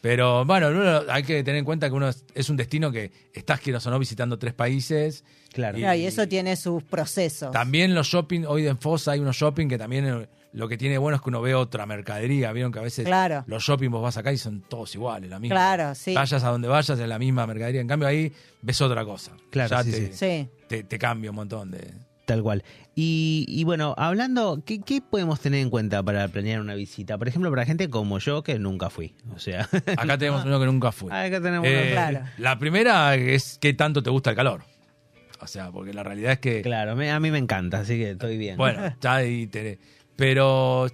Pero 0.01 0.47
bueno, 0.47 0.69
uno- 0.69 1.03
hay 1.11 1.23
que 1.23 1.43
tener 1.45 1.59
en 1.59 1.65
cuenta 1.67 1.89
que 1.89 1.95
uno 1.95 2.09
es, 2.09 2.25
es 2.35 2.49
un 2.49 2.57
destino 2.57 2.91
que 2.91 3.13
estás, 3.35 3.61
quieras 3.61 3.87
o 3.87 3.91
no, 3.91 3.99
visitando 3.99 4.39
tres 4.39 4.55
países. 4.55 5.25
Claro. 5.53 5.77
Claro, 5.77 5.99
y 5.99 6.07
eso 6.07 6.27
tiene 6.27 6.57
sus 6.57 6.83
procesos. 6.85 7.51
También 7.51 7.95
los 7.95 8.07
shopping, 8.07 8.45
hoy 8.47 8.67
en 8.67 8.79
Fosa 8.79 9.13
hay 9.13 9.21
unos 9.21 9.37
shopping 9.37 9.69
que 9.69 9.77
también 9.77 10.07
eh, 10.07 10.29
lo 10.55 10.69
que 10.69 10.79
tiene 10.79 10.97
bueno 10.97 11.17
es 11.17 11.23
que 11.23 11.29
uno 11.29 11.43
ve 11.43 11.55
otra 11.55 11.85
mercadería. 11.85 12.51
Vieron 12.53 12.73
que 12.73 12.79
a 12.79 12.83
veces 12.83 13.05
Claro. 13.05 13.45
los 13.47 13.63
shopping 13.63 13.91
vos 13.91 14.01
vas 14.03 14.17
acá 14.17 14.33
y 14.33 14.39
son 14.39 14.63
todos 14.63 14.95
iguales, 14.95 15.29
la 15.29 15.39
misma. 15.39 15.55
Claro, 15.57 15.95
sí. 15.95 16.15
Vayas 16.15 16.43
a 16.45 16.49
donde 16.49 16.67
vayas 16.69 16.99
es 16.99 17.07
la 17.09 17.19
misma 17.19 17.47
mercadería. 17.47 17.83
En 17.83 17.89
cambio 17.89 18.09
ahí 18.09 18.33
ves 18.63 18.81
otra 18.81 19.05
cosa. 19.05 19.33
Claro, 19.51 19.69
Ya 19.77 19.85
sí, 19.85 19.91
te, 19.91 20.07
sí. 20.07 20.13
Sí. 20.15 20.49
Te, 20.67 20.85
te 20.85 20.99
cambia 20.99 21.29
un 21.29 21.37
montón 21.37 21.71
de... 21.73 21.93
Tal 22.31 22.43
cual. 22.45 22.63
Y, 22.95 23.45
y 23.49 23.65
bueno, 23.65 23.95
hablando, 23.99 24.63
¿qué, 24.65 24.81
¿qué 24.81 25.01
podemos 25.01 25.41
tener 25.41 25.61
en 25.61 25.71
cuenta 25.71 26.01
para 26.03 26.29
planear 26.29 26.61
una 26.61 26.75
visita? 26.75 27.19
Por 27.19 27.27
ejemplo, 27.27 27.51
para 27.51 27.65
gente 27.67 27.91
como 27.91 28.19
yo 28.21 28.43
que 28.45 28.59
nunca 28.59 28.89
fui. 28.89 29.15
O 29.35 29.39
sea, 29.41 29.69
Acá 29.97 30.17
tenemos 30.17 30.45
uno 30.45 30.61
que 30.61 30.67
nunca 30.67 30.93
fue. 30.93 31.13
acá 31.13 31.41
tenemos 31.41 31.67
Eh, 31.67 31.81
uno. 31.83 31.91
claro. 31.93 32.21
La 32.39 32.59
primera 32.59 33.15
es 33.17 33.59
qué 33.61 33.75
tanto 33.75 34.03
te 34.03 34.11
gusta 34.11 34.31
el 34.31 34.37
calor. 34.37 34.63
O 35.41 35.47
sea, 35.47 35.71
porque 35.73 35.93
la 35.93 36.03
realidad 36.05 36.33
es 36.33 36.39
que... 36.39 36.63
Claro, 36.63 36.95
me- 36.95 37.11
a 37.11 37.19
mí 37.19 37.31
me 37.31 37.39
encanta, 37.39 37.81
así 37.81 37.97
que 37.97 38.11
estoy 38.11 38.37
bien. 38.39 38.57
Bueno, 38.57 38.95
ya 39.01 39.15
ahí 39.17 39.47
te- 39.49 39.79
Pero 40.15 40.87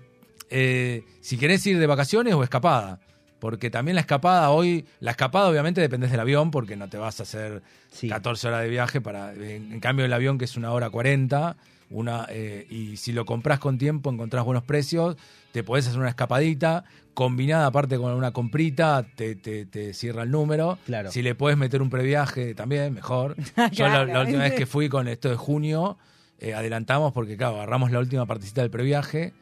eh, 0.48 1.02
si 1.20 1.36
querés 1.36 1.66
ir 1.66 1.78
de 1.78 1.86
vacaciones 1.86 2.32
o 2.34 2.42
escapada. 2.44 3.00
Porque 3.46 3.70
también 3.70 3.94
la 3.94 4.00
escapada 4.00 4.50
hoy, 4.50 4.84
la 4.98 5.12
escapada 5.12 5.48
obviamente 5.48 5.80
depende 5.80 6.08
del 6.08 6.18
avión, 6.18 6.50
porque 6.50 6.74
no 6.74 6.88
te 6.88 6.98
vas 6.98 7.20
a 7.20 7.22
hacer 7.22 7.62
Sí. 7.92 8.08
14 8.08 8.48
horas 8.48 8.62
de 8.62 8.68
viaje 8.68 9.00
para. 9.00 9.32
En, 9.34 9.72
en 9.72 9.78
cambio, 9.78 10.04
el 10.04 10.12
avión, 10.12 10.36
que 10.36 10.46
es 10.46 10.56
una 10.56 10.72
hora 10.72 10.90
40, 10.90 11.56
una, 11.90 12.26
eh, 12.28 12.66
y 12.68 12.96
si 12.96 13.12
lo 13.12 13.24
compras 13.24 13.60
con 13.60 13.78
tiempo, 13.78 14.10
encontrás 14.10 14.44
buenos 14.44 14.64
precios, 14.64 15.16
te 15.52 15.62
podés 15.62 15.86
hacer 15.86 16.00
una 16.00 16.08
escapadita, 16.08 16.82
combinada 17.14 17.66
aparte 17.66 17.98
con 17.98 18.12
una 18.14 18.32
comprita, 18.32 19.06
te, 19.14 19.36
te- 19.36 19.64
te 19.64 19.94
cierra 19.94 20.24
el 20.24 20.32
número. 20.32 20.76
Claro. 20.86 21.12
Si 21.12 21.22
le 21.22 21.36
puedes 21.36 21.56
meter 21.56 21.80
un 21.82 21.88
previaje 21.88 22.52
también, 22.56 22.92
mejor. 22.94 23.36
Yo 23.70 23.86
la, 23.88 24.02
última 24.22 24.42
vez 24.42 24.54
que 24.54 24.66
fui 24.66 24.88
con 24.88 25.06
esto 25.06 25.30
de 25.30 25.36
junio, 25.36 25.98
eh, 26.40 26.52
adelantamos 26.52 27.12
porque, 27.12 27.36
claro, 27.36 27.54
agarramos 27.54 27.92
la 27.92 28.00
última 28.00 28.26
partecita 28.26 28.62
del 28.62 28.70
previaje, 28.72 29.32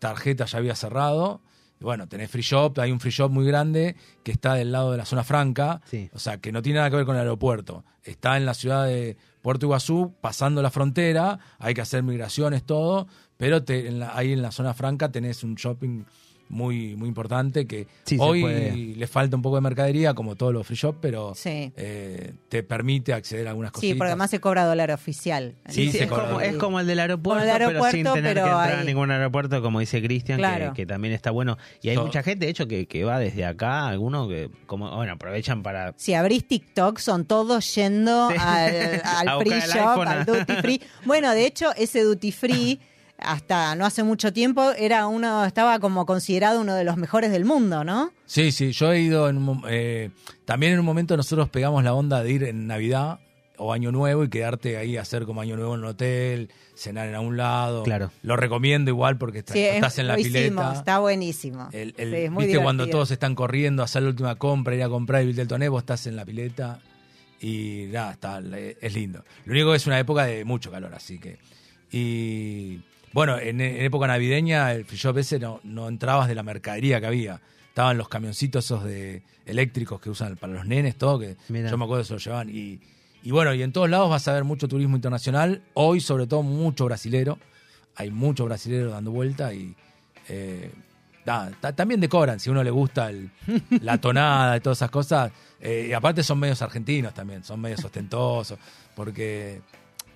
tarjeta 0.00 0.44
ya 0.44 0.58
había 0.58 0.74
cerrado. 0.74 1.40
Bueno, 1.80 2.06
tenés 2.08 2.30
free 2.30 2.42
shop, 2.42 2.78
hay 2.80 2.90
un 2.92 3.00
free 3.00 3.10
shop 3.12 3.30
muy 3.30 3.44
grande 3.46 3.96
que 4.22 4.32
está 4.32 4.54
del 4.54 4.72
lado 4.72 4.92
de 4.92 4.98
la 4.98 5.04
zona 5.04 5.22
franca, 5.24 5.80
Sí. 5.90 6.08
o 6.14 6.18
sea, 6.18 6.38
que 6.38 6.50
no 6.52 6.62
tiene 6.62 6.78
nada 6.78 6.90
que 6.90 6.96
ver 6.96 7.04
con 7.04 7.14
el 7.16 7.20
aeropuerto. 7.22 7.84
Está 8.02 8.36
en 8.36 8.46
la 8.46 8.54
ciudad 8.54 8.86
de 8.86 9.16
Puerto 9.42 9.66
Iguazú, 9.66 10.14
pasando 10.20 10.62
la 10.62 10.70
frontera, 10.70 11.38
hay 11.58 11.74
que 11.74 11.80
hacer 11.82 12.02
migraciones, 12.02 12.64
todo, 12.64 13.06
pero 13.36 13.62
te- 13.64 13.88
en 13.88 13.98
la- 13.98 14.16
ahí 14.16 14.32
en 14.32 14.40
la 14.42 14.50
zona 14.52 14.72
franca 14.74 15.10
tenés 15.12 15.42
un 15.44 15.54
shopping 15.56 16.04
muy, 16.48 16.94
muy 16.96 17.08
importante 17.08 17.66
que 17.66 17.86
Sí, 18.04 18.16
hoy 18.20 18.94
le 18.96 19.06
falta 19.06 19.36
un 19.36 19.42
poco 19.42 19.56
de 19.56 19.62
mercadería, 19.62 20.14
como 20.14 20.36
todos 20.36 20.52
los 20.52 20.66
free 20.66 20.76
shop, 20.76 20.96
pero 21.00 21.34
Sí. 21.34 21.72
eh, 21.76 22.32
te 22.48 22.62
permite 22.62 23.12
acceder 23.12 23.46
a 23.46 23.50
algunas 23.50 23.72
cositas. 23.72 23.92
Sí, 23.94 23.98
porque 23.98 24.10
además 24.10 24.30
se 24.30 24.40
cobra 24.40 24.64
dólar 24.64 24.90
oficial. 24.90 25.54
Sí, 25.68 25.86
Sí, 25.90 25.92
se 25.98 26.04
es, 26.04 26.10
cobra. 26.10 26.26
como, 26.28 26.40
es 26.40 26.56
como 26.56 26.80
el 26.80 26.86
del 26.86 27.00
aeropuerto, 27.00 27.40
Como 27.40 27.52
el 27.52 27.58
del 27.58 27.68
pero 27.68 27.68
sin 27.90 27.96
aeropuerto, 28.06 28.14
tener 28.14 28.34
pero 28.34 28.46
que 28.46 28.50
entrar 28.52 28.78
a 28.80 28.84
ningún 28.84 29.10
aeropuerto, 29.10 29.62
como 29.62 29.80
dice 29.80 30.02
Cristian, 30.02 30.36
que- 30.38 30.42
Claro. 30.42 30.72
que, 30.74 30.86
también 30.86 31.14
está 31.14 31.30
bueno. 31.30 31.56
Y 31.82 31.88
hay 31.88 31.94
Todo. 31.96 32.06
mucha 32.06 32.22
gente, 32.22 32.44
de 32.46 32.50
hecho, 32.50 32.66
que, 32.68 32.86
que 32.86 33.04
va 33.04 33.18
desde 33.18 33.44
acá, 33.44 33.88
algunos 33.88 34.28
que, 34.28 34.50
como 34.66 34.94
bueno, 34.94 35.12
aprovechan 35.14 35.62
para... 35.62 35.94
Si 35.96 36.14
abrís 36.14 36.46
TikTok, 36.46 36.98
son 36.98 37.24
todos 37.24 37.74
yendo 37.74 38.30
Sí. 38.30 38.36
al, 38.38 39.02
al 39.28 39.38
free 39.40 39.50
shop, 39.60 39.76
iPhone. 40.00 40.08
al 40.08 40.24
duty 40.24 40.52
free. 40.60 40.80
Bueno, 41.04 41.32
de 41.32 41.46
hecho, 41.46 41.74
ese 41.76 42.02
duty 42.02 42.32
free, 42.32 42.80
hasta 43.18 43.74
no 43.76 43.86
hace 43.86 44.02
mucho 44.02 44.32
tiempo, 44.32 44.72
era 44.76 45.06
uno, 45.06 45.44
estaba 45.44 45.78
como 45.78 46.04
considerado 46.06 46.60
uno 46.60 46.74
de 46.74 46.84
los 46.84 46.96
mejores 46.96 47.30
del 47.30 47.44
mundo, 47.44 47.84
¿no? 47.84 48.12
Sí, 48.26 48.52
sí, 48.52 48.72
yo 48.72 48.92
he 48.92 49.00
ido 49.00 49.28
en 49.28 49.36
un 49.38 49.62
eh, 49.68 50.10
también 50.44 50.72
en 50.74 50.80
un 50.80 50.84
momento 50.84 51.16
nosotros 51.16 51.48
pegamos 51.48 51.84
la 51.84 51.94
onda 51.94 52.22
de 52.22 52.30
ir 52.32 52.44
en 52.44 52.66
Navidad 52.66 53.20
o 53.56 53.72
Año 53.72 53.92
Nuevo 53.92 54.24
y 54.24 54.28
quedarte 54.28 54.76
ahí 54.76 54.96
a 54.96 55.02
hacer 55.02 55.26
como 55.26 55.40
Año 55.40 55.56
Nuevo 55.56 55.74
en 55.74 55.80
un 55.82 55.86
hotel, 55.86 56.50
cenar 56.74 57.06
en 57.08 57.14
algún 57.14 57.36
lado. 57.36 57.84
Claro. 57.84 58.10
Lo 58.22 58.36
recomiendo 58.36 58.90
igual 58.90 59.16
porque 59.16 59.38
está- 59.38 59.52
Sí, 59.52 59.60
estás 59.64 59.96
en 60.00 60.08
la 60.08 60.18
hicimos, 60.18 60.34
pileta. 60.40 60.72
está 60.74 60.98
buenísimo. 60.98 61.68
El, 61.72 61.94
el- 61.96 62.10
Sí, 62.10 62.16
es 62.16 62.30
muy 62.32 62.46
¿Viste 62.46 62.60
cuando 62.60 62.88
todos 62.88 63.12
están 63.12 63.36
corriendo 63.36 63.82
a 63.82 63.84
hacer 63.84 64.02
la 64.02 64.08
última 64.08 64.34
compra, 64.34 64.74
ir 64.74 64.82
a 64.82 64.88
comprar 64.88 65.22
el 65.22 65.36
del 65.36 65.46
Toné, 65.46 65.68
vos 65.68 65.82
estás 65.82 66.06
en 66.08 66.16
la 66.16 66.24
pileta 66.24 66.80
y 67.40 67.84
nada, 67.92 68.10
está, 68.12 68.42
es 68.80 68.92
lindo. 68.92 69.24
Lo 69.44 69.52
único 69.52 69.70
que 69.70 69.76
es 69.76 69.86
una 69.86 70.00
época 70.00 70.24
de 70.24 70.44
mucho 70.44 70.72
calor, 70.72 70.92
así 70.92 71.20
que... 71.20 71.38
Y 71.92 72.80
bueno, 73.14 73.38
en, 73.38 73.60
en 73.60 73.82
época 73.84 74.06
navideña 74.06 74.72
el 74.72 74.84
free 74.84 74.98
shop 74.98 75.16
ese 75.18 75.38
no, 75.38 75.60
no 75.62 75.88
entrabas 75.88 76.28
de 76.28 76.34
la 76.34 76.42
mercadería 76.42 77.00
que 77.00 77.06
había. 77.06 77.40
Estaban 77.68 77.96
los 77.96 78.08
camioncitos 78.08 78.64
esos 78.66 78.84
de 78.84 79.22
eléctricos 79.46 80.00
que 80.00 80.10
usan 80.10 80.36
para 80.36 80.52
los 80.52 80.66
nenes, 80.66 80.96
todo, 80.96 81.18
que 81.18 81.36
yo 81.70 81.78
me 81.78 81.84
acuerdo 81.84 82.02
que 82.02 82.08
se 82.08 82.12
lo 82.14 82.18
llevaban. 82.18 82.50
Y, 82.50 82.80
y 83.22 83.30
bueno, 83.30 83.54
y 83.54 83.62
en 83.62 83.72
todos 83.72 83.88
lados 83.88 84.10
vas 84.10 84.28
a 84.28 84.32
ver 84.34 84.44
mucho 84.44 84.68
turismo 84.68 84.96
internacional. 84.96 85.62
Hoy, 85.74 86.00
sobre 86.00 86.26
todo, 86.26 86.42
mucho 86.42 86.84
brasilero. 86.84 87.38
Hay 87.96 88.10
mucho 88.10 88.44
brasilero 88.44 88.90
dando 88.90 89.10
vuelta 89.12 89.54
y 89.54 89.74
eh, 90.28 90.70
nada, 91.24 91.50
ta- 91.60 91.72
también 91.74 92.00
decoran, 92.00 92.38
si 92.40 92.48
a 92.48 92.52
uno 92.52 92.62
le 92.64 92.70
gusta 92.70 93.10
el- 93.10 93.30
la 93.80 93.98
tonada 93.98 94.56
y 94.56 94.60
todas 94.60 94.78
esas 94.78 94.90
cosas. 94.90 95.32
Eh, 95.60 95.86
y 95.88 95.92
aparte 95.92 96.22
son 96.22 96.38
medios 96.40 96.60
argentinos 96.62 97.14
también, 97.14 97.42
son 97.44 97.60
medios 97.60 97.84
ostentosos, 97.84 98.58
porque 98.96 99.60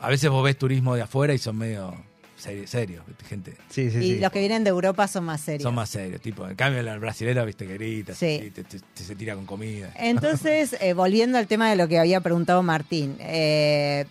a 0.01 0.09
veces 0.09 0.28
vos 0.30 0.44
ves 0.44 0.59
turismo 0.59 0.94
de 0.94 1.03
afuera 1.03 1.32
y 1.34 1.38
son 1.38 1.57
medio 1.57 1.94
serios, 2.39 3.05
gente. 3.28 3.55
Sí, 3.68 3.91
sí, 3.91 3.99
y 3.99 4.03
sí. 4.14 4.18
los 4.18 4.30
que 4.32 4.39
vienen 4.41 4.64
de 4.64 4.70
Europa 4.70 5.07
son 5.09 5.24
más 5.24 5.41
serios. 5.41 5.62
Son 5.64 5.74
más 5.74 5.91
serios, 5.91 6.20
tipo, 6.20 6.47
en 6.49 6.55
cambio 6.55 6.80
el 6.80 6.99
brasilero, 7.01 7.45
viste, 7.45 7.66
que 7.66 7.74
grita, 7.74 8.14
Sí. 8.14 8.39
así, 8.41 8.51
te, 8.51 8.64
te- 8.64 8.78
te 8.80 9.03
se 9.05 9.14
tira 9.16 9.34
con 9.34 9.45
comida. 9.47 9.91
Entonces, 9.97 10.76
eh, 10.80 10.93
volviendo 10.95 11.39
al 11.39 11.47
tema 11.47 11.68
de 11.70 11.76
lo 11.76 11.89
que 11.89 11.99
había 11.99 12.20
preguntado 12.20 12.62
Martín, 12.62 13.16
eh, 13.20 14.07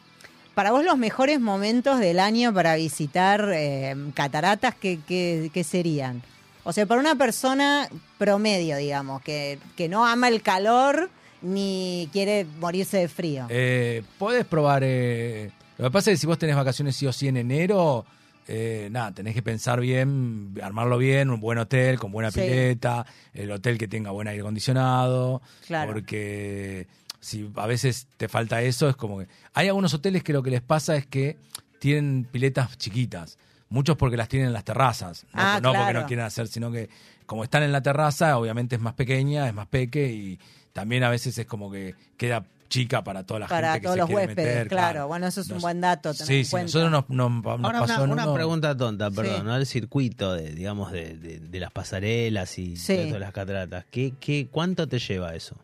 para 0.53 0.71
vos 0.71 0.84
los 0.84 0.97
mejores 0.97 1.39
momentos 1.39 1.99
del 1.99 2.19
año 2.19 2.53
para 2.53 2.75
visitar 2.75 3.49
eh, 3.53 3.95
cataratas, 4.13 4.73
¿qué, 4.75 4.99
qué, 5.07 5.49
qué 5.53 5.63
serían? 5.63 6.21
O 6.63 6.73
sea, 6.73 6.86
para 6.86 6.99
una 6.99 7.15
persona 7.15 7.88
promedio, 8.17 8.75
digamos, 8.78 9.21
que, 9.21 9.57
que 9.78 9.88
no 9.88 10.05
ama 10.05 10.28
el 10.28 10.41
calor 10.41 11.09
ni 11.41 12.09
quiere 12.11 12.45
morirse 12.59 12.97
de 12.97 13.07
frío. 13.07 13.45
Eh, 13.49 14.01
podés 14.17 14.43
probar. 14.45 14.82
eh, 14.84 15.51
lo 15.78 15.86
que 15.86 15.91
pasa 15.91 16.09
es 16.11 16.17
que 16.17 16.21
si 16.21 16.28
vos 16.28 16.39
tenés 16.39 16.55
vacaciones 16.55 16.95
sí 16.95 17.05
o 17.05 17.13
sí 17.13 17.28
en 17.28 17.38
enero, 17.38 18.03
eh, 18.48 18.88
nada, 18.91 19.12
tenés 19.14 19.34
que 19.34 19.41
pensar 19.41 19.80
bien, 19.82 20.54
armarlo 20.62 20.98
bien, 20.98 21.30
un 21.30 21.39
buen 21.39 21.58
hotel 21.58 22.00
con 22.00 22.12
buena 22.12 22.32
Sí. 22.32 22.39
pileta, 22.41 23.06
el 23.34 23.52
hotel 23.52 23.78
que 23.78 23.88
tenga 23.88 24.12
buen 24.12 24.28
aire 24.28 24.41
acondicionado. 24.41 25.41
Claro. 25.66 25.91
Porque 25.93 26.88
si 27.20 27.50
a 27.56 27.66
veces 27.68 28.08
te 28.18 28.28
falta 28.28 28.62
eso, 28.62 28.89
es 28.89 28.95
como 28.95 29.20
que. 29.20 29.28
Hay 29.54 29.68
algunos 29.68 29.93
hoteles 29.93 30.24
que 30.24 30.34
lo 30.34 30.43
que 30.43 30.52
les 30.52 30.62
pasa 30.62 30.95
es 30.95 31.06
que 31.06 31.38
tienen 31.80 32.26
piletas 32.32 32.78
chiquitas. 32.78 33.38
Muchos 33.70 33.98
porque 33.98 34.16
las 34.16 34.30
tienen 34.30 34.48
en 34.48 34.54
las 34.54 34.64
terrazas. 34.64 35.26
No, 35.34 35.41
Ah, 35.41 35.60
no 35.62 35.70
porque 35.72 35.84
claro. 35.84 36.02
no 36.02 36.08
quieren 36.08 36.26
hacer, 36.26 36.48
sino 36.48 36.72
que 36.72 36.89
como 37.26 37.43
están 37.43 37.64
en 37.64 37.74
la 37.74 37.82
terraza, 37.82 38.38
obviamente 38.38 38.76
es 38.78 38.82
más 38.82 38.93
pequeña, 38.93 39.48
es 39.48 39.54
más 39.54 39.68
peque 39.68 40.08
y 40.14 40.39
también 40.72 41.04
a 41.04 41.10
veces 41.10 41.38
es 41.38 41.45
como 41.45 41.70
que 41.70 41.93
queda 42.16 42.45
chica 42.68 43.03
para 43.03 43.24
toda 43.24 43.41
la 43.41 43.47
para 43.47 43.74
gente 43.74 43.82
que 43.82 43.84
todos 43.86 43.95
se 43.95 43.99
los 43.99 44.07
quiere 44.07 44.26
huéspedes, 44.28 44.47
meter, 44.55 44.68
claro. 44.68 45.07
Bueno, 45.07 45.28
eso 45.28 45.41
es 45.41 45.47
un 45.47 45.53
Nos- 45.55 45.61
buen 45.63 45.82
dato. 45.82 46.13
Sí, 46.13 46.43
sí, 46.45 46.51
cuenta. 46.51 46.65
nosotros 46.65 46.91
nos, 46.91 47.09
nos, 47.09 47.43
nos 47.43 47.65
Ahora, 47.65 47.80
pasó 47.80 48.03
una, 48.03 48.13
una 48.26 48.34
pregunta 48.34 48.76
tonta, 48.78 49.09
perdón, 49.11 49.38
Sí. 49.38 49.43
¿no? 49.43 49.55
El 49.55 49.65
circuito 49.65 50.34
de, 50.34 50.53
digamos, 50.53 50.91
de, 50.91 51.18
de- 51.18 51.39
de 51.39 51.59
las 51.59 51.72
pasarelas 51.72 52.57
y 52.59 52.76
Sí. 52.78 52.95
de 52.95 53.05
todas 53.07 53.22
las 53.22 53.32
cataratas. 53.34 53.86
¿Qué, 53.91 54.13
qué, 54.20 54.47
¿Cuánto 54.51 54.88
te 54.88 54.99
lleva 54.99 55.36
eso? 55.36 55.55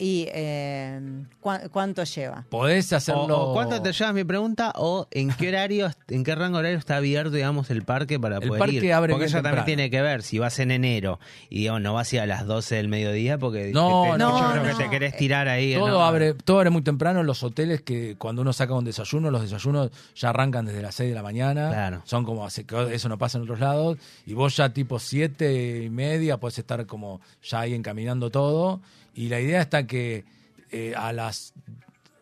¿Y 0.00 0.28
eh, 0.32 1.00
¿cuá- 1.40 1.68
cuánto 1.70 2.04
lleva? 2.04 2.44
Podés 2.48 2.92
hacerlo. 2.92 3.48
o 3.50 3.52
¿Cuánto 3.52 3.82
te 3.82 3.92
lleva 3.92 4.12
mi 4.12 4.22
pregunta? 4.22 4.72
¿O 4.76 5.08
en 5.10 5.30
qué 5.32 5.48
horario, 5.48 5.90
en 6.06 6.22
qué 6.22 6.36
rango 6.36 6.58
horario 6.58 6.78
está 6.78 6.98
abierto, 6.98 7.32
digamos, 7.32 7.68
el 7.70 7.82
parque 7.82 8.20
para 8.20 8.36
El 8.36 8.46
poder 8.46 8.60
parque 8.60 8.76
ir? 8.76 8.92
abre 8.92 9.12
porque 9.12 9.26
eso 9.26 9.38
temprano. 9.38 9.56
también 9.56 9.76
tiene 9.76 9.90
que 9.90 10.00
ver. 10.00 10.22
Si 10.22 10.38
vas 10.38 10.56
en 10.60 10.70
enero 10.70 11.18
y, 11.50 11.58
digamos, 11.58 11.82
no 11.82 11.94
vas 11.94 12.12
a 12.12 12.14
ir 12.14 12.22
a 12.22 12.26
las 12.26 12.46
12 12.46 12.76
del 12.76 12.86
mediodía 12.86 13.38
porque 13.38 13.72
No, 13.74 14.04
te- 14.04 14.12
te- 14.12 14.18
no, 14.18 14.38
yo 14.38 14.50
creo 14.52 14.62
no. 14.62 14.68
que 14.78 14.84
te 14.84 14.88
querés 14.90 15.16
tirar 15.16 15.48
ahí. 15.48 15.74
Todo 15.74 15.88
¿no? 15.88 16.04
abre, 16.04 16.34
todo 16.34 16.58
abre 16.58 16.70
muy 16.70 16.82
temprano. 16.82 17.24
Los 17.24 17.42
hoteles 17.42 17.80
que 17.82 18.14
cuando 18.18 18.42
uno 18.42 18.52
saca 18.52 18.74
un 18.74 18.84
desayuno, 18.84 19.32
los 19.32 19.42
desayunos 19.42 19.90
ya 20.14 20.28
arrancan 20.30 20.64
desde 20.66 20.80
las 20.80 20.94
6 20.94 21.08
de 21.08 21.14
la 21.16 21.24
mañana. 21.24 21.70
Claro. 21.70 22.02
Son 22.04 22.24
como 22.24 22.46
eso 22.46 23.08
no 23.08 23.18
pasa 23.18 23.38
en 23.38 23.42
otros 23.42 23.58
lados. 23.58 23.98
Y 24.26 24.34
vos 24.34 24.56
ya 24.56 24.72
tipo 24.72 25.00
7 25.00 25.82
y 25.86 25.90
media 25.90 26.36
puedes 26.36 26.56
estar 26.60 26.86
como 26.86 27.20
ya 27.42 27.60
ahí 27.62 27.74
encaminando 27.74 28.30
todo. 28.30 28.80
Y 29.18 29.28
la 29.28 29.40
idea 29.40 29.60
está 29.60 29.86
que 29.86 30.24
eh, 30.70 30.94
a 30.96 31.12
las 31.12 31.52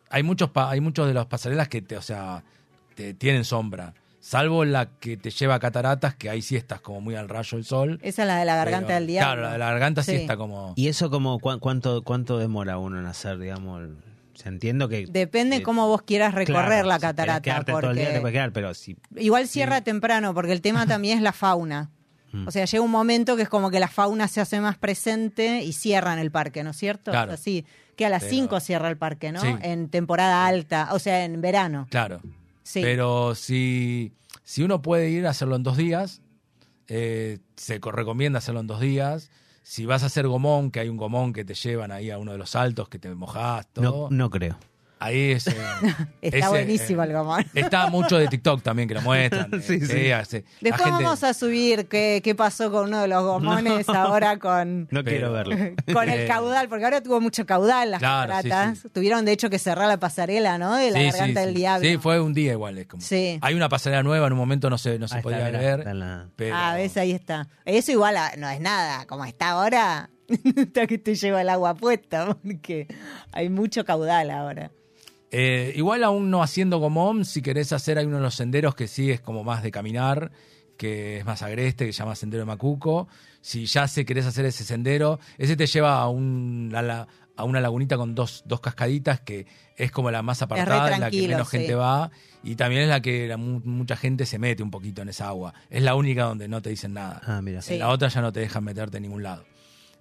hay 0.08 0.22
muchos 0.22 0.50
pa- 0.50 0.70
hay 0.70 0.80
muchos 0.80 1.06
de 1.06 1.12
las 1.14 1.26
pasarelas 1.26 1.68
que 1.68 1.82
te, 1.82 1.96
o 1.96 2.02
sea, 2.02 2.42
te 2.94 3.12
tienen 3.12 3.44
sombra. 3.44 3.92
Salvo 4.20 4.64
la 4.64 4.86
que 4.98 5.16
te 5.16 5.30
lleva 5.30 5.56
a 5.56 5.58
cataratas, 5.60 6.14
que 6.14 6.30
ahí 6.30 6.40
sí 6.42 6.56
estás 6.56 6.80
como 6.80 7.00
muy 7.00 7.14
al 7.14 7.28
rayo 7.28 7.58
del 7.58 7.64
sol. 7.66 7.98
Esa 8.02 8.22
es 8.22 8.28
la 8.28 8.38
de 8.38 8.44
la 8.46 8.56
garganta 8.56 8.86
Pero, 8.88 8.98
del 9.00 9.06
diablo. 9.08 9.26
Claro, 9.34 9.42
la 9.42 9.52
de 9.52 9.58
la 9.58 9.66
garganta 9.70 10.02
sí, 10.02 10.12
Sí. 10.12 10.16
está 10.18 10.36
como. 10.38 10.72
¿Y 10.76 10.88
eso 10.88 11.10
como 11.10 11.38
cu- 11.38 11.58
cuánto, 11.60 12.02
cuánto 12.02 12.38
demora 12.38 12.78
uno 12.78 12.98
en 12.98 13.06
hacer, 13.06 13.38
digamos? 13.38 13.82
el- 13.82 13.92
o 14.34 14.38
sea, 14.38 14.50
entiendo 14.52 14.88
que... 14.88 15.06
Depende 15.06 15.56
eh, 15.56 15.62
cómo 15.62 15.86
vos 15.88 16.02
quieras 16.02 16.34
recorrer 16.34 16.64
claro, 16.82 16.88
la 16.88 16.94
si 16.96 17.00
catarata. 17.02 17.40
quedarte 17.42 17.72
todo 17.72 17.90
el 17.90 17.96
día, 17.96 18.04
te 18.06 18.10
porque 18.12 18.20
puedes 18.22 18.34
quedar, 18.34 18.52
pero 18.52 18.74
si... 18.74 18.96
Igual 19.16 19.48
cierra 19.48 19.80
temprano, 19.82 20.34
porque 20.34 20.52
el 20.52 20.60
tema 20.60 20.86
también 20.86 21.16
es 21.18 21.22
la 21.22 21.32
fauna. 21.32 21.90
Mm. 22.42 22.48
O 22.48 22.50
sea, 22.50 22.64
llega 22.64 22.82
un 22.82 22.90
momento 22.90 23.36
que 23.36 23.42
es 23.42 23.48
como 23.48 23.70
que 23.70 23.80
la 23.80 23.88
fauna 23.88 24.28
se 24.28 24.40
hace 24.40 24.60
más 24.60 24.76
presente 24.78 25.62
y 25.62 25.72
cierran 25.72 26.18
el 26.18 26.30
parque, 26.30 26.62
¿no 26.62 26.70
es 26.70 26.76
cierto? 26.76 27.10
Claro. 27.10 27.32
Así, 27.32 27.64
que 27.96 28.04
a 28.06 28.08
las 28.10 28.22
Pero- 28.24 28.34
5 28.34 28.60
cierra 28.60 28.88
el 28.88 28.96
parque, 28.96 29.32
¿no? 29.32 29.40
Sí. 29.40 29.48
En 29.62 29.88
temporada 29.88 30.46
alta, 30.46 30.88
o 30.92 30.98
sea, 30.98 31.24
en 31.24 31.40
verano. 31.40 31.86
Claro. 31.90 32.20
Sí. 32.62 32.80
Pero 32.82 33.34
si, 33.34 34.12
si 34.44 34.62
uno 34.62 34.82
puede 34.82 35.08
ir 35.10 35.26
a 35.26 35.30
hacerlo 35.30 35.56
en 35.56 35.62
dos 35.62 35.76
días, 35.76 36.20
eh, 36.88 37.38
se 37.56 37.80
co- 37.80 37.92
recomienda 37.92 38.38
hacerlo 38.38 38.60
en 38.60 38.66
dos 38.66 38.80
días. 38.80 39.30
Si 39.62 39.86
vas 39.86 40.02
a 40.02 40.06
hacer 40.06 40.28
gomón, 40.28 40.70
que 40.70 40.80
hay 40.80 40.88
un 40.88 40.96
gomón 40.96 41.32
que 41.32 41.44
te 41.44 41.54
llevan 41.54 41.90
ahí 41.90 42.10
a 42.10 42.18
uno 42.18 42.32
de 42.32 42.38
los 42.38 42.50
saltos, 42.50 42.88
que 42.88 42.98
te 43.00 43.12
mojás, 43.14 43.66
No, 43.76 43.90
todo. 43.90 44.08
no 44.10 44.30
creo. 44.30 44.58
Ahí 45.06 45.32
es. 45.32 45.46
eh, 45.46 45.52
Está 46.22 46.38
ese, 46.38 46.48
buenísimo 46.48 47.02
eh, 47.02 47.06
el 47.06 47.12
gomón. 47.12 47.44
Está 47.54 47.88
mucho 47.88 48.16
de 48.18 48.28
TikTok 48.28 48.62
también 48.62 48.88
que 48.88 48.94
lo 48.94 49.02
muestran. 49.02 49.48
eh, 49.54 49.60
Sí, 49.60 49.80
sí. 49.80 50.10
hace- 50.12 50.44
Después 50.60 50.82
gente- 50.84 51.04
vamos 51.04 51.22
a 51.24 51.32
subir 51.34 51.86
qué, 51.88 52.20
qué 52.22 52.34
pasó 52.34 52.70
con 52.70 52.88
uno 52.88 53.00
de 53.00 53.08
los 53.08 53.22
gomones 53.24 53.88
ahora 53.88 54.38
con, 54.38 54.88
No 54.90 55.04
quiero 55.04 55.32
verlo. 55.32 55.56
con 55.92 56.08
el 56.08 56.20
Eh, 56.20 56.26
caudal, 56.26 56.68
porque 56.68 56.84
ahora 56.84 57.00
tuvo 57.02 57.20
mucho 57.20 57.46
caudal 57.46 57.90
las 57.92 58.00
Claro, 58.00 58.32
sí, 58.42 58.48
cataratas. 58.48 58.78
sí. 58.80 58.88
Tuvieron 58.90 59.24
de 59.24 59.32
hecho 59.32 59.50
que 59.50 59.58
cerrar 59.58 59.88
la 59.88 59.98
pasarela, 59.98 60.58
¿no? 60.58 60.74
De 60.76 60.90
la 60.90 60.98
Sí, 60.98 61.04
garganta 61.06 61.40
sí, 61.40 61.46
del 61.46 61.54
sí. 61.54 61.60
diablo. 61.60 61.88
Sí, 61.88 61.96
fue 61.98 62.20
un 62.20 62.34
día 62.34 62.52
igual. 62.52 62.78
Es 62.78 62.86
como, 62.86 63.00
Sí. 63.02 63.38
Hay 63.42 63.54
una 63.54 63.68
pasarela 63.68 64.02
nueva, 64.02 64.26
en 64.26 64.32
un 64.32 64.38
momento 64.38 64.68
no 64.70 64.78
se, 64.78 64.98
no 64.98 65.08
se 65.08 65.14
Ahí 65.16 65.18
está, 65.20 65.22
podía 65.30 65.44
mirá, 65.46 65.58
ver. 65.58 65.78
está 65.80 65.94
la- 65.94 66.28
pero- 66.36 66.56
Ah, 66.56 66.74
ves, 66.74 66.96
ahí 66.96 67.12
está. 67.12 67.48
Eso 67.64 67.92
igual 67.92 68.16
a- 68.16 68.32
no 68.36 68.48
es 68.48 68.60
nada, 68.60 69.06
como 69.06 69.24
está 69.24 69.50
ahora, 69.50 70.10
hasta 70.56 70.86
que 70.88 70.98
te 70.98 71.14
lleva 71.14 71.40
el 71.40 71.48
agua 71.48 71.74
puesta, 71.74 72.34
porque 72.42 72.88
hay 73.32 73.48
mucho 73.48 73.84
caudal 73.84 74.30
ahora. 74.30 74.70
Eh, 75.38 75.72
igual 75.76 76.02
aún 76.02 76.30
no 76.30 76.42
haciendo 76.42 76.80
como 76.80 77.22
si 77.24 77.42
querés 77.42 77.70
hacer, 77.74 77.98
hay 77.98 78.06
uno 78.06 78.16
de 78.16 78.22
los 78.22 78.34
senderos 78.36 78.74
que 78.74 78.88
sí 78.88 79.10
es 79.10 79.20
como 79.20 79.44
más 79.44 79.62
de 79.62 79.70
caminar, 79.70 80.32
que 80.78 81.18
es 81.18 81.26
más 81.26 81.42
agreste, 81.42 81.84
que 81.84 81.92
se 81.92 81.98
llama 81.98 82.14
Sendero 82.14 82.40
de 82.40 82.46
Macuco. 82.46 83.06
Si 83.42 83.66
ya 83.66 83.86
se 83.86 84.06
querés 84.06 84.24
hacer 84.24 84.46
ese 84.46 84.64
sendero, 84.64 85.20
ese 85.36 85.54
te 85.54 85.66
lleva 85.66 86.00
a, 86.00 86.08
un, 86.08 86.72
a, 86.74 86.80
la- 86.80 87.06
a 87.36 87.44
una 87.44 87.60
lagunita 87.60 87.98
con 87.98 88.14
dos, 88.14 88.44
dos 88.46 88.60
cascaditas 88.62 89.20
que 89.20 89.46
es 89.76 89.90
como 89.92 90.10
la 90.10 90.22
más 90.22 90.40
apartada, 90.40 90.94
en 90.94 91.00
la 91.02 91.10
que 91.10 91.28
menos 91.28 91.50
sí. 91.50 91.58
gente 91.58 91.74
va. 91.74 92.10
Y 92.42 92.54
también 92.56 92.82
es 92.84 92.88
la 92.88 93.02
que 93.02 93.28
la 93.28 93.36
mucha 93.36 93.94
gente 93.96 94.24
se 94.24 94.38
mete 94.38 94.62
un 94.62 94.70
poquito 94.70 95.02
en 95.02 95.10
esa 95.10 95.28
agua. 95.28 95.52
Es 95.68 95.82
la 95.82 95.94
única 95.96 96.24
donde 96.24 96.48
no 96.48 96.62
te 96.62 96.70
dicen 96.70 96.94
nada. 96.94 97.20
Ah, 97.26 97.42
mira. 97.42 97.60
Sí. 97.60 97.74
En 97.74 97.80
la 97.80 97.90
otra 97.90 98.08
ya 98.08 98.22
no 98.22 98.32
te 98.32 98.40
dejan 98.40 98.64
meterte 98.64 98.96
en 98.96 99.02
ningún 99.02 99.22
lado. 99.22 99.44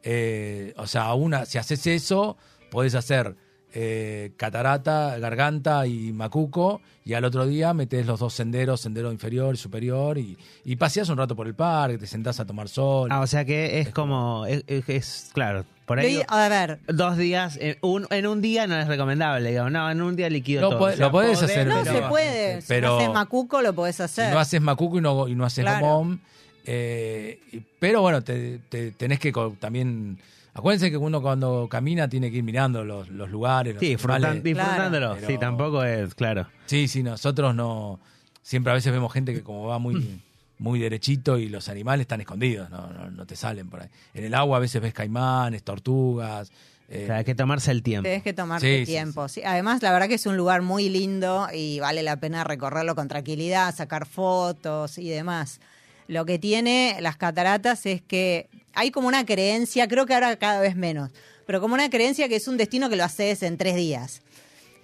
Eh, 0.01 0.73
o 0.77 0.87
sea, 0.87 1.13
una, 1.13 1.45
si 1.45 1.57
haces 1.57 1.85
eso, 1.87 2.37
podés 2.71 2.95
hacer 2.95 3.35
eh, 3.77 4.31
catarata, 4.37 5.19
garganta 5.19 5.85
y 5.85 6.11
macuco, 6.13 6.81
y 7.03 7.13
al 7.13 7.25
otro 7.25 7.45
día 7.45 7.73
metes 7.73 8.05
los 8.05 8.19
dos 8.21 8.33
senderos, 8.33 8.79
sendero 8.81 9.11
inferior 9.11 9.53
y 9.53 9.57
superior, 9.57 10.17
y, 10.17 10.37
y 10.63 10.75
paseás 10.77 11.09
un 11.09 11.17
rato 11.17 11.35
por 11.35 11.45
el 11.45 11.53
parque, 11.53 11.97
te 11.97 12.07
sentás 12.07 12.39
a 12.39 12.45
tomar 12.45 12.69
sol. 12.69 13.09
Ah, 13.11 13.19
o 13.19 13.27
sea 13.27 13.43
que 13.45 13.79
es 13.81 13.89
como. 13.89 14.45
Es, 14.47 14.63
es- 14.67 14.89
es- 14.89 15.29
claro, 15.33 15.65
por 15.85 15.99
ahí. 15.99 16.21
A 16.27 16.47
ver, 16.49 16.79
Dos 16.87 17.17
días, 17.17 17.57
en 17.61 17.77
un, 17.81 18.07
en 18.09 18.25
un 18.25 18.41
día 18.41 18.65
no 18.65 18.75
es 18.79 18.87
recomendable, 18.87 19.49
digamos. 19.49 19.71
No, 19.73 19.91
en 19.91 20.01
un 20.01 20.15
día 20.15 20.29
liquido 20.29 20.69
todo. 20.69 20.79
puede- 20.79 20.97
lo 20.97 21.11
podés 21.11 21.43
hacer, 21.43 21.67
no 21.67 21.83
pero- 21.83 21.95
se 22.01 22.01
puede. 22.07 22.61
Si 22.61 22.67
pero- 22.69 22.87
no 22.87 22.97
haces 22.97 23.13
macuco, 23.13 23.61
lo 23.61 23.73
podés 23.75 23.97
si 23.97 24.03
hacer. 24.03 24.33
no 24.33 24.39
haces 24.39 24.61
macuco 24.61 24.97
y 24.97 25.01
no, 25.01 25.27
y 25.27 25.35
no 25.35 25.45
haces 25.45 25.63
Claro. 25.65 25.85
gomón, 25.85 26.21
eh, 26.65 27.39
pero 27.79 28.01
bueno, 28.01 28.23
te, 28.23 28.59
te- 28.69 28.91
tenés 28.91 29.19
que 29.19 29.31
también... 29.59 30.17
Acuérdense 30.55 30.89
que 30.89 30.97
uno 30.97 31.21
cuando 31.21 31.67
camina 31.69 32.07
tiene 32.07 32.31
que 32.31 32.37
ir 32.37 32.43
mirando 32.43 32.83
los, 32.83 33.09
los 33.09 33.29
lugares. 33.29 33.73
los 33.75 33.81
Sí, 33.81 33.93
animales. 33.93 34.41
disfrutándolo. 34.43 35.15
Pero- 35.15 35.27
Sí, 35.27 35.37
tampoco 35.37 35.83
es, 35.83 36.15
claro. 36.15 36.47
Sí, 36.65 36.87
sí, 36.87 37.03
nosotros 37.03 37.53
no. 37.53 37.99
Siempre 38.41 38.71
a 38.71 38.73
veces 38.75 38.91
vemos 38.93 39.11
gente 39.11 39.33
que 39.33 39.43
como 39.43 39.67
va 39.67 39.79
muy, 39.79 40.21
muy 40.59 40.79
derechito 40.79 41.37
y 41.37 41.49
los 41.49 41.67
animales 41.67 42.05
están 42.05 42.21
escondidos, 42.21 42.69
no, 42.69 42.87
no, 42.87 43.11
no 43.11 43.25
te 43.25 43.35
salen 43.35 43.69
por 43.69 43.81
ahí. 43.81 43.89
En 44.13 44.23
el 44.23 44.33
agua 44.33 44.57
a 44.57 44.59
veces 44.61 44.81
ves 44.81 44.93
caimanes, 44.93 45.61
tortugas. 45.63 46.51
eh, 46.87 47.01
O 47.03 47.07
sea, 47.07 47.15
hay 47.17 47.25
que 47.25 47.35
tomarse 47.35 47.71
el 47.71 47.83
tiempo. 47.83 48.03
Tenés 48.03 48.23
que 48.23 48.33
tomarte 48.33 48.65
Sí, 48.79 48.85
sí, 48.85 48.91
tiempo. 48.93 49.27
sí. 49.27 49.41
Además, 49.43 49.81
la 49.81 49.91
verdad 49.91 50.07
que 50.07 50.13
es 50.15 50.25
un 50.25 50.37
lugar 50.37 50.61
muy 50.61 50.87
lindo 50.89 51.47
y 51.53 51.79
vale 51.81 52.01
la 52.03 52.15
pena 52.17 52.43
recorrerlo 52.45 52.95
con 52.95 53.07
tranquilidad, 53.09 53.75
sacar 53.75 54.05
fotos 54.05 54.99
y 54.99 55.09
demás. 55.09 55.59
Lo 56.07 56.25
que 56.25 56.37
tiene 56.39 56.97
las 57.01 57.17
cataratas 57.17 57.85
es 57.87 58.01
que 58.03 58.47
hay 58.75 58.91
como 58.91 59.07
una 59.07 59.25
creencia, 59.25 59.87
creo 59.87 60.05
que 60.05 60.13
ahora 60.13 60.35
cada 60.37 60.59
vez 60.61 60.75
menos, 60.75 61.11
pero 61.45 61.61
como 61.61 61.73
una 61.73 61.89
creencia 61.89 62.27
que 62.29 62.35
es 62.35 62.47
un 62.47 62.57
destino 62.57 62.89
que 62.89 62.95
lo 62.95 63.03
haces 63.03 63.41
en 63.43 63.57
tres 63.57 63.75
días. 63.75 64.21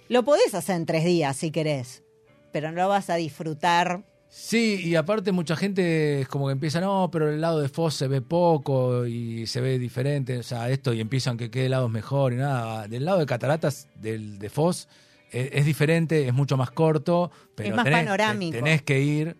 Lo 0.08 0.24
podés 0.24 0.54
hacer 0.54 0.76
en 0.76 0.86
tres 0.86 1.04
días 1.04 1.36
si 1.36 1.50
querés, 1.50 2.02
pero 2.52 2.70
no 2.70 2.82
lo 2.82 2.88
vas 2.88 3.08
a 3.10 3.16
disfrutar. 3.16 4.04
Sí, 4.28 4.80
y 4.82 4.94
aparte 4.96 5.30
mucha 5.30 5.56
gente 5.56 6.22
es 6.22 6.28
como 6.28 6.46
que 6.46 6.52
empieza, 6.52 6.80
no, 6.80 7.10
pero 7.12 7.28
el 7.30 7.40
lado 7.40 7.60
de 7.60 7.68
Foz 7.68 7.94
se 7.94 8.08
ve 8.08 8.22
poco 8.22 9.06
y 9.06 9.46
se 9.46 9.60
ve 9.60 9.78
diferente, 9.78 10.38
o 10.38 10.42
sea, 10.42 10.70
esto, 10.70 10.94
y 10.94 11.00
empiezan 11.00 11.36
que 11.36 11.50
qué 11.50 11.68
lado 11.68 11.86
es 11.86 11.92
mejor 11.92 12.32
y 12.32 12.36
nada. 12.36 12.88
Del 12.88 13.04
lado 13.04 13.18
de 13.18 13.26
Cataratas, 13.26 13.88
del 13.94 14.38
de 14.38 14.48
Foz, 14.48 14.88
eh, 15.32 15.50
es 15.52 15.66
diferente, 15.66 16.26
es 16.26 16.32
mucho 16.32 16.56
más 16.56 16.70
corto, 16.70 17.30
pero 17.54 17.68
Es 17.70 17.74
más 17.74 17.84
tenés, 17.84 18.00
panorámico. 18.00 18.52
tenés 18.56 18.80
que 18.82 19.00
ir, 19.00 19.36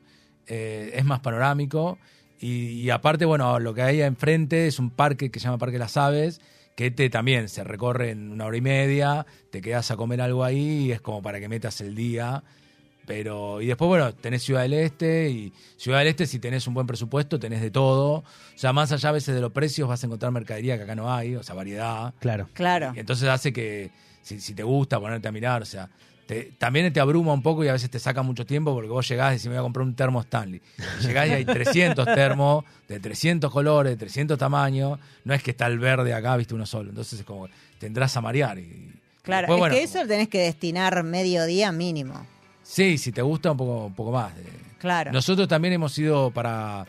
eh, 0.47 0.93
es 0.95 1.05
más 1.07 1.21
panorámico. 1.21 1.99
Y, 2.43 2.81
y 2.81 2.91
aparte, 2.91 3.25
bueno, 3.25 3.59
lo 3.61 3.73
que 3.73 3.83
hay 3.83 4.03
enfrente 4.03 4.67
es 4.67 4.79
un 4.79 4.91
parque 4.91 5.31
que 5.31 5.41
se 5.41 5.45
llama 5.45 5.59
Parque 5.59 5.79
Las 5.79 5.97
Aves, 5.97 6.41
que 6.75 6.91
te 6.91 7.09
también 7.09 7.49
se 7.49 7.65
recorre 7.65 8.11
en 8.11 8.33
una 8.33 8.47
hora 8.47 8.57
y 8.57 8.61
media, 8.61 9.27
te 9.51 9.61
quedas 9.61 9.91
a 9.91 9.97
comer 9.97 10.21
algo 10.21 10.45
ahí 10.45 10.87
y 10.87 10.93
es 10.93 11.01
como 11.01 11.23
para 11.23 11.39
que 11.41 11.49
metas 11.49 11.81
el 11.81 11.95
día. 11.95 12.43
Pero, 13.07 13.61
y 13.61 13.67
después, 13.67 13.89
bueno, 13.89 14.15
tenés 14.15 14.43
Ciudad 14.43 14.63
del 14.63 14.75
Este 14.75 15.29
y 15.29 15.53
Ciudad 15.77 15.99
del 15.99 16.09
Este, 16.09 16.27
si 16.27 16.39
tenés 16.39 16.67
un 16.67 16.75
buen 16.75 16.87
presupuesto, 16.87 17.39
tenés 17.39 17.61
de 17.61 17.71
todo. 17.71 18.19
O 18.19 18.25
sea, 18.55 18.73
más 18.73 18.93
allá 18.93 19.09
a 19.09 19.13
veces 19.13 19.35
de 19.35 19.41
los 19.41 19.53
precios, 19.53 19.89
vas 19.89 20.03
a 20.03 20.07
encontrar 20.07 20.31
mercadería 20.33 20.77
que 20.77 20.85
acá 20.85 20.95
no 20.95 21.13
hay, 21.13 21.35
o 21.35 21.43
sea, 21.43 21.55
variedad. 21.55 22.15
Claro. 22.21 22.49
Claro. 22.53 22.93
Y 22.95 23.01
entonces 23.01 23.29
hace 23.29 23.53
que, 23.53 23.91
si, 24.23 24.41
si 24.41 24.55
te 24.55 24.63
gusta 24.63 25.01
ponerte 25.01 25.29
a 25.29 25.33
mirar, 25.33 25.63
o 25.63 25.67
sea, 25.67 25.91
te- 26.33 26.53
también 26.59 26.91
te 26.93 27.01
abruma 27.01 27.33
un 27.33 27.43
poco 27.43 27.63
y 27.65 27.69
a 27.69 27.73
veces 27.73 27.91
te 27.91 27.99
saca 27.99 28.23
mucho 28.23 28.47
tiempo 28.47 28.73
porque 28.75 28.89
vos 28.89 29.07
llegás 29.09 29.33
y 29.33 29.35
decís, 29.37 29.47
me 29.49 29.53
voy 29.55 29.59
a 29.61 29.63
comprar 29.63 29.87
un 29.87 29.95
termo 29.95 30.21
Stanley. 30.23 30.61
Y 31.01 31.07
llegás 31.07 31.29
y 31.29 31.33
hay 31.33 31.45
300 31.45 32.05
termos 32.07 32.65
de 32.89 32.99
300 33.01 33.51
colores, 33.51 33.93
de 33.93 33.97
300 33.97 34.39
tamaños. 34.39 34.99
No 35.25 35.35
es 35.35 35.43
que 35.43 35.51
está 35.51 35.67
el 35.67 35.79
verde 35.79 36.15
acá, 36.15 36.37
viste 36.37 36.55
uno 36.55 36.65
solo. 36.67 36.91
Entonces 36.91 37.21
es 37.21 37.27
como, 37.27 37.49
tendrás 37.79 38.17
a 38.17 38.21
marear. 38.21 38.59
Y, 38.59 38.93
Claro, 39.23 39.43
después, 39.43 39.57
es 39.57 39.61
bueno, 39.61 39.75
que 39.77 39.83
eso 39.83 40.01
lo 40.03 40.09
tenés 40.09 40.29
que 40.29 40.39
destinar 40.41 41.03
medio 41.05 41.45
día 41.45 41.71
mínimo. 41.71 42.27
Sí, 42.63 42.99
si 42.99 43.13
te 43.13 43.23
gusta 43.23 43.51
un 43.53 43.57
poco, 43.57 43.87
un 43.87 43.95
poco 43.95 44.11
más. 44.13 44.33
Claro. 44.79 45.13
Nosotros 45.13 45.47
también 45.47 45.75
hemos 45.75 45.97
ido 45.99 46.31
para 46.33 46.87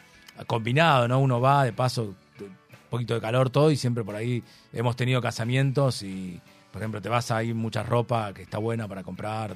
combinado, 0.48 1.08
¿no? 1.08 1.20
Uno 1.20 1.40
va, 1.40 1.64
de 1.66 1.74
paso, 1.74 2.16
un 2.40 2.48
poquito 2.90 3.14
de 3.14 3.22
calor, 3.22 3.50
todo, 3.50 3.70
y 3.72 3.76
siempre 3.78 4.04
por 4.04 4.16
ahí 4.16 4.42
hemos 4.72 4.96
tenido 4.96 5.22
casamientos 5.22 6.02
y, 6.02 6.40
por 6.74 6.82
ejemplo, 6.82 7.00
te 7.04 7.08
vas 7.08 7.30
ahí 7.30 7.54
mucha 7.54 7.84
ropa 7.84 8.34
que 8.34 8.42
está 8.42 8.58
buena 8.58 8.88
para 8.88 9.04
comprar, 9.04 9.56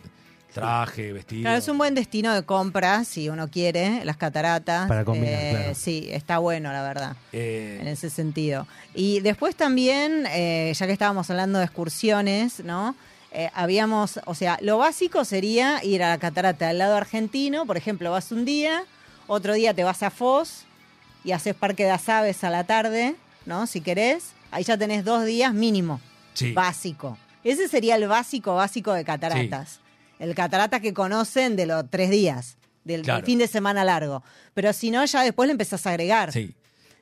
traje, 0.53 1.11
vestido. 1.13 1.41
Claro, 1.41 1.57
es 1.57 1.67
un 1.67 1.79
buen 1.79 1.95
destino 1.95 2.31
de 2.31 2.43
compra 2.43 3.03
si 3.05 3.27
uno 3.27 3.47
quiere, 3.49 4.05
las 4.05 4.17
cataratas. 4.17 4.85
Eh, 4.85 4.87
Para 4.87 5.03
combinar, 5.03 5.49
claro. 5.49 5.75
Sí, 5.75 6.07
está 6.11 6.37
bueno, 6.37 6.71
la 6.71 6.83
verdad, 6.83 7.15
Eh, 7.33 7.79
en 7.81 7.87
ese 7.87 8.11
sentido. 8.11 8.67
Y 8.93 9.21
después 9.21 9.55
también, 9.55 10.27
eh, 10.29 10.71
ya 10.75 10.85
que 10.85 10.93
estábamos 10.93 11.27
hablando 11.31 11.57
de 11.57 11.65
excursiones, 11.65 12.63
¿no? 12.63 12.95
Eh, 13.31 13.49
habíamos, 13.55 14.19
o 14.25 14.35
sea, 14.35 14.59
lo 14.61 14.77
básico 14.77 15.25
sería 15.25 15.83
ir 15.83 16.03
a 16.03 16.09
la 16.09 16.19
catarata 16.19 16.67
del 16.67 16.77
lado 16.77 16.95
argentino, 16.95 17.65
por 17.65 17.77
ejemplo, 17.77 18.11
vas 18.11 18.31
un 18.31 18.45
día, 18.45 18.83
otro 19.25 19.55
día 19.55 19.73
te 19.73 19.83
vas 19.83 20.03
a 20.03 20.11
Foz 20.11 20.65
y 21.23 21.31
haces 21.31 21.55
Parque 21.55 21.83
de 21.83 21.89
las 21.89 22.07
Aves 22.09 22.43
a 22.43 22.51
la 22.51 22.63
tarde, 22.65 23.15
¿no? 23.47 23.65
Si 23.65 23.81
querés, 23.81 24.33
ahí 24.51 24.63
ya 24.63 24.77
tenés 24.77 25.03
dos 25.03 25.25
días 25.25 25.51
mínimo 25.51 25.99
sí. 26.37 26.53
básico. 26.53 27.17
Ese 27.43 27.67
sería 27.67 27.95
el 27.95 28.07
básico 28.07 28.55
básico 28.55 28.93
de 28.93 29.03
cataratas. 29.05 29.79
El 30.19 30.33
catarata 30.35 30.79
que 30.79 30.93
conocen 30.93 31.55
de 31.55 31.65
los 31.65 31.89
tres 31.89 32.09
días, 32.09 32.57
del, 32.83 33.01
Claro. 33.03 33.25
fin 33.25 33.37
de 33.39 33.47
semana 33.47 33.83
largo. 33.83 34.23
Pero 34.53 34.73
si 34.73 34.91
no, 34.91 35.03
ya 35.05 35.21
después 35.23 35.47
le 35.47 35.51
empezás 35.51 35.85
a 35.85 35.91
agregar. 35.91 36.31
Sí. 36.31 36.55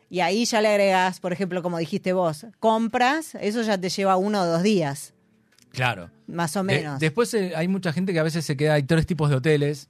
Y 0.09 0.19
ahí 0.19 0.45
ya 0.45 0.61
le 0.61 0.67
agregas, 0.69 1.19
por 1.19 1.33
ejemplo, 1.33 1.63
como 1.63 1.77
dijiste 1.77 2.13
vos, 2.13 2.45
compras, 2.59 3.35
eso 3.41 3.61
ya 3.63 3.77
te 3.77 3.89
lleva 3.89 4.17
uno 4.17 4.41
o 4.41 4.45
dos 4.45 4.61
días, 4.63 5.13
Claro. 5.71 6.09
más 6.27 6.55
o 6.55 6.59
De- 6.63 6.65
menos. 6.77 6.99
después 6.99 7.33
eh, 7.33 7.53
hay 7.55 7.67
mucha 7.67 7.91
gente 7.91 8.13
que 8.13 8.19
a 8.19 8.23
veces 8.23 8.45
se 8.45 8.55
queda, 8.55 8.75
hay 8.75 8.83
tres 8.83 9.05
tipos 9.05 9.29
de 9.29 9.35
hoteles. 9.37 9.89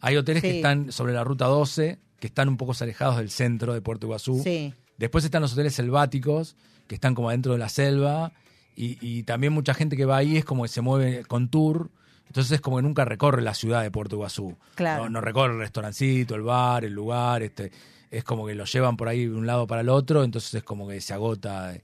Hay 0.00 0.16
hoteles 0.16 0.42
que 0.42 0.56
están 0.56 0.92
sobre 0.92 1.12
la 1.12 1.24
ruta 1.24 1.46
12, 1.46 1.98
que 2.20 2.26
están 2.28 2.48
un 2.48 2.56
poco 2.56 2.72
alejados 2.80 3.16
del 3.16 3.30
centro 3.30 3.74
de 3.74 3.80
Puerto 3.80 4.06
Iguazú. 4.06 4.40
sí, 4.44 4.72
Después 4.96 5.24
están 5.24 5.42
los 5.42 5.52
hoteles 5.52 5.74
selváticos, 5.74 6.56
que 6.88 6.94
están 6.96 7.14
como 7.14 7.28
adentro 7.28 7.52
de 7.52 7.58
la 7.58 7.68
selva. 7.68 8.32
Y, 8.80 8.96
y 9.00 9.24
también 9.24 9.52
mucha 9.52 9.74
gente 9.74 9.96
que 9.96 10.04
va 10.04 10.18
ahí 10.18 10.36
es 10.36 10.44
como 10.44 10.62
que 10.62 10.68
se 10.68 10.80
mueve 10.80 11.24
con 11.24 11.48
tour. 11.48 11.90
Entonces 12.28 12.52
es 12.52 12.60
como 12.60 12.76
que 12.76 12.82
nunca 12.82 13.04
recorre 13.04 13.42
la 13.42 13.54
ciudad 13.54 13.82
de 13.82 13.90
Puerto 13.90 14.14
Iguazú. 14.16 14.56
Claro. 14.76 15.04
No, 15.04 15.10
no 15.10 15.20
recorre 15.20 15.54
el 15.54 15.58
restaurancito, 15.58 16.34
el 16.36 16.42
bar, 16.42 16.84
el 16.84 16.92
lugar. 16.92 17.42
este 17.42 17.72
Es 18.10 18.22
como 18.22 18.46
que 18.46 18.54
lo 18.54 18.64
llevan 18.66 18.96
por 18.96 19.08
ahí 19.08 19.24
de 19.26 19.34
un 19.34 19.46
lado 19.46 19.66
para 19.66 19.80
el 19.80 19.88
otro. 19.88 20.22
Entonces 20.22 20.54
es 20.54 20.62
como 20.62 20.86
que 20.86 21.00
se 21.00 21.12
agota. 21.12 21.74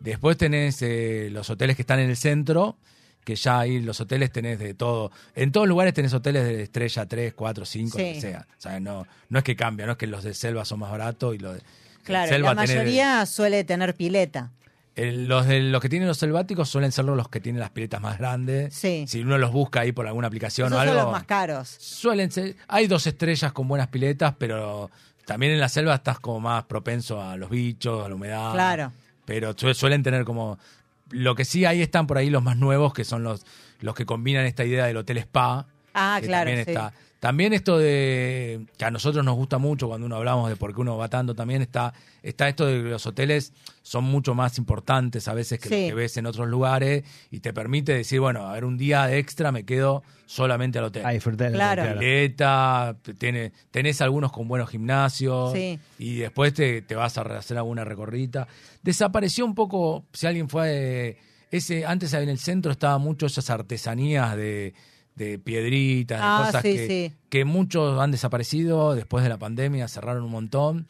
Después 0.00 0.36
tenés 0.36 0.82
eh, 0.82 1.28
los 1.32 1.48
hoteles 1.48 1.76
que 1.76 1.82
están 1.82 1.98
en 2.00 2.10
el 2.10 2.16
centro, 2.16 2.76
que 3.24 3.36
ya 3.36 3.60
ahí 3.60 3.80
los 3.80 3.98
hoteles 4.02 4.30
tenés 4.30 4.58
de 4.58 4.74
todo. 4.74 5.10
En 5.34 5.50
todos 5.50 5.66
lugares 5.66 5.94
tenés 5.94 6.12
hoteles 6.12 6.44
de 6.44 6.62
estrella 6.64 7.06
3, 7.06 7.32
4, 7.32 7.64
5, 7.64 7.96
lo 7.98 8.04
que 8.04 8.20
sea. 8.20 8.46
O 8.58 8.60
sea, 8.60 8.80
no, 8.80 9.06
no 9.30 9.38
es 9.38 9.44
que 9.44 9.56
cambia, 9.56 9.86
no 9.86 9.92
es 9.92 9.98
que 9.98 10.06
los 10.08 10.22
de 10.24 10.34
selva 10.34 10.66
son 10.66 10.80
más 10.80 10.90
baratos 10.90 11.34
y 11.34 11.38
los 11.38 11.54
de 11.54 11.62
claro. 12.02 12.28
selva 12.28 12.52
La 12.54 12.62
tenés- 12.64 12.68
mayoría 12.76 13.24
suele 13.24 13.64
tener 13.64 13.94
pileta. 13.94 14.50
El- 14.96 15.26
los, 15.26 15.46
de, 15.46 15.60
los 15.60 15.80
que 15.82 15.88
tienen 15.88 16.06
los 16.08 16.18
selváticos 16.18 16.68
suelen 16.68 16.92
ser 16.92 17.04
los 17.04 17.28
que 17.28 17.40
tienen 17.40 17.60
las 17.60 17.70
piletas 17.70 18.00
más 18.00 18.18
grandes. 18.18 18.74
Sí. 18.74 19.04
Si 19.08 19.20
uno 19.20 19.38
los 19.38 19.52
busca 19.52 19.80
ahí 19.80 19.92
por 19.92 20.06
alguna 20.06 20.28
aplicación 20.28 20.68
Esos 20.68 20.78
o 20.78 20.80
son 20.80 20.88
algo. 20.90 21.02
los 21.02 21.12
más 21.12 21.24
caros. 21.24 21.68
Suelen 21.78 22.30
ser. 22.30 22.56
Hay 22.68 22.86
dos 22.86 23.06
estrellas 23.06 23.52
con 23.52 23.66
buenas 23.68 23.88
piletas, 23.88 24.34
pero 24.38 24.90
también 25.26 25.52
en 25.52 25.60
la 25.60 25.68
selva 25.68 25.94
estás 25.96 26.20
como 26.20 26.40
más 26.40 26.64
propenso 26.64 27.20
a 27.22 27.36
los 27.36 27.50
bichos, 27.50 28.04
a 28.04 28.08
la 28.08 28.14
humedad. 28.14 28.52
Claro. 28.52 28.92
Pero 29.24 29.54
su- 29.56 29.72
suelen 29.74 30.02
tener 30.02 30.24
como. 30.24 30.58
lo 31.10 31.34
que 31.34 31.44
sí 31.44 31.64
ahí 31.64 31.80
están 31.82 32.06
por 32.06 32.18
ahí 32.18 32.30
los 32.30 32.42
más 32.42 32.56
nuevos, 32.56 32.92
que 32.94 33.04
son 33.04 33.22
los, 33.22 33.44
los 33.80 33.94
que 33.94 34.04
combinan 34.06 34.46
esta 34.46 34.64
idea 34.64 34.86
del 34.86 34.96
hotel 34.96 35.18
spa. 35.18 35.66
Ah, 35.92 36.18
que 36.20 36.26
claro, 36.26 36.48
También, 36.50 36.64
sí. 36.64 36.70
está. 36.72 36.92
También 37.24 37.54
esto 37.54 37.78
de, 37.78 38.66
que 38.76 38.84
a 38.84 38.90
nosotros 38.90 39.24
nos 39.24 39.34
gusta 39.36 39.56
mucho 39.56 39.88
cuando 39.88 40.04
uno 40.04 40.16
hablamos 40.16 40.50
de 40.50 40.56
por 40.56 40.74
qué 40.74 40.82
uno 40.82 40.98
va 40.98 41.08
tanto, 41.08 41.34
también 41.34 41.62
está, 41.62 41.94
está 42.22 42.50
esto 42.50 42.66
de 42.66 42.82
que 42.82 42.88
los 42.90 43.06
hoteles 43.06 43.54
son 43.80 44.04
mucho 44.04 44.34
más 44.34 44.58
importantes 44.58 45.26
a 45.26 45.32
veces 45.32 45.58
que 45.58 45.70
Sí. 45.70 45.82
lo 45.84 45.88
que 45.88 45.94
ves 45.94 46.18
en 46.18 46.26
otros 46.26 46.46
lugares 46.48 47.02
y 47.30 47.40
te 47.40 47.54
permite 47.54 47.94
decir, 47.94 48.20
bueno, 48.20 48.46
a 48.46 48.52
ver, 48.52 48.66
un 48.66 48.76
día 48.76 49.06
de 49.06 49.16
extra 49.16 49.52
me 49.52 49.64
quedo 49.64 50.02
solamente 50.26 50.78
al 50.78 50.84
hotel. 50.84 51.06
A 51.06 51.12
disfrutar. 51.12 51.50
Claro. 51.52 51.98
Pileta, 51.98 52.94
tiene, 53.16 53.52
tenés 53.70 54.02
algunos 54.02 54.30
con 54.30 54.46
buenos 54.46 54.68
gimnasios 54.68 55.54
Sí. 55.54 55.78
y 55.98 56.16
después 56.16 56.52
te, 56.52 56.82
te 56.82 56.94
vas 56.94 57.16
a 57.16 57.22
hacer 57.22 57.56
alguna 57.56 57.84
recorrida. 57.84 58.46
Desapareció 58.82 59.46
un 59.46 59.54
poco, 59.54 60.04
si 60.12 60.26
alguien 60.26 60.50
fue, 60.50 61.16
ese 61.50 61.86
antes 61.86 62.12
en 62.12 62.28
el 62.28 62.38
centro 62.38 62.70
estaba 62.70 62.98
mucho 62.98 63.24
esas 63.24 63.48
artesanías 63.48 64.36
de, 64.36 64.74
de 65.14 65.38
piedritas, 65.38 66.18
de 66.20 66.24
Ah, 66.26 66.42
cosas 66.46 66.62
sí, 66.62 66.72
que, 66.74 66.86
sí. 67.10 67.16
que 67.28 67.44
muchos 67.44 68.00
han 68.00 68.10
desaparecido 68.10 68.94
después 68.94 69.22
de 69.22 69.30
la 69.30 69.38
pandemia, 69.38 69.88
cerraron 69.88 70.24
un 70.24 70.30
montón. 70.30 70.86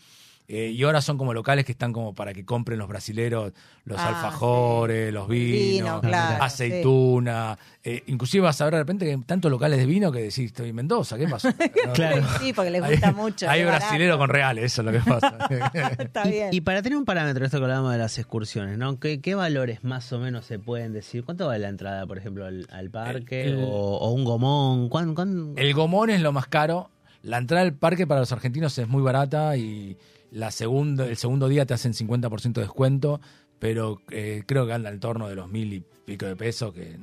Eh, 0.46 0.70
y 0.74 0.82
ahora 0.82 1.00
son 1.00 1.16
como 1.16 1.32
locales 1.32 1.64
que 1.64 1.72
están 1.72 1.92
como 1.92 2.14
para 2.14 2.34
que 2.34 2.44
compren 2.44 2.78
los 2.78 2.86
brasileros, 2.88 3.52
los 3.84 3.98
Ah, 3.98 4.08
alfajores, 4.08 5.12
los 5.12 5.26
vinos, 5.26 6.00
Vino, 6.00 6.00
claro, 6.02 6.42
aceituna. 6.88 7.58
eh, 7.82 8.02
inclusive 8.06 8.42
vas 8.44 8.60
a 8.60 8.64
ver 8.64 8.74
de 8.74 8.80
repente 8.80 9.04
que 9.06 9.12
hay 9.12 9.18
tantos 9.22 9.50
locales 9.50 9.78
de 9.78 9.86
vino 9.86 10.12
que 10.12 10.18
decís, 10.20 10.38
estoy 10.46 10.68
en 10.70 10.76
Mendoza, 10.76 11.16
¿qué 11.16 11.26
pasó? 11.28 11.48
Claro. 11.94 12.22
Sí, 12.40 12.52
porque 12.52 12.70
les 12.70 12.82
gusta 12.86 13.08
Hay- 13.08 13.14
mucho. 13.14 13.48
Hay 13.48 13.60
es 13.60 13.66
barato. 13.66 13.84
brasilero 13.86 14.18
con 14.18 14.28
reales, 14.28 14.64
eso 14.64 14.82
es 14.82 14.86
lo 14.86 14.92
que 14.92 14.98
pasa. 15.10 15.36
Está 15.98 16.26
Y, 16.28 16.30
bien. 16.30 16.48
y 16.52 16.60
para 16.60 16.82
tener 16.82 16.98
un 16.98 17.04
parámetro, 17.04 17.44
esto 17.44 17.58
que 17.58 17.64
hablábamos 17.64 17.92
de 17.92 17.98
las 17.98 18.18
excursiones, 18.18 18.76
¿no? 18.78 18.98
¿Qué, 19.00 19.20
qué 19.20 19.34
valores 19.34 19.82
más 19.84 20.12
o 20.12 20.18
menos 20.18 20.44
se 20.44 20.58
pueden 20.58 20.92
decir? 20.92 21.24
¿Cuánto 21.24 21.46
vale 21.46 21.60
la 21.60 21.68
entrada, 21.68 22.06
por 22.06 22.18
ejemplo, 22.18 22.44
al, 22.46 22.66
al 22.70 22.90
parque 22.90 23.44
El- 23.44 23.58
el- 23.60 23.64
o, 23.64 23.68
o 23.98 24.10
un 24.10 24.24
gomón? 24.24 24.88
¿Cuán- 24.88 25.14
cuán- 25.14 25.54
El 25.56 25.72
gomón 25.74 26.10
es 26.10 26.20
lo 26.20 26.32
más 26.32 26.46
caro. 26.48 26.90
La 27.22 27.38
entrada 27.38 27.62
al 27.62 27.72
parque 27.72 28.06
para 28.06 28.20
los 28.20 28.32
argentinos 28.32 28.76
es 28.78 28.86
muy 28.88 29.02
barata 29.02 29.56
y 29.56 29.96
la 30.34 30.50
segunda, 30.50 31.06
el 31.06 31.16
segundo 31.16 31.48
día 31.48 31.64
te 31.64 31.74
hacen 31.74 31.92
50% 31.94 32.52
de 32.54 32.60
descuento, 32.62 33.20
pero 33.58 34.00
eh, 34.10 34.42
creo 34.46 34.66
que 34.66 34.72
anda 34.72 34.90
en 34.90 35.00
torno 35.00 35.28
de 35.28 35.34
los 35.36 35.48
mil 35.48 35.72
y 35.72 35.80
pico 36.04 36.26
de 36.26 36.36
pesos. 36.36 36.74
Que 36.74 36.96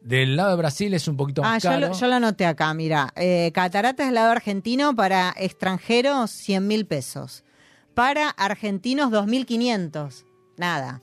del 0.00 0.34
lado 0.34 0.50
de 0.50 0.56
Brasil 0.56 0.92
es 0.94 1.06
un 1.06 1.16
poquito 1.16 1.42
Ah, 1.44 1.50
más 1.52 1.62
yo 1.62 1.68
caro. 1.70 1.88
lo, 1.88 1.92
yo 1.94 2.06
lo 2.08 2.14
anoté 2.14 2.46
acá, 2.46 2.72
mira. 2.74 3.12
Eh, 3.16 3.50
Cataratas 3.54 4.06
del 4.06 4.14
lado 4.14 4.30
argentino 4.32 4.96
para 4.96 5.34
extranjeros 5.36 6.30
100 6.30 6.66
mil 6.66 6.86
pesos. 6.86 7.44
Para 7.94 8.30
argentinos 8.30 9.10
2.500. 9.12 10.24
Nada. 10.56 11.02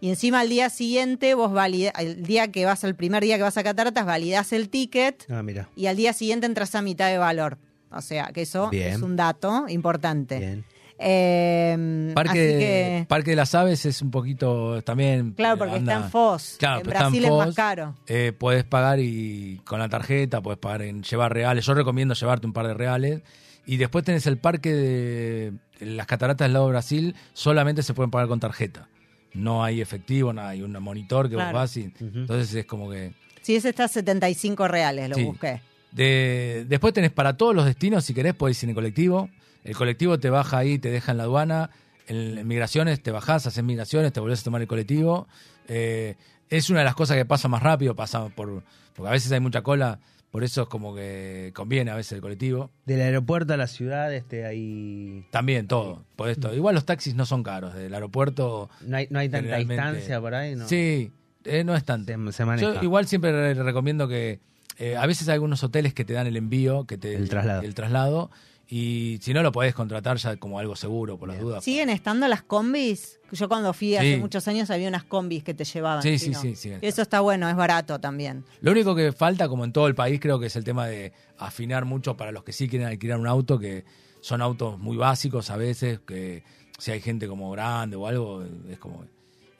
Y 0.00 0.10
encima 0.10 0.40
al 0.40 0.50
día 0.50 0.68
siguiente, 0.68 1.34
vos 1.34 1.52
valida, 1.52 1.90
el 1.98 2.22
día 2.24 2.52
que 2.52 2.66
vas, 2.66 2.84
el 2.84 2.94
primer 2.94 3.22
día 3.22 3.36
que 3.38 3.42
vas 3.42 3.56
a 3.56 3.62
Cataratas, 3.62 4.04
validás 4.04 4.52
el 4.52 4.68
ticket 4.68 5.24
Ah, 5.30 5.42
mira. 5.42 5.70
y 5.74 5.86
al 5.86 5.96
día 5.96 6.12
siguiente 6.12 6.44
entras 6.46 6.74
a 6.74 6.82
mitad 6.82 7.08
de 7.08 7.16
valor. 7.16 7.56
O 7.90 8.02
sea, 8.02 8.26
que 8.34 8.42
eso 8.42 8.68
Bien. 8.68 8.88
es 8.94 9.00
un 9.02 9.16
dato 9.16 9.66
importante. 9.68 10.38
Bien. 10.38 10.64
Eh, 10.98 12.12
Parque, 12.14 12.30
así 12.30 12.38
que, 12.58 13.06
Parque 13.08 13.30
de 13.30 13.36
las 13.36 13.54
Aves 13.54 13.84
es 13.86 14.00
un 14.02 14.10
poquito 14.10 14.80
también. 14.82 15.32
claro, 15.32 15.58
porque 15.58 15.74
anda- 15.76 15.94
está 15.94 16.04
en 16.06 16.10
Foz. 16.10 16.56
Claro, 16.58 16.80
en 16.80 16.86
Brasil 16.86 17.24
es 17.24 17.30
más 17.30 17.54
caro. 17.54 17.94
Eh, 18.06 18.32
puedes 18.36 18.64
pagar 18.64 18.98
y 19.00 19.60
con 19.64 19.78
la 19.78 19.88
tarjeta, 19.88 20.40
puedes 20.40 20.58
pagar 20.58 20.82
en 20.82 21.02
llevar 21.02 21.32
reales. 21.32 21.64
Yo 21.66 21.74
recomiendo 21.74 22.14
llevarte 22.14 22.46
un 22.46 22.52
par 22.52 22.66
de 22.66 22.74
reales. 22.74 23.22
Y 23.66 23.78
después 23.78 24.04
tenés 24.04 24.26
el 24.26 24.36
parque 24.36 24.72
de 24.74 25.52
las 25.80 26.06
cataratas 26.06 26.44
del 26.44 26.52
lado 26.52 26.66
de 26.66 26.72
Brasil, 26.72 27.14
solamente 27.32 27.82
se 27.82 27.94
pueden 27.94 28.10
pagar 28.10 28.28
con 28.28 28.38
tarjeta. 28.38 28.88
No 29.32 29.64
hay 29.64 29.80
efectivo, 29.80 30.32
no 30.34 30.42
hay 30.42 30.62
un 30.62 30.72
monitor 30.82 31.28
que 31.30 31.34
Claro. 31.36 31.50
vos 31.52 31.60
vas 31.62 31.76
y. 31.78 31.90
Entonces 31.98 32.54
es 32.54 32.66
como 32.66 32.90
que. 32.90 33.12
Sí, 33.40 33.56
ese 33.56 33.70
está 33.70 33.84
a 33.84 33.88
75 33.88 34.68
reales, 34.68 35.08
lo 35.08 35.16
Sí. 35.16 35.24
busqué. 35.24 35.60
De, 35.92 36.66
después 36.68 36.92
tenés 36.92 37.10
para 37.10 37.36
todos 37.36 37.54
los 37.54 37.64
destinos, 37.64 38.04
si 38.04 38.12
querés, 38.14 38.34
podés 38.34 38.62
ir 38.62 38.68
en 38.68 38.74
colectivo. 38.74 39.30
El 39.64 39.74
colectivo 39.76 40.18
te 40.20 40.30
baja 40.30 40.58
ahí, 40.58 40.78
te 40.78 40.90
deja 40.90 41.12
en 41.12 41.18
la 41.18 41.24
aduana. 41.24 41.70
En, 42.06 42.46
migraciones 42.46 43.02
te 43.02 43.10
bajás, 43.10 43.46
haces 43.46 43.64
migraciones, 43.64 44.12
te 44.12 44.20
volvés 44.20 44.40
a 44.42 44.44
tomar 44.44 44.60
el 44.60 44.68
colectivo. 44.68 45.26
Eh, 45.68 46.16
es 46.50 46.68
una 46.70 46.80
de 46.80 46.84
las 46.84 46.94
cosas 46.94 47.16
que 47.16 47.24
pasa 47.24 47.48
más 47.48 47.62
rápido, 47.62 47.96
pasa 47.96 48.28
por, 48.28 48.62
porque 48.94 49.08
a 49.08 49.12
veces 49.12 49.32
hay 49.32 49.40
mucha 49.40 49.62
cola, 49.62 49.98
por 50.30 50.44
eso 50.44 50.62
es 50.62 50.68
como 50.68 50.94
que 50.94 51.52
conviene 51.54 51.90
a 51.90 51.94
veces 51.96 52.12
el 52.12 52.20
colectivo. 52.20 52.70
Del 52.84 53.00
aeropuerto 53.00 53.54
a 53.54 53.56
la 53.56 53.66
ciudad, 53.66 54.12
este, 54.12 54.44
ahí. 54.44 55.24
También 55.30 55.66
todo, 55.66 56.04
podés 56.16 56.38
todo. 56.38 56.54
Igual 56.54 56.74
los 56.74 56.84
taxis 56.84 57.14
no 57.14 57.24
son 57.24 57.42
caros, 57.42 57.74
del 57.74 57.94
aeropuerto... 57.94 58.68
No 58.82 58.96
hay, 58.98 59.06
no 59.10 59.18
hay 59.18 59.30
tanta 59.30 59.56
distancia 59.56 60.20
por 60.20 60.34
ahí, 60.34 60.54
¿no? 60.56 60.68
Sí, 60.68 61.10
eh, 61.44 61.64
no 61.64 61.74
es 61.74 61.84
tanto. 61.84 62.12
Se, 62.12 62.32
se 62.32 62.44
maneja. 62.44 62.74
Yo 62.74 62.82
igual 62.82 63.06
siempre 63.06 63.32
re- 63.32 63.54
recomiendo 63.62 64.06
que 64.08 64.40
eh, 64.78 64.96
a 64.96 65.06
veces 65.06 65.26
hay 65.28 65.34
algunos 65.34 65.62
hoteles 65.64 65.94
que 65.94 66.04
te 66.04 66.12
dan 66.12 66.26
el 66.26 66.36
envío, 66.36 66.84
que 66.84 66.98
te 66.98 67.14
El 67.14 67.28
traslado. 67.30 67.62
el 67.62 67.74
traslado, 67.74 68.30
y 68.68 69.18
si 69.22 69.34
no 69.34 69.42
lo 69.42 69.52
podés 69.52 69.74
contratar 69.74 70.16
ya 70.16 70.36
como 70.36 70.58
algo 70.58 70.74
seguro 70.76 71.18
por 71.18 71.28
las 71.28 71.38
dudas. 71.40 71.62
¿Siguen 71.64 71.90
estando 71.90 72.26
las 72.28 72.42
combis? 72.42 73.20
Yo 73.32 73.48
cuando 73.48 73.72
fui 73.72 73.96
hace 73.96 74.14
Sí. 74.14 74.20
muchos 74.20 74.46
años 74.48 74.70
había 74.70 74.88
unas 74.88 75.04
combis 75.04 75.44
que 75.44 75.54
te 75.54 75.64
llevaban. 75.64 76.02
Sí, 76.02 76.18
sí, 76.18 76.30
no. 76.30 76.40
sí, 76.40 76.56
siguen 76.56 76.78
Eso 76.82 77.02
está 77.02 77.20
bueno, 77.20 77.48
es 77.48 77.56
barato 77.56 77.98
también. 78.00 78.44
Lo 78.60 78.70
único 78.72 78.94
que 78.94 79.12
falta, 79.12 79.48
como 79.48 79.64
en 79.64 79.72
todo 79.72 79.86
el 79.86 79.94
país, 79.94 80.18
creo 80.20 80.38
que 80.40 80.46
es 80.46 80.56
el 80.56 80.64
tema 80.64 80.86
de 80.86 81.12
afinar 81.38 81.84
mucho 81.84 82.16
para 82.16 82.32
los 82.32 82.42
que 82.44 82.52
sí 82.52 82.68
quieren 82.68 82.88
alquilar 82.88 83.18
un 83.18 83.26
auto, 83.26 83.58
que 83.58 83.84
son 84.20 84.40
autos 84.40 84.78
muy 84.78 84.96
básicos 84.96 85.50
a 85.50 85.56
veces, 85.56 86.00
que 86.00 86.42
si 86.78 86.90
hay 86.90 87.00
gente 87.00 87.28
como 87.28 87.50
grande 87.50 87.96
o 87.96 88.06
algo, 88.06 88.44
es 88.70 88.78
como... 88.78 89.04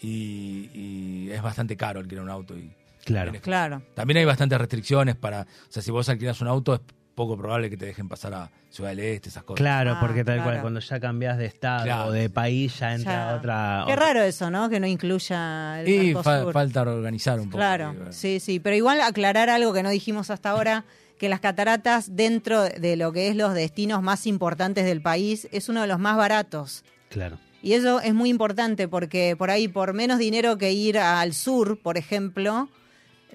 Y, 0.01 0.71
y 0.75 1.31
es 1.31 1.43
bastante 1.43 1.77
caro 1.77 2.01
alquilar 2.01 2.25
un 2.25 2.31
auto. 2.31 2.57
Y 2.57 2.71
Claro. 3.05 3.33
Claro. 3.43 3.83
también 3.95 4.17
hay 4.19 4.25
bastantes 4.25 4.59
restricciones 4.59 5.15
para... 5.17 5.43
O 5.43 5.47
sea, 5.73 5.83
si 5.83 5.91
vos 5.91 6.09
alquilas 6.09 6.41
un 6.41 6.49
auto 6.49 6.75
es 6.75 6.81
poco 7.15 7.37
probable 7.37 7.71
que 7.71 7.77
te 7.77 7.87
dejen 7.87 8.09
pasar 8.09 8.35
a 8.35 8.51
Ciudad 8.71 8.91
del 8.91 8.99
Este, 9.01 9.29
esas 9.29 9.45
cosas. 9.45 9.59
Claro, 9.61 9.93
Ah, 9.93 10.01
porque 10.01 10.25
tal 10.25 10.37
claro. 10.37 10.51
cual, 10.51 10.61
cuando 10.63 10.81
ya 10.81 10.99
cambias 10.99 11.39
de 11.39 11.47
estado 11.47 11.85
Claro. 11.85 12.07
o 12.07 12.13
de 12.13 12.29
país, 12.29 12.79
ya 12.79 12.95
entra 12.95 13.13
Ya. 13.31 13.37
otra. 13.37 13.83
Qué 13.87 13.93
otra- 13.93 14.07
raro 14.07 14.23
eso, 14.23 14.51
¿no? 14.51 14.69
Que 14.69 14.81
no 14.81 14.87
incluya 14.87 15.81
el 15.81 15.89
Y 15.89 16.15
fa- 16.15 16.51
falta 16.53 16.83
organizar 16.83 17.39
un 17.39 17.47
poco. 17.47 17.59
Claro, 17.59 17.95
sí, 18.11 18.41
sí. 18.41 18.59
Pero 18.61 18.75
igual 18.77 19.01
aclarar 19.01 19.49
algo 19.51 19.73
que 19.73 19.83
no 19.83 19.91
dijimos 19.91 20.31
hasta 20.31 20.51
ahora, 20.51 20.85
que 21.19 21.29
las 21.29 21.39
cataratas, 21.41 22.17
dentro 22.17 22.65
de 22.65 22.97
lo 22.97 23.13
que 23.13 23.29
es 23.29 23.37
los 23.37 23.55
destinos 23.55 24.03
más 24.03 24.27
importantes 24.27 24.85
del 24.85 25.01
país, 25.01 25.47
es 25.53 25.69
uno 25.69 25.83
de 25.83 25.87
los 25.87 26.01
más 26.01 26.17
baratos. 26.17 26.85
Claro. 27.11 27.39
Y 27.63 27.75
eso 27.75 28.01
es 28.01 28.13
muy 28.13 28.29
importante 28.29 28.89
porque 28.89 29.37
por 29.39 29.51
ahí, 29.51 29.69
por 29.69 29.95
menos 29.95 30.19
dinero 30.19 30.59
que 30.59 30.73
ir 30.73 30.99
al 30.99 31.33
sur, 31.33 31.79
por 31.81 31.97
ejemplo, 31.97 32.69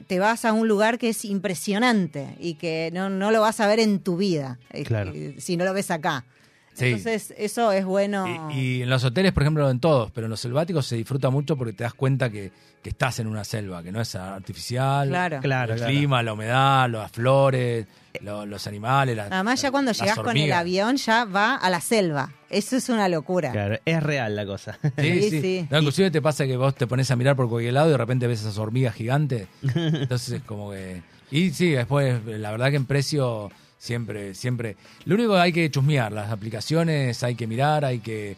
te 0.07 0.19
vas 0.19 0.45
a 0.45 0.53
un 0.53 0.67
lugar 0.67 0.97
que 0.97 1.09
es 1.09 1.25
impresionante 1.25 2.35
y 2.39 2.55
que 2.55 2.89
no, 2.93 3.09
no 3.09 3.31
lo 3.31 3.41
vas 3.41 3.59
a 3.59 3.67
ver 3.67 3.79
en 3.79 3.99
tu 3.99 4.17
vida 4.17 4.59
eh, 4.71 4.83
Claro. 4.83 5.11
eh, 5.13 5.35
si 5.39 5.57
no 5.57 5.65
lo 5.65 5.73
ves 5.73 5.91
acá. 5.91 6.25
Sí. 6.73 6.85
Entonces, 6.85 7.33
eso 7.37 7.71
es 7.73 7.83
bueno. 7.85 8.49
Y, 8.51 8.59
y 8.77 8.81
en 8.83 8.89
los 8.89 9.03
hoteles, 9.03 9.33
por 9.33 9.43
ejemplo, 9.43 9.69
en 9.69 9.79
todos, 9.79 10.11
pero 10.11 10.25
en 10.25 10.31
los 10.31 10.39
selváticos 10.39 10.85
se 10.85 10.95
disfruta 10.95 11.29
mucho 11.29 11.57
porque 11.57 11.73
te 11.73 11.83
das 11.83 11.93
cuenta 11.93 12.29
que, 12.29 12.51
que 12.81 12.89
estás 12.89 13.19
en 13.19 13.27
una 13.27 13.43
selva, 13.43 13.83
que 13.83 13.91
no 13.91 13.99
es 13.99 14.15
artificial. 14.15 15.09
Claro. 15.09 15.39
Claro, 15.41 15.73
el 15.73 15.79
claro. 15.79 15.91
clima, 15.93 16.23
la 16.23 16.33
humedad, 16.33 16.89
las 16.89 17.11
flores, 17.11 17.85
lo- 18.21 18.45
los 18.45 18.65
animales. 18.67 19.17
las- 19.17 19.31
Además, 19.31 19.61
ya 19.61 19.71
cuando 19.71 19.91
llegas 19.91 20.17
con 20.19 20.37
el 20.37 20.51
avión, 20.53 20.95
ya 20.95 21.25
va 21.25 21.55
a 21.55 21.69
la 21.69 21.81
selva. 21.81 22.31
Eso 22.49 22.77
es 22.77 22.87
una 22.89 23.09
locura. 23.09 23.51
Claro, 23.51 23.77
es 23.83 24.01
real 24.03 24.35
la 24.35 24.45
cosa. 24.45 24.79
Sí, 24.97 25.21
Sí, 25.21 25.29
sí. 25.29 25.41
sí. 25.41 25.67
No, 25.69 25.77
inclusive 25.79 26.09
te 26.11 26.21
pasa 26.21 26.45
que 26.47 26.55
vos 26.57 26.73
te 26.75 26.87
pones 26.87 27.11
a 27.11 27.15
mirar 27.15 27.35
por 27.35 27.49
cualquier 27.49 27.73
lado 27.73 27.89
y 27.89 27.91
de 27.91 27.97
repente 27.97 28.25
ves 28.25 28.39
esas 28.41 28.57
hormigas 28.57 28.95
gigantes. 28.95 29.47
Entonces 29.75 30.29
es 30.37 30.43
como 30.43 30.71
que... 30.71 31.01
Y 31.31 31.51
sí, 31.51 31.71
después, 31.71 32.25
la 32.25 32.49
verdad 32.51 32.69
que 32.71 32.77
en 32.77 32.85
precio 32.85 33.51
siempre, 33.79 34.35
siempre... 34.35 34.75
Lo 35.05 35.15
único 35.15 35.33
que 35.33 35.39
hay 35.39 35.51
que 35.53 35.71
chusmear, 35.71 36.11
las 36.11 36.29
aplicaciones 36.29 37.23
hay 37.23 37.33
que 37.33 37.47
mirar, 37.47 37.83
hay 37.85 37.97
que 37.99 38.37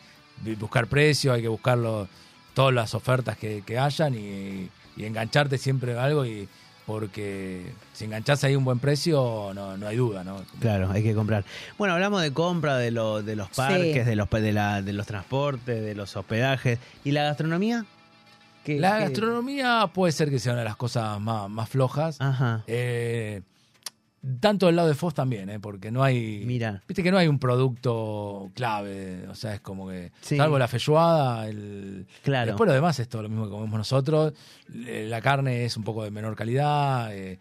buscar 0.57 0.87
precio, 0.87 1.33
hay 1.33 1.41
que 1.41 1.47
buscar 1.49 1.77
lo- 1.77 2.07
todas 2.53 2.73
las 2.73 2.93
ofertas 2.95 3.35
que, 3.37 3.61
que 3.65 3.77
hayan 3.77 4.13
y, 4.15 4.69
y 4.95 5.03
engancharte 5.05 5.57
siempre 5.57 5.97
a 5.97 6.03
algo 6.05 6.25
y 6.25 6.47
porque 6.85 7.61
si 7.93 8.05
enganchás 8.05 8.43
ahí 8.43 8.55
un 8.55 8.65
buen 8.65 8.79
precio 8.79 9.51
no, 9.53 9.77
no 9.77 9.87
hay 9.87 9.95
duda, 9.95 10.23
¿no? 10.23 10.41
Claro, 10.59 10.89
hay 10.91 11.03
que 11.03 11.13
comprar. 11.13 11.45
Bueno, 11.77 11.93
hablamos 11.93 12.21
de 12.21 12.33
compra, 12.33 12.77
de, 12.77 12.91
lo, 12.91 13.21
de 13.21 13.35
los 13.35 13.49
parques, 13.49 14.03
Sí. 14.03 14.09
de, 14.09 14.15
los, 14.15 14.29
de, 14.29 14.51
la, 14.51 14.81
de 14.81 14.93
los 14.93 15.05
transportes, 15.07 15.81
de 15.81 15.95
los 15.95 16.15
hospedajes. 16.17 16.79
¿Y 17.03 17.11
la 17.11 17.23
gastronomía? 17.23 17.85
¿Qué- 18.65 18.79
La 18.79 18.97
qué- 18.97 19.03
gastronomía 19.05 19.89
puede 19.93 20.11
ser 20.11 20.29
que 20.29 20.39
sea 20.39 20.53
una 20.53 20.61
de 20.63 20.67
las 20.67 20.75
cosas 20.75 21.19
más, 21.21 21.49
más 21.49 21.69
flojas. 21.69 22.19
Ajá. 22.19 22.63
Eh, 22.67 23.41
tanto 24.39 24.67
del 24.67 24.75
lado 24.75 24.87
de 24.87 24.93
Foz 24.95 25.13
también, 25.13 25.49
¿eh? 25.49 25.59
porque 25.59 25.91
no 25.91 26.03
hay. 26.03 26.43
Mira. 26.45 26.81
Viste 26.87 27.01
que 27.03 27.11
no 27.11 27.17
hay 27.17 27.27
un 27.27 27.39
producto 27.39 28.51
clave. 28.53 29.27
O 29.29 29.35
sea, 29.35 29.53
es 29.55 29.61
como 29.61 29.89
que. 29.89 30.11
Sí. 30.21 30.37
Salvo 30.37 30.59
la 30.59 30.67
feijoada, 30.67 31.47
el. 31.47 32.05
Claro. 32.23 32.47
Después 32.47 32.67
lo 32.67 32.73
demás 32.73 32.99
es 32.99 33.09
todo 33.09 33.23
lo 33.23 33.29
mismo 33.29 33.45
que 33.45 33.51
comemos 33.51 33.77
nosotros. 33.77 34.33
La 34.73 35.21
carne 35.21 35.65
es 35.65 35.75
un 35.77 35.83
poco 35.83 36.03
de 36.03 36.11
menor 36.11 36.35
calidad. 36.35 37.09
eh, 37.15 37.39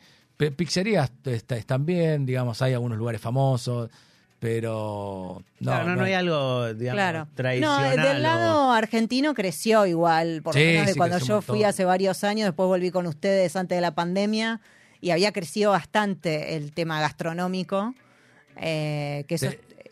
pizzerías 0.56 1.12
est- 1.26 1.52
están 1.52 1.84
bien, 1.84 2.24
digamos, 2.24 2.62
hay 2.62 2.72
algunos 2.72 2.96
lugares 2.98 3.20
famosos. 3.20 3.90
pero 4.38 5.42
no, 5.60 5.70
Claro, 5.70 5.88
no, 5.90 5.96
no 5.96 6.04
hay 6.04 6.14
algo, 6.14 6.72
digamos, 6.72 6.96
Claro. 6.96 7.18
No, 7.26 7.28
tradicional. 7.34 7.96
del 7.96 8.16
o- 8.16 8.18
lado 8.20 8.72
argentino 8.72 9.34
creció 9.34 9.84
igual, 9.84 10.40
por 10.42 10.54
lo 10.54 10.60
Sí, 10.62 10.66
menos 10.66 10.86
de 10.86 10.92
sí, 10.94 10.96
cuando 10.98 11.18
yo 11.18 11.42
fui 11.42 11.62
hace 11.62 11.84
varios 11.84 12.24
años, 12.24 12.46
después 12.46 12.66
volví 12.66 12.90
con 12.90 13.06
ustedes 13.06 13.54
antes 13.56 13.76
de 13.76 13.82
la 13.82 13.94
pandemia 13.94 14.60
y 15.00 15.10
había 15.10 15.32
crecido 15.32 15.70
bastante 15.72 16.56
el 16.56 16.72
tema 16.72 17.00
gastronómico, 17.00 17.94
eh, 18.56 19.24
que 19.28 19.34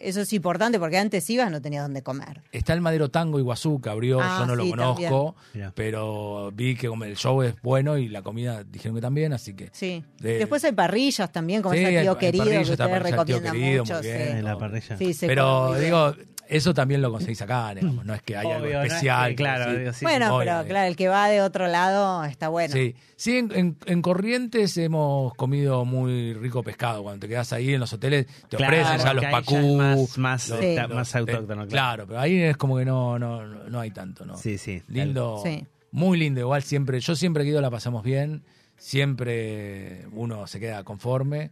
eso, 0.01 0.21
es 0.21 0.33
importante 0.33 0.79
porque 0.79 0.97
antes 0.99 1.29
ibas 1.31 1.51
no 1.51 1.61
tenía 1.61 1.83
dónde 1.83 2.03
comer. 2.03 2.43
Está 2.53 2.73
el 2.75 2.81
Madero 2.81 3.09
Tango 3.11 3.39
Iguazú 3.41 3.81
que 3.81 3.89
abrió, 3.91 4.21
Ah, 4.21 4.37
yo 4.41 4.47
no 4.47 4.55
lo 4.55 4.69
conozco, 4.69 5.35
pero 5.75 6.53
vi 6.55 6.77
que 6.77 6.89
como 6.89 7.05
el 7.05 7.17
show 7.17 7.43
es 7.43 7.61
bueno 7.63 7.99
y 7.99 8.09
la 8.09 8.23
comida 8.23 8.63
dijeron 8.65 8.95
que 8.95 9.01
también, 9.01 9.33
así 9.33 9.55
que 9.55 9.71
Sí. 9.73 10.05
De- 10.21 10.39
Después 10.39 10.63
hay 10.65 10.73
parrillas 10.73 11.33
también, 11.33 11.63
como 11.63 11.75
Sí, 11.75 11.81
ese 11.81 12.01
tío 12.03 12.19
querido 12.19 12.45
que 12.45 12.61
ustedes 12.61 13.03
recomiendan 13.03 13.59
mucho. 13.59 14.01
bien. 14.01 14.03
sí. 14.03 14.09
En 14.39 14.45
la 14.45 14.59
parrilla. 14.59 14.97
Sí, 14.97 15.15
se 15.15 15.27
pero 15.27 15.75
digo, 15.81 16.15
eso 16.49 16.73
también 16.75 17.03
lo 17.03 17.11
conseguís 17.13 17.41
acá, 17.43 17.75
digamos, 17.75 18.05
no 18.05 18.15
es 18.15 18.23
que 18.23 18.37
haya 18.37 18.57
algo 18.57 18.67
no 18.69 18.81
es 18.83 18.87
especial. 18.87 19.31
que- 19.31 19.37
claro, 19.37 19.71
sí. 19.73 19.79
digo, 19.79 19.93
sí, 19.93 20.05
bueno, 20.05 20.27
obvio, 20.37 20.39
pero 20.47 20.61
eh. 20.61 20.65
claro, 20.69 20.89
el 20.89 20.97
que 20.97 21.09
va 21.09 21.29
de 21.29 21.43
otro 21.43 21.67
lado 21.69 22.25
está 22.25 22.49
bueno. 22.49 22.73
Sí, 22.73 22.95
sí 23.17 23.37
en, 23.39 23.53
en- 23.55 23.77
en 23.87 24.03
Corrientes 24.03 24.77
hemos 24.79 25.35
comido 25.35 25.85
muy 25.85 26.33
rico 26.35 26.63
pescado. 26.63 27.03
Cuando 27.03 27.21
te 27.21 27.29
quedas 27.29 27.53
ahí 27.53 27.75
en 27.75 27.81
los 27.81 27.93
hoteles, 27.93 28.27
te 28.49 28.57
Claro, 28.57 28.77
ofrecen 28.81 28.99
ya 29.07 29.15
los 29.15 29.23
ya 29.23 29.31
pacú. 29.31 29.77
más- 29.77 30.19
más, 30.19 30.49
los- 30.49 30.59
Sí. 30.61 30.67
está- 30.67 30.89
más 30.89 30.97
los- 30.97 31.15
autóctono, 31.17 31.65
eh, 31.65 31.69
claro. 31.69 32.07
pero 32.07 32.21
ahí 32.21 32.41
es 32.41 32.57
como 32.57 32.79
que 32.79 32.85
no, 32.85 33.19
no, 33.19 33.47
no, 33.47 33.65
no 33.69 33.81
hay 33.81 33.91
tanto, 33.91 34.25
¿no? 34.25 34.37
Sí, 34.39 34.57
sí. 34.59 34.83
Lindo, 34.89 35.41
Sí. 35.45 35.67
muy 35.93 36.19
lindo. 36.19 36.41
Igual 36.41 36.63
siempre, 36.63 36.99
yo 37.01 37.15
siempre 37.15 37.43
que 37.45 37.51
he 37.51 37.53
ido 37.53 37.61
la 37.61 37.71
pasamos 37.71 38.03
bien. 38.03 38.43
Siempre 39.03 40.07
uno 40.13 40.47
se 40.47 40.59
queda 40.61 40.83
conforme. 40.85 41.51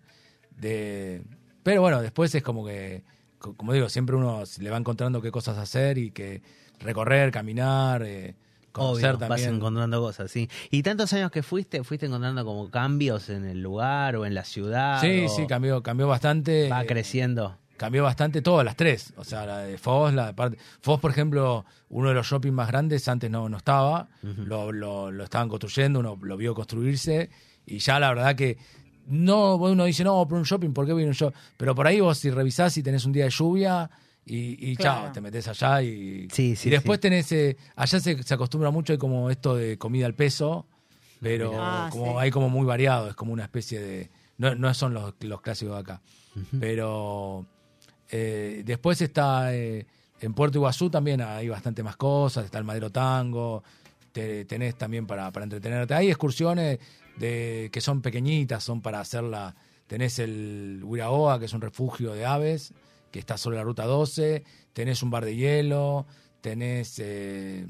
De, 0.58 1.22
pero 1.62 1.82
bueno, 1.82 2.00
después 2.00 2.34
es 2.34 2.42
como 2.42 2.64
que, 2.66 3.02
como 3.38 3.72
digo, 3.72 3.88
siempre 3.88 4.16
uno 4.16 4.42
le 4.60 4.70
va 4.70 4.76
encontrando 4.76 5.20
qué 5.22 5.30
cosas 5.30 5.58
hacer 5.58 5.98
y 5.98 6.10
que 6.10 6.42
recorrer, 6.80 7.30
caminar, 7.30 8.02
eh, 8.02 8.34
conocer 8.72 9.14
Obvio, 9.14 9.18
vas 9.20 9.28
también. 9.40 9.54
encontrando 9.56 10.00
cosas, 10.00 10.30
sí. 10.30 10.48
¿Y 10.70 10.82
tantos 10.82 11.12
años 11.12 11.30
que 11.30 11.42
fuiste, 11.42 11.82
fuiste 11.84 12.06
encontrando 12.06 12.44
como 12.44 12.70
cambios 12.70 13.28
en 13.30 13.44
el 13.44 13.62
lugar 13.62 14.16
o 14.16 14.26
en 14.26 14.34
la 14.34 14.44
ciudad? 14.44 15.00
Sí, 15.00 15.26
sí, 15.28 15.46
cambió, 15.46 15.82
cambió 15.82 16.06
bastante. 16.08 16.68
Va 16.68 16.82
eh, 16.82 16.86
creciendo. 16.86 17.56
cambió 17.78 18.02
bastante 18.02 18.42
todas 18.42 18.64
las 18.64 18.76
tres. 18.76 19.12
O 19.16 19.24
sea, 19.24 19.46
la 19.46 19.58
de 19.60 19.78
Foz, 19.78 20.12
la 20.12 20.26
de 20.26 20.34
parte. 20.34 20.58
Foz, 20.80 21.00
por 21.00 21.10
ejemplo, 21.10 21.64
uno 21.88 22.08
de 22.10 22.14
los 22.14 22.26
shopping 22.26 22.52
más 22.52 22.68
grandes, 22.68 23.08
antes 23.08 23.30
no, 23.30 23.48
no 23.48 23.56
estaba. 23.56 24.08
lo, 24.22 24.72
lo, 24.72 25.10
lo 25.10 25.24
estaban 25.24 25.48
construyendo, 25.48 26.00
uno 26.00 26.18
lo 26.20 26.36
vio 26.36 26.54
construirse. 26.54 27.30
Y 27.64 27.78
ya 27.78 27.98
la 27.98 28.08
verdad 28.10 28.34
que. 28.36 28.58
No, 29.08 29.56
uno 29.56 29.84
dice, 29.84 30.02
no, 30.04 30.26
por 30.26 30.38
un 30.38 30.44
shopping, 30.44 30.70
¿por 30.72 30.86
qué 30.86 30.92
voy 30.92 31.04
a 31.04 31.06
un 31.06 31.12
shopping? 31.12 31.36
Pero 31.56 31.74
por 31.74 31.86
ahí 31.86 32.00
vos 32.00 32.18
si 32.18 32.30
revisás 32.30 32.76
y 32.76 32.82
tenés 32.82 33.04
un 33.04 33.12
día 33.12 33.24
de 33.24 33.30
lluvia 33.30 33.88
y, 34.24 34.70
y 34.72 34.76
Claro. 34.76 35.02
chao, 35.04 35.12
te 35.12 35.20
metes 35.20 35.46
allá 35.48 35.82
y, 35.82 36.28
Sí, 36.32 36.56
sí, 36.56 36.68
y 36.68 36.70
después 36.72 36.96
sí. 36.98 37.02
tenés, 37.02 37.30
eh, 37.32 37.56
allá 37.76 38.00
se, 38.00 38.22
se 38.22 38.34
acostumbra 38.34 38.70
mucho, 38.70 38.92
hay 38.92 38.98
como 38.98 39.30
esto 39.30 39.54
de 39.54 39.78
comida 39.78 40.06
al 40.06 40.14
peso, 40.14 40.66
pero 41.20 41.52
Ah, 41.54 41.88
como 41.90 42.12
sí. 42.12 42.16
hay 42.18 42.30
como 42.30 42.48
muy 42.48 42.66
variado, 42.66 43.08
es 43.08 43.14
como 43.14 43.32
una 43.32 43.44
especie 43.44 43.80
de, 43.80 44.10
no, 44.38 44.54
no 44.56 44.74
son 44.74 44.92
los, 44.94 45.14
los 45.20 45.40
clásicos 45.40 45.74
de 45.74 45.80
acá, 45.80 46.02
pero 46.60 47.46
eh, 48.10 48.62
después 48.64 49.00
está 49.00 49.54
eh, 49.54 49.86
en 50.20 50.34
Puerto 50.34 50.58
Iguazú 50.58 50.90
también 50.90 51.20
hay 51.20 51.48
bastante 51.48 51.82
más 51.82 51.96
cosas, 51.96 52.44
está 52.44 52.58
el 52.58 52.64
Madero 52.64 52.90
Tango, 52.90 53.62
te- 54.12 54.44
tenés 54.46 54.76
también 54.76 55.06
para, 55.06 55.30
para 55.30 55.44
entretenerte. 55.44 55.94
Hay 55.94 56.08
excursiones 56.08 56.78
de, 57.16 57.70
que 57.72 57.80
son 57.80 58.02
pequeñitas, 58.02 58.64
son 58.64 58.82
para 58.82 59.00
hacerla. 59.00 59.56
Tenés 59.86 60.18
el 60.18 60.80
Huiraoa, 60.84 61.38
que 61.38 61.44
es 61.46 61.52
un 61.52 61.60
refugio 61.60 62.12
de 62.12 62.24
aves, 62.26 62.74
que 63.10 63.18
está 63.18 63.38
sobre 63.38 63.56
la 63.56 63.64
ruta 63.64 63.84
12. 63.84 64.44
Tenés 64.72 65.02
un 65.02 65.10
bar 65.10 65.24
de 65.24 65.36
hielo. 65.36 66.06
Tenés. 66.40 66.98
eh, 66.98 67.66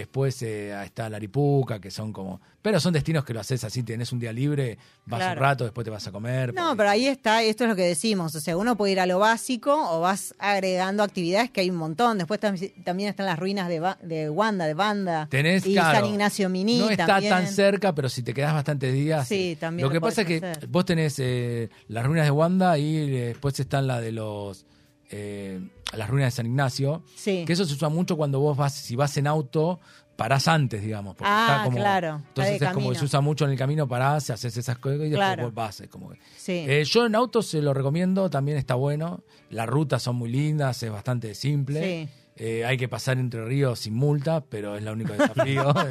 después 0.00 0.40
eh, 0.42 0.72
está 0.84 1.08
la 1.08 1.16
Aripuca, 1.16 1.80
que 1.80 1.90
son 1.90 2.12
como. 2.12 2.40
Pero 2.62 2.80
son 2.80 2.92
destinos 2.92 3.24
que 3.24 3.32
lo 3.32 3.40
haces 3.40 3.62
así, 3.64 3.82
tenés 3.84 4.10
un 4.12 4.18
día 4.18 4.32
libre, 4.32 4.76
vas 5.04 5.20
Claro. 5.20 5.38
un 5.40 5.42
rato, 5.42 5.64
después 5.64 5.84
te 5.84 5.90
vas 5.90 6.06
a 6.06 6.12
comer. 6.12 6.52
No, 6.54 6.62
porque- 6.62 6.76
pero 6.78 6.90
ahí 6.90 7.06
está, 7.06 7.42
esto 7.42 7.64
es 7.64 7.70
lo 7.70 7.76
que 7.76 7.82
decimos, 7.82 8.34
o 8.34 8.40
sea, 8.40 8.56
uno 8.56 8.76
puede 8.76 8.92
ir 8.92 9.00
a 9.00 9.06
lo 9.06 9.18
básico 9.20 9.72
o 9.90 10.00
vas 10.00 10.34
agregando 10.38 11.02
actividades 11.02 11.50
que 11.50 11.60
hay 11.60 11.70
un 11.70 11.76
montón. 11.76 12.18
Después 12.18 12.40
tam- 12.40 12.72
también 12.84 13.08
están 13.10 13.26
las 13.26 13.38
ruinas 13.38 13.68
de, 13.68 13.80
Ba- 13.80 13.98
de 14.02 14.28
Wanda, 14.30 14.66
de 14.66 14.74
Banda, 14.74 15.28
Tenés, 15.30 15.64
y 15.66 15.74
claro, 15.74 15.98
San 16.00 16.08
Ignacio 16.08 16.48
Mini 16.48 16.78
No 16.78 16.90
está 16.90 17.06
también. 17.06 17.30
tan 17.32 17.46
cerca, 17.46 17.94
pero 17.94 18.08
si 18.08 18.22
te 18.22 18.34
quedás 18.34 18.52
bastantes 18.54 18.92
días. 18.92 19.26
Sí, 19.28 19.56
también 19.60 19.84
Lo 19.84 19.90
que 19.90 19.96
lo 19.96 20.00
pasa 20.00 20.22
es 20.22 20.26
que 20.26 20.66
vos 20.68 20.84
tenés 20.84 21.18
eh, 21.18 21.70
las 21.88 22.04
ruinas 22.04 22.24
de 22.26 22.30
Wanda 22.32 22.76
y 22.78 23.08
después 23.10 23.58
están 23.60 23.86
la 23.86 24.00
de 24.00 24.12
los. 24.12 24.64
eh, 25.10 25.60
las 25.94 26.08
ruinas 26.10 26.32
de 26.32 26.36
San 26.36 26.46
Ignacio. 26.46 27.02
Sí. 27.14 27.44
Que 27.46 27.52
eso 27.52 27.64
se 27.64 27.74
usa 27.74 27.88
mucho 27.88 28.16
cuando 28.16 28.40
vos 28.40 28.56
vas, 28.56 28.74
si 28.74 28.96
vas 28.96 29.16
en 29.16 29.26
auto, 29.26 29.78
parás 30.16 30.48
antes, 30.48 30.82
digamos. 30.82 31.14
Porque 31.14 31.30
Ah, 31.32 31.46
está 31.50 31.64
como, 31.64 31.76
claro, 31.76 32.22
Entonces 32.28 32.60
es 32.62 32.72
como 32.72 32.90
que 32.90 32.98
se 32.98 33.04
usa 33.04 33.20
mucho 33.20 33.44
en 33.44 33.50
el 33.52 33.58
camino, 33.58 33.86
parás, 33.86 34.30
haces 34.30 34.56
esas 34.56 34.78
cosas 34.78 34.96
y 34.98 35.10
después 35.10 35.18
Claro. 35.18 35.44
vos 35.44 35.54
vas. 35.54 35.80
es 35.80 35.88
como 35.88 36.10
que- 36.10 36.18
Sí. 36.36 36.52
Eh, 36.66 36.84
yo 36.84 37.06
en 37.06 37.14
auto 37.14 37.42
se 37.42 37.60
lo 37.60 37.74
recomiendo, 37.74 38.28
también 38.30 38.56
está 38.58 38.74
bueno. 38.74 39.22
Las 39.50 39.66
rutas 39.68 40.02
son 40.02 40.16
muy 40.16 40.30
lindas, 40.30 40.82
es 40.82 40.90
bastante 40.90 41.34
simple. 41.34 42.06
Sí. 42.06 42.25
Eh, 42.38 42.64
hay 42.66 42.76
que 42.76 42.86
pasar 42.86 43.16
entre 43.18 43.44
ríos 43.46 43.78
sin 43.80 43.94
multa, 43.94 44.42
pero 44.42 44.76
es 44.76 44.82
el 44.82 44.88
único 44.90 45.12
desafío. 45.14 45.72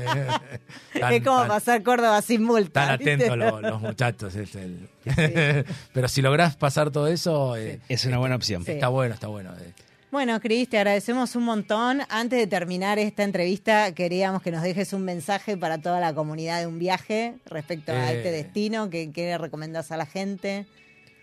Eh, 0.95 0.99
tan- 0.99 1.13
es 1.13 1.23
como 1.23 1.39
tan- 1.39 1.47
pasar 1.47 1.81
Córdoba 1.83 2.21
sin 2.21 2.43
multa. 2.43 2.85
Tan 2.87 2.97
¿viste? 2.99 3.13
atentos 3.15 3.37
los, 3.37 3.61
los 3.61 3.81
muchachos. 3.81 4.35
Es 4.35 4.55
el... 4.55 4.87
pero 5.93 6.07
si 6.07 6.21
lográs 6.21 6.55
pasar 6.55 6.91
todo 6.91 7.07
eso, 7.07 7.55
eh, 7.57 7.79
Es 7.89 8.05
una 8.05 8.17
buena 8.19 8.35
opción. 8.35 8.63
Sí. 8.63 8.73
está 8.73 8.89
bueno, 8.89 9.13
está 9.15 9.27
bueno. 9.27 9.51
eh. 9.53 9.73
Bueno, 10.11 10.39
Cris, 10.39 10.69
te 10.69 10.77
agradecemos 10.77 11.35
un 11.35 11.43
montón. 11.43 12.01
Antes 12.09 12.39
de 12.39 12.47
terminar 12.47 12.99
esta 12.99 13.23
entrevista, 13.23 13.91
queríamos 13.93 14.41
que 14.41 14.51
nos 14.51 14.61
dejes 14.61 14.93
un 14.93 15.03
mensaje 15.03 15.57
para 15.57 15.79
toda 15.79 15.99
la 15.99 16.13
comunidad 16.13 16.59
de 16.61 16.67
un 16.67 16.79
viaje 16.79 17.33
respecto 17.47 17.91
a 17.91 18.13
Eh. 18.13 18.17
este 18.17 18.31
destino. 18.31 18.89
¿Qué, 18.89 19.11
le 19.13 19.37
recomendás 19.37 19.91
a 19.91 19.97
la 19.97 20.05
gente? 20.05 20.67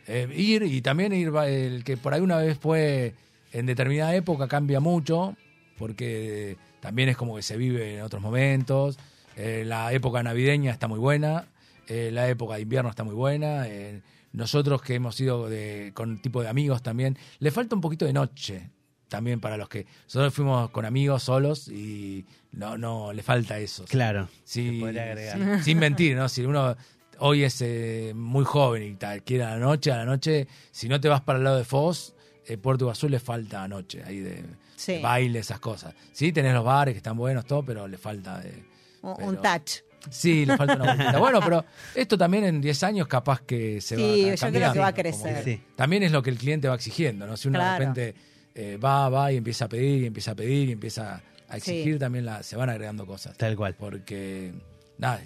Eh, 0.08 0.28
ir 0.36 0.64
y 0.64 0.82
también 0.82 1.12
ir, 1.14 1.32
el 1.46 1.84
que 1.84 1.96
por 1.96 2.12
ahí 2.12 2.20
una 2.20 2.36
vez 2.38 2.58
fue 2.58 3.14
en 3.52 3.66
determinada 3.66 4.14
época 4.14 4.48
cambia 4.48 4.80
mucho, 4.80 5.36
porque 5.78 6.56
también 6.80 7.08
es 7.08 7.16
como 7.16 7.36
que 7.36 7.42
se 7.42 7.56
vive 7.56 7.96
en 7.96 8.02
otros 8.02 8.22
momentos. 8.22 8.98
Eh, 9.36 9.64
la 9.66 9.92
época 9.92 10.22
navideña 10.22 10.70
está 10.70 10.88
muy 10.88 10.98
buena, 10.98 11.46
eh, 11.86 12.10
la 12.12 12.28
época 12.28 12.56
de 12.56 12.62
invierno 12.62 12.90
está 12.90 13.04
muy 13.04 13.14
buena. 13.14 13.66
eh, 13.68 14.02
nosotros 14.32 14.80
que 14.80 14.94
hemos 14.94 15.20
ido 15.20 15.48
de, 15.48 15.92
con 15.94 16.22
tipo 16.22 16.42
de 16.42 16.48
amigos 16.48 16.82
también, 16.82 17.18
le 17.38 17.50
falta 17.50 17.74
un 17.74 17.82
poquito 17.82 18.06
de 18.06 18.14
noche 18.14 18.70
también 19.08 19.40
para 19.40 19.58
los 19.58 19.68
que 19.68 19.86
nosotros 20.04 20.32
fuimos 20.32 20.70
con 20.70 20.86
amigos 20.86 21.24
solos 21.24 21.68
y 21.68 22.24
no 22.52 22.78
no 22.78 23.12
le 23.12 23.22
falta 23.22 23.58
eso. 23.58 23.84
Claro. 23.84 24.28
Sí, 24.42 24.76
se 24.76 24.80
podría 24.80 25.02
agregar. 25.02 25.36
sin, 25.36 25.64
sin 25.64 25.78
mentir, 25.78 26.16
¿no? 26.16 26.30
Si 26.30 26.42
uno 26.46 26.74
hoy 27.18 27.44
es 27.44 27.60
eh, 27.62 28.12
muy 28.14 28.44
joven 28.44 28.82
y 28.82 28.94
tal, 28.94 29.22
quiere 29.22 29.44
a 29.44 29.50
la 29.50 29.58
noche, 29.58 29.92
a 29.92 29.98
la 29.98 30.04
noche, 30.04 30.48
si 30.70 30.88
no 30.88 31.00
te 31.00 31.08
vas 31.08 31.20
para 31.20 31.38
el 31.38 31.44
lado 31.44 31.58
de 31.58 31.64
Foz, 31.64 32.14
eh, 32.46 32.56
Puerto 32.58 32.84
Iguazú 32.84 33.08
le 33.08 33.20
falta 33.20 33.66
noche, 33.68 34.02
ahí 34.04 34.20
de, 34.20 34.44
Sí. 34.76 34.94
de 34.94 35.00
baile, 35.00 35.38
esas 35.40 35.60
cosas. 35.60 35.94
Sí, 36.12 36.32
tenés 36.32 36.54
los 36.54 36.64
bares 36.64 36.94
que 36.94 36.98
están 36.98 37.16
buenos, 37.16 37.44
todo, 37.46 37.64
pero 37.64 37.86
le 37.86 37.98
falta 37.98 38.38
de... 38.40 38.64
Un, 39.02 39.14
pero- 39.16 39.28
un 39.28 39.36
touch. 39.42 39.72
Sí, 40.10 40.44
le 40.44 40.56
falta 40.56 40.74
una 40.74 40.84
vueltita. 40.94 41.18
Bueno, 41.20 41.40
pero 41.40 41.64
esto 41.94 42.18
también 42.18 42.42
en 42.44 42.60
10 42.60 42.82
años 42.82 43.06
capaz 43.06 43.40
que 43.42 43.80
se 43.80 43.94
Sí, 43.94 44.02
va 44.26 44.32
a 44.32 44.34
yo 44.34 44.48
creo 44.58 44.72
que 44.72 44.78
va 44.80 44.86
a 44.88 44.94
crecer. 44.94 45.44
Que 45.44 45.54
Sí. 45.56 45.62
También 45.76 46.02
es 46.02 46.10
lo 46.10 46.22
que 46.22 46.30
el 46.30 46.38
cliente 46.38 46.66
va 46.68 46.74
exigiendo, 46.74 47.24
¿no? 47.26 47.36
Si 47.36 47.46
uno 47.48 47.58
Claro. 47.60 47.72
de 47.72 47.78
repente 47.78 48.14
eh, 48.54 48.76
va, 48.76 49.08
va 49.08 49.32
y 49.32 49.36
empieza 49.36 49.66
a 49.66 49.68
pedir 49.68 50.02
y 50.02 50.06
empieza 50.06 50.32
a 50.32 50.34
pedir 50.34 50.68
y 50.68 50.72
empieza 50.72 51.22
a 51.48 51.56
exigir, 51.56 51.94
Sí. 51.94 51.98
también 52.00 52.24
la, 52.26 52.42
se 52.42 52.56
van 52.56 52.68
agregando 52.68 53.06
cosas 53.06 53.36
Tal 53.38 53.54
cual. 53.56 53.74
porque 53.78 54.52
nada, 54.98 55.20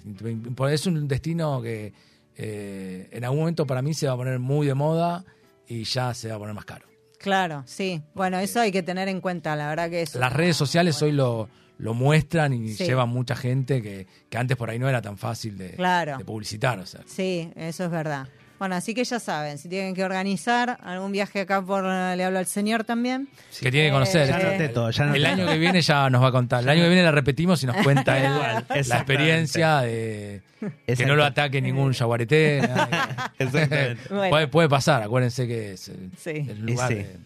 por- 0.55 0.71
es 0.71 0.85
un 0.85 1.07
destino 1.07 1.59
que 1.61 1.91
eh, 2.35 3.09
en 3.11 3.23
algún 3.23 3.39
momento 3.39 3.65
para 3.65 3.81
mí 3.81 3.93
se 3.95 4.05
va 4.07 4.13
a 4.13 4.15
poner 4.15 4.37
muy 4.39 4.67
de 4.67 4.75
moda 4.75 5.25
y 5.67 5.83
ya 5.85 6.13
se 6.13 6.29
va 6.29 6.35
a 6.35 6.37
poner 6.37 6.53
más 6.53 6.65
caro. 6.65 6.85
Claro, 7.27 7.63
sí. 7.65 8.01
Bueno, 8.15 8.39
eso 8.39 8.61
hay 8.61 8.71
que 8.71 8.83
tener 8.83 9.09
en 9.09 9.19
cuenta, 9.19 9.53
la 9.57 9.67
verdad 9.67 9.89
que 9.89 10.01
es... 10.03 10.15
Las 10.15 10.31
redes 10.31 10.55
sociales 10.55 11.01
hoy 11.01 11.11
lo, 11.11 11.49
lo 11.77 11.93
muestran 11.93 12.53
y 12.53 12.69
Sí. 12.73 12.85
llevan 12.85 13.09
mucha 13.09 13.35
gente 13.35 13.81
que, 13.81 14.07
que 14.29 14.37
antes 14.37 14.55
por 14.55 14.69
ahí 14.69 14.79
no 14.79 14.87
era 14.87 15.01
tan 15.01 15.17
fácil 15.17 15.57
de, 15.57 15.71
Claro. 15.71 16.17
de 16.17 16.23
publicitar. 16.23 16.79
O 16.79 16.85
sea. 16.85 17.01
Sí, 17.05 17.51
eso 17.57 17.83
es 17.83 17.91
verdad. 17.91 18.29
Bueno, 18.59 18.75
así 18.75 18.93
que 18.95 19.03
ya 19.03 19.19
saben, 19.19 19.57
si 19.57 19.69
tienen 19.69 19.93
que 19.93 20.03
organizar 20.03 20.77
algún 20.83 21.11
viaje 21.11 21.41
acá 21.41 21.61
por 21.61 21.83
Le 21.83 22.23
Hablo 22.23 22.39
al 22.39 22.47
Señor 22.47 22.83
también. 22.83 23.27
Que 23.59 23.69
tiene 23.71 23.87
que 23.87 23.93
conocer. 23.93 24.27
Ya 24.27 24.39
Eh, 24.39 24.45
anoté 24.47 24.69
todo, 24.69 24.89
ya 24.89 25.03
anoté 25.03 25.17
el 25.19 25.25
año 25.27 25.43
todo. 25.43 25.53
que 25.53 25.59
viene 25.59 25.81
ya 25.81 26.09
nos 26.09 26.23
va 26.23 26.27
a 26.29 26.31
contar. 26.31 26.63
El 26.63 26.69
año 26.69 26.81
que 26.83 26.87
viene 26.89 27.03
la 27.03 27.11
repetimos 27.11 27.61
y 27.63 27.67
nos 27.67 27.75
cuenta 27.77 28.17
él 28.69 28.87
la 28.87 28.95
experiencia 28.97 29.81
de 29.81 30.41
que 30.87 31.05
no 31.05 31.15
lo 31.15 31.23
ataque 31.23 31.61
ningún 31.61 31.91
yaguareté. 31.93 32.57
Exactamente. 33.37 33.97
Bueno. 34.09 34.29
puede, 34.29 34.47
puede 34.47 34.69
pasar, 34.69 35.03
acuérdense 35.03 35.47
que 35.47 35.73
es 35.73 35.89
el, 35.89 36.11
Sí. 36.17 36.31
el 36.49 36.65
lugar 36.65 36.87
sí. 36.89 36.95
de- 36.95 37.17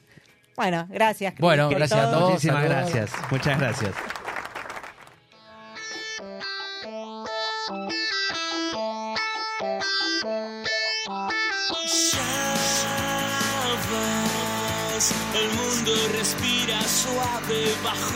Bueno, 0.58 0.86
gracias. 0.90 1.34
Bueno, 1.40 1.70
gracias 1.70 2.00
a 2.00 2.04
todo. 2.06 2.14
todos. 2.20 2.32
Muchísimas 2.32 2.64
gracias. 2.66 3.12
Muchas 3.32 3.58
gracias. 3.60 3.92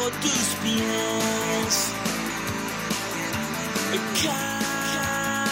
Tus 0.10 0.48
pies. 0.62 1.92
Car, 4.22 5.48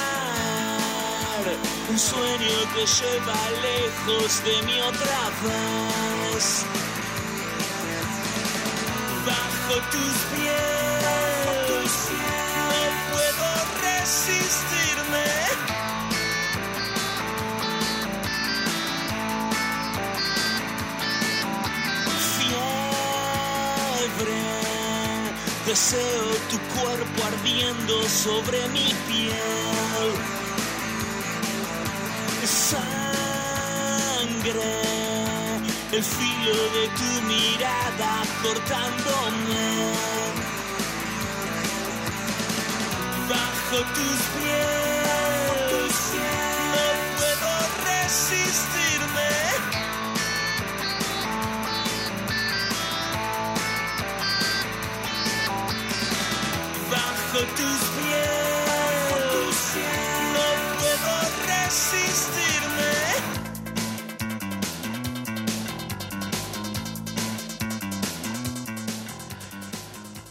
un 1.89 1.97
sueño 1.99 2.57
te 2.75 2.83
lleva 2.85 3.39
lejos 3.61 4.29
de 4.43 4.55
mí 4.63 4.75
otra 4.81 5.21
vez. 5.43 6.45
Bajo 9.25 9.75
tus 9.91 10.15
pies, 10.31 10.82
deseo 25.74 26.30
tu 26.51 26.57
cuerpo 26.80 27.19
ardiendo 27.32 27.95
sobre 28.07 28.59
mi 28.76 28.89
piel. 29.07 30.09
Sangre, 32.69 33.82
el 35.91 36.03
filo 36.03 36.57
de 36.76 36.86
tu 36.99 37.11
mirada 37.34 38.11
cortándome. 38.43 39.65
Bajo 43.32 43.78
tus 43.95 44.19
pies, 44.36 44.92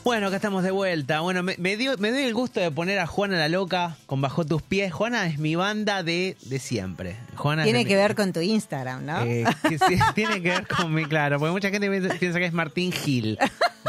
Bueno, 0.04 0.26
acá 0.26 0.36
estamos 0.36 0.64
de 0.64 0.72
vuelta. 0.72 1.20
Bueno, 1.20 1.44
me, 1.44 1.54
me 1.58 1.76
dio, 1.76 1.96
me 1.98 2.10
doy 2.10 2.22
el 2.24 2.34
gusto 2.34 2.58
de 2.58 2.72
poner 2.72 2.98
a 2.98 3.06
Juana 3.06 3.38
la 3.38 3.48
Loca 3.48 3.96
con 4.06 4.20
Bajo 4.20 4.44
tus 4.44 4.60
pies. 4.60 4.92
Juana 4.92 5.26
es 5.28 5.38
mi 5.38 5.54
banda 5.54 6.02
de, 6.02 6.36
de 6.46 6.58
siempre. 6.58 7.16
Juana 7.36 7.62
Tiene 7.62 7.84
que 7.84 7.94
mi- 7.94 8.00
ver 8.02 8.16
con 8.16 8.32
tu 8.32 8.40
Instagram, 8.40 9.06
¿no? 9.06 9.22
Eh, 9.22 9.44
que 9.68 9.78
sí, 9.78 9.96
tiene 10.16 10.42
que 10.42 10.48
ver 10.50 10.66
con 10.66 10.92
mi, 10.92 11.04
claro, 11.04 11.38
porque 11.38 11.52
mucha 11.52 11.70
gente 11.70 11.88
piensa 11.88 12.14
piensa 12.18 12.40
que 12.40 12.46
es 12.46 12.52
Martín 12.52 12.90
Gil. 12.90 13.38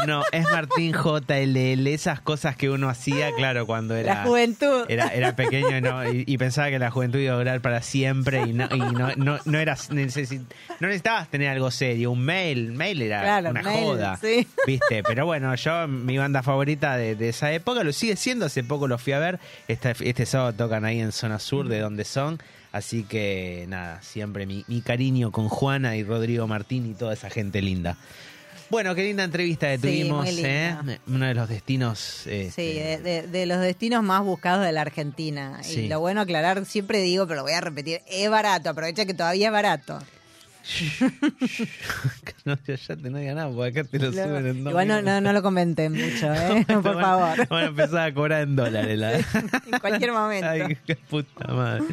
No, 0.06 0.22
es 0.32 0.44
Martín 0.44 0.92
JLL, 0.92 1.86
esas 1.86 2.20
cosas 2.20 2.56
que 2.56 2.70
uno 2.70 2.88
hacía, 2.88 3.32
claro, 3.36 3.66
cuando 3.66 3.94
era... 3.96 4.14
La 4.14 4.22
juventud. 4.24 4.84
Era, 4.88 5.08
era 5.08 5.34
pequeño 5.36 5.76
y, 5.76 5.80
no- 5.80 6.04
y- 6.12 6.24
y 6.26 6.38
pensaba 6.38 6.70
que 6.70 6.78
la 6.78 6.90
juventud 6.90 7.18
iba 7.18 7.34
a 7.34 7.38
durar 7.38 7.60
para 7.60 7.82
siempre 7.82 8.42
y 8.46 8.52
no, 8.52 8.68
y 8.74 8.78
no, 8.78 9.14
no, 9.16 9.38
no, 9.44 9.58
eras, 9.58 9.90
no 9.90 9.96
necesitabas 10.80 11.28
tener 11.28 11.48
algo 11.48 11.70
serio. 11.70 12.10
Un 12.10 12.20
mail, 12.24 12.72
mail 12.72 13.02
era 13.02 13.22
Claro, 13.22 13.50
una 13.50 13.62
mail, 13.62 13.84
joda. 13.84 14.16
sí. 14.20 14.46
¿Viste? 14.66 15.02
Pero 15.02 15.26
bueno, 15.26 15.54
yo, 15.54 15.88
mi 15.88 16.18
banda 16.18 16.42
favorita 16.42 16.96
de, 16.96 17.14
de 17.16 17.28
esa 17.30 17.52
época, 17.52 17.82
lo 17.84 17.92
sigue 17.92 18.16
siendo. 18.16 18.46
Hace 18.46 18.64
poco 18.64 18.88
lo 18.88 18.98
fui 18.98 19.12
a 19.12 19.18
ver. 19.18 19.38
Este, 19.68 19.94
este 20.00 20.26
sábado 20.26 20.52
tocan 20.54 20.84
ahí 20.84 21.00
en 21.00 21.12
zona 21.12 21.38
sur 21.38 21.68
de 21.68 21.80
donde 21.80 22.04
son. 22.04 22.38
Así 22.72 23.04
que 23.04 23.66
nada, 23.68 24.02
siempre 24.02 24.46
mi, 24.46 24.64
mi 24.66 24.80
cariño 24.80 25.30
con 25.30 25.48
Juana 25.48 25.96
y 25.96 26.02
Rodrigo 26.02 26.48
Martín 26.48 26.90
y 26.90 26.94
toda 26.94 27.12
esa 27.14 27.30
gente 27.30 27.62
linda. 27.62 27.96
Bueno, 28.70 28.94
qué 28.94 29.02
linda 29.04 29.24
entrevista 29.24 29.68
que 29.68 29.76
Sí, 29.76 29.82
tuvimos, 29.82 30.26
linda. 30.32 30.84
¿eh? 30.88 30.98
Uno 31.06 31.26
de 31.26 31.34
los 31.34 31.48
destinos. 31.48 32.26
este, 32.26 32.50
Sí, 32.50 32.78
de, 32.78 32.98
de- 32.98 33.22
de 33.28 33.46
los 33.46 33.60
destinos 33.60 34.02
más 34.02 34.22
buscados 34.24 34.64
de 34.64 34.72
la 34.72 34.80
Argentina. 34.80 35.60
Sí. 35.62 35.80
Y 35.82 35.88
lo 35.88 36.00
bueno 36.00 36.20
aclarar, 36.22 36.64
siempre 36.66 37.00
digo, 37.00 37.26
pero 37.26 37.36
lo 37.38 37.42
voy 37.44 37.52
a 37.52 37.60
repetir, 37.60 38.00
es 38.08 38.28
barato, 38.30 38.70
aprovecha 38.70 39.04
que 39.06 39.14
todavía 39.14 39.46
es 39.48 39.52
barato. 39.52 39.98
no, 42.44 42.58
ya, 42.66 42.74
ya 42.74 42.96
te 42.96 43.10
no 43.10 43.18
diga 43.18 43.34
nada, 43.34 43.50
porque 43.54 43.80
acá 43.80 43.88
te 43.90 43.98
lo 43.98 44.12
suben 44.12 44.46
en 44.46 44.58
Igual 44.66 44.88
no, 44.88 45.02
no, 45.02 45.20
no 45.20 45.32
lo 45.32 45.42
comenten 45.42 45.92
mucho, 45.92 46.32
¿eh? 46.34 46.64
por 46.66 47.00
favor. 47.00 47.48
Van 47.48 47.64
a 47.64 47.66
empezar 47.66 48.08
a 48.08 48.14
cobrar 48.14 48.42
en 48.42 48.56
dólares. 48.56 48.98
La... 48.98 49.12
En 49.74 49.80
cualquier 49.80 50.12
momento. 50.12 50.48
Ay, 50.48 50.76
qué 50.86 50.96
puta 50.96 51.52
madre. 51.52 51.84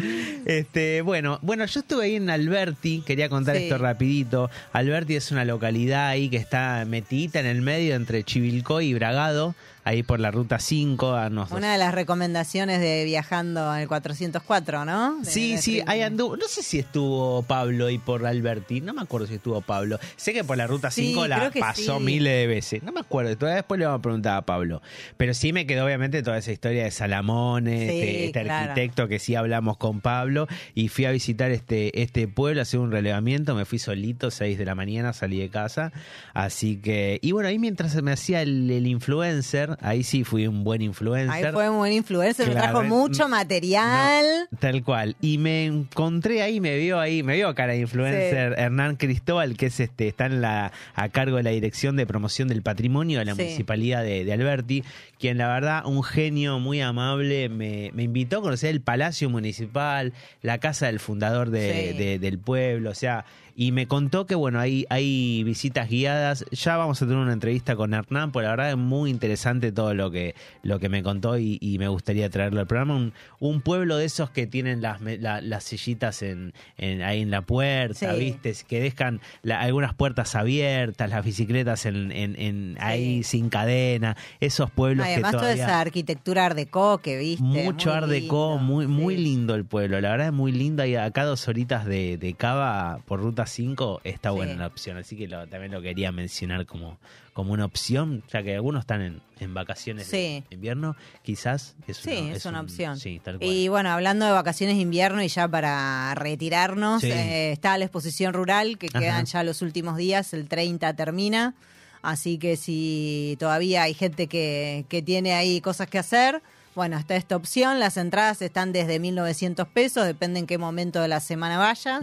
Este, 0.45 1.01
bueno, 1.01 1.39
bueno, 1.41 1.65
yo 1.65 1.79
estuve 1.81 2.05
ahí 2.05 2.15
en 2.15 2.29
Alberti, 2.29 3.03
quería 3.05 3.29
contar 3.29 3.55
Sí. 3.57 3.63
esto 3.63 3.77
rapidito. 3.77 4.49
Alberti 4.71 5.15
es 5.15 5.31
una 5.31 5.45
localidad 5.45 6.07
ahí 6.07 6.29
que 6.29 6.37
está 6.37 6.85
metidita 6.85 7.39
en 7.39 7.45
el 7.47 7.61
medio 7.61 7.95
entre 7.95 8.23
Chivilcoy 8.23 8.87
y 8.87 8.93
Bragado, 8.93 9.55
ahí 9.83 10.03
por 10.03 10.19
la 10.19 10.31
ruta 10.31 10.59
5 10.59 11.15
a 11.15 11.27
unos 11.27 11.51
Una 11.51 11.71
de 11.71 11.77
las 11.77 11.93
recomendaciones 11.93 12.79
de 12.79 13.03
viajando 13.05 13.69
al 13.69 13.87
404, 13.87 14.85
¿no? 14.85 15.19
De 15.19 15.25
Sí, 15.25 15.57
sí, 15.57 15.81
ahí 15.87 16.01
anduvo. 16.01 16.37
No 16.37 16.47
sé 16.47 16.63
si 16.63 16.79
estuvo 16.79 17.41
Pablo 17.43 17.87
ahí 17.87 17.97
por 17.97 18.25
Alberti. 18.25 18.81
No 18.81 18.93
me 18.93 19.01
acuerdo 19.01 19.27
si 19.27 19.35
estuvo 19.35 19.61
Pablo. 19.61 19.99
Sé 20.15 20.33
que 20.33 20.43
por 20.43 20.57
la 20.57 20.67
ruta 20.67 20.91
Sí, 20.91 21.07
5 21.09 21.27
la 21.27 21.51
pasó 21.59 21.97
sí. 21.97 22.03
miles 22.03 22.33
de 22.33 22.47
veces. 22.47 22.83
No 22.83 22.91
me 22.91 22.99
acuerdo. 22.99 23.35
Todavía 23.37 23.57
después 23.57 23.79
le 23.79 23.85
vamos 23.85 23.99
a 23.99 24.01
preguntar 24.01 24.37
a 24.37 24.41
Pablo. 24.45 24.81
Pero 25.17 25.33
sí 25.33 25.53
me 25.53 25.65
quedó 25.65 25.85
obviamente 25.85 26.21
toda 26.23 26.37
esa 26.37 26.51
historia 26.51 26.83
de 26.83 26.91
Salamone, 26.91 27.77
Sí, 27.77 27.83
este, 27.99 28.25
este 28.27 28.41
claro. 28.43 28.69
arquitecto 28.71 29.07
que 29.07 29.19
sí 29.19 29.35
hablamos 29.35 29.77
con 29.77 30.01
Pablo. 30.01 30.47
Y 30.75 30.87
fui 30.89 31.05
a 31.05 31.11
visitar 31.11 31.51
este, 31.51 32.01
este 32.01 32.27
pueblo, 32.27 32.61
a 32.61 32.63
hacer 32.63 32.79
un 32.79 32.91
relevamiento. 32.91 33.55
Me 33.55 33.65
fui 33.65 33.79
solito, 33.79 34.31
6 34.31 34.57
de 34.57 34.65
la 34.65 34.75
mañana, 34.75 35.13
salí 35.13 35.39
de 35.39 35.49
casa. 35.49 35.91
Así 36.33 36.77
que. 36.77 37.19
Y 37.21 37.31
bueno, 37.31 37.49
ahí 37.49 37.59
mientras 37.59 37.95
me 38.01 38.11
hacía 38.11 38.41
el, 38.41 38.69
el 38.69 38.87
influencer, 38.87 39.70
ahí 39.81 40.03
sí 40.03 40.23
fui 40.23 40.47
un 40.47 40.63
buen 40.63 40.81
influencer. 40.81 41.45
Ahí 41.45 41.51
fue 41.53 41.69
un 41.69 41.77
buen 41.77 41.93
influencer, 41.93 42.47
me 42.49 42.55
trajo 42.55 42.83
mucho 42.83 43.27
material. 43.27 44.47
Tal 44.59 44.83
cual. 44.83 45.15
Y 45.21 45.37
me 45.37 45.65
encontré 45.65 46.41
ahí, 46.41 46.59
me 46.59 46.77
vio 46.77 46.99
ahí, 46.99 47.23
me 47.23 47.35
vio 47.35 47.53
cara 47.55 47.73
de 47.73 47.79
influencer 47.79 48.55
Hernán 48.57 48.95
Cristóbal, 48.95 49.55
que 49.57 49.67
es 49.67 49.79
este, 49.79 50.07
está 50.07 50.25
en 50.25 50.41
la, 50.41 50.71
a 50.95 51.09
cargo 51.09 51.37
de 51.37 51.43
la 51.43 51.51
Dirección 51.51 51.95
de 51.95 52.05
Promoción 52.05 52.47
del 52.47 52.61
Patrimonio 52.61 53.19
de 53.19 53.25
la 53.25 53.35
Sí. 53.35 53.41
Municipalidad 53.41 54.03
de, 54.03 54.25
de 54.25 54.33
Alberti, 54.33 54.83
quien 55.19 55.37
la 55.37 55.47
verdad, 55.47 55.85
un 55.85 56.03
genio 56.03 56.59
muy 56.59 56.81
amable, 56.81 57.49
me, 57.49 57.91
me 57.93 58.03
invitó 58.03 58.39
a 58.39 58.41
conocer 58.41 58.69
el 58.71 58.81
Palacio 58.81 59.29
Municipal, 59.29 60.13
la 60.41 60.57
casa 60.59 60.87
del 60.87 60.99
fundador 60.99 61.49
de- 61.49 61.91
Sí. 61.91 61.97
de- 61.97 62.19
del 62.19 62.37
pueblo, 62.39 62.89
o 62.91 62.95
sea, 62.95 63.25
y 63.55 63.71
me 63.71 63.87
contó 63.87 64.25
que 64.25 64.35
bueno, 64.35 64.59
hay, 64.59 64.85
hay 64.89 65.43
visitas 65.43 65.89
guiadas. 65.89 66.45
Ya 66.51 66.77
vamos 66.77 67.01
a 67.01 67.05
tener 67.05 67.19
una 67.21 67.33
entrevista 67.33 67.75
con 67.75 67.93
Hernán, 67.93 68.31
porque 68.31 68.45
la 68.45 68.51
verdad 68.51 68.69
es 68.71 68.77
muy 68.77 69.09
interesante 69.09 69.71
todo 69.71 69.93
lo 69.93 70.11
que, 70.11 70.35
lo 70.63 70.79
que 70.79 70.89
me 70.89 71.03
contó 71.03 71.37
y, 71.37 71.57
y 71.61 71.77
me 71.77 71.87
gustaría 71.87 72.29
traerlo 72.29 72.59
al 72.59 72.67
programa. 72.67 72.95
Un, 72.95 73.13
un 73.39 73.61
pueblo 73.61 73.97
de 73.97 74.05
esos 74.05 74.29
que 74.29 74.47
tienen 74.47 74.81
las, 74.81 75.01
la- 75.01 75.41
las 75.41 75.63
sillitas 75.63 76.21
en, 76.21 76.53
en- 76.77 77.01
ahí 77.01 77.21
en 77.21 77.31
la 77.31 77.41
puerta, 77.41 78.13
Sí. 78.13 78.19
¿viste? 78.19 78.53
Que 78.67 78.79
dejan 78.79 79.21
la- 79.43 79.59
algunas 79.61 79.93
puertas 79.93 80.35
abiertas, 80.35 81.09
las 81.09 81.23
bicicletas 81.25 81.85
en, 81.85 82.11
en- 82.11 82.35
en- 82.39 82.77
ahí 82.79 83.23
sin 83.23 83.49
cadena. 83.49 84.15
Esos 84.39 84.71
pueblos 84.71 85.05
Además, 85.05 85.31
que 85.31 85.37
toda 85.37 85.41
todavía... 85.43 85.63
esa 85.65 85.79
arquitectura 85.81 86.45
art 86.45 86.55
deco 86.55 86.99
que 86.99 87.17
viste. 87.17 87.43
Mucho 87.43 87.89
muy 87.89 87.97
art 87.97 88.07
deco, 88.07 88.49
lindo. 88.57 88.63
muy, 88.63 88.87
muy 88.87 89.15
Sí. 89.15 89.21
lindo 89.23 89.55
el 89.55 89.65
pueblo. 89.65 89.99
La 90.01 90.11
verdad 90.11 90.27
es 90.27 90.33
muy 90.33 90.51
lindo. 90.51 90.85
Y 90.85 90.95
acá 90.95 91.25
dos 91.25 91.47
horitas 91.47 91.85
de, 91.85 92.17
de 92.17 92.33
cava 92.33 92.99
por 93.05 93.19
ruta 93.21 93.40
5 93.47 94.01
está 94.03 94.29
Sí. 94.29 94.35
buena 94.35 94.53
la 94.55 94.67
opción. 94.67 94.97
Así 94.97 95.15
que 95.17 95.27
lo- 95.27 95.47
también 95.47 95.71
lo 95.71 95.81
quería 95.81 96.11
mencionar 96.11 96.65
como, 96.65 96.97
como 97.33 97.53
una 97.53 97.65
opción, 97.65 98.23
ya 98.31 98.43
que 98.43 98.55
algunos 98.55 98.81
están 98.81 99.01
en, 99.01 99.21
en 99.39 99.53
vacaciones 99.53 100.07
Sí. 100.07 100.43
de 100.49 100.55
invierno. 100.55 100.95
Quizás 101.23 101.75
es 101.87 101.97
Sí, 101.97 102.17
una, 102.17 102.33
es, 102.33 102.45
una 102.45 102.59
un- 102.59 102.65
opción. 102.65 102.97
Sí, 102.97 103.19
tal 103.23 103.37
cual. 103.39 103.49
Y 103.49 103.67
bueno, 103.67 103.89
hablando 103.89 104.25
de 104.25 104.31
vacaciones 104.31 104.75
de 104.75 104.81
invierno 104.81 105.21
y 105.23 105.27
ya 105.27 105.47
para 105.47 106.13
retirarnos, 106.15 107.03
eh, 107.03 107.51
está 107.51 107.77
la 107.77 107.85
exposición 107.85 108.33
rural 108.33 108.77
que 108.77 108.87
Ajá. 108.87 108.99
quedan 108.99 109.25
ya 109.25 109.43
los 109.43 109.61
últimos 109.61 109.97
días, 109.97 110.33
el 110.33 110.47
30 110.47 110.93
termina. 110.95 111.53
Así 112.01 112.37
que 112.39 112.57
si 112.57 113.35
todavía 113.39 113.83
hay 113.83 113.93
gente 113.93 114.25
que, 114.27 114.85
que 114.89 115.01
tiene 115.03 115.33
ahí 115.33 115.61
cosas 115.61 115.87
que 115.87 115.99
hacer, 115.99 116.41
bueno, 116.73 116.97
está 116.97 117.15
esta 117.15 117.35
opción. 117.35 117.79
Las 117.79 117.97
entradas 117.97 118.41
están 118.41 118.71
desde 118.71 118.99
1.900 118.99 119.67
pesos, 119.67 120.05
depende 120.07 120.39
en 120.39 120.47
qué 120.47 120.57
momento 120.57 120.99
de 121.01 121.07
la 121.09 121.19
semana 121.19 121.57
vayas. 121.59 122.01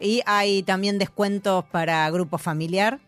Y 0.00 0.22
hay 0.26 0.62
también 0.62 0.98
descuentos 0.98 1.64
para 1.66 2.08
grupo 2.10 2.38
familiar. 2.38 2.98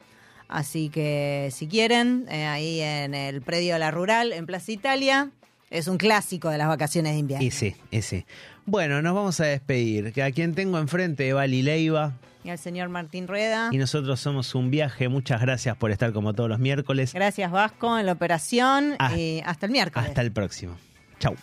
Así 0.49 0.89
que 0.89 1.49
si 1.53 1.69
quieren, 1.69 2.27
eh, 2.29 2.47
ahí 2.47 2.81
en 2.81 3.15
el 3.15 3.41
predio 3.43 3.75
de 3.75 3.79
la 3.79 3.91
rural, 3.93 4.33
en 4.33 4.47
Plaza 4.47 4.73
Italia, 4.73 5.31
es 5.71 5.87
un 5.87 5.97
clásico 5.99 6.49
de 6.51 6.59
las 6.59 6.67
vacaciones 6.67 7.13
de 7.13 7.19
invierno. 7.21 7.47
Ese, 7.47 7.77
ese. 7.93 8.27
Bueno, 8.67 9.01
nos 9.03 9.15
vamos 9.15 9.39
a 9.39 9.45
despedir. 9.45 10.13
Que 10.13 10.23
a 10.25 10.33
quien 10.33 10.55
tengo 10.57 10.79
enfrente, 10.79 11.29
Evali 11.29 11.63
Leiva. 11.63 12.15
Y 12.43 12.51
al 12.51 12.59
señor 12.59 12.89
Martín 12.89 13.29
Rueda. 13.29 13.69
Y 13.71 13.77
nosotros 13.79 14.19
somos 14.19 14.55
un 14.57 14.71
viaje. 14.71 15.09
Muchas 15.09 15.41
gracias 15.41 15.77
por 15.77 15.93
estar 15.93 16.13
como 16.13 16.33
todos 16.33 16.49
los 16.49 16.59
miércoles. 16.59 17.13
Gracias 17.15 17.51
Vasco 17.53 17.99
en 17.99 18.07
la 18.07 18.13
operación 18.13 18.97
Ah. 18.99 19.17
y 19.17 19.43
hasta 19.45 19.67
el 19.67 19.73
miércoles. 19.73 20.09
Hasta 20.09 20.23
el 20.23 20.33
próximo. 20.33 20.77
Chau. 21.21 21.37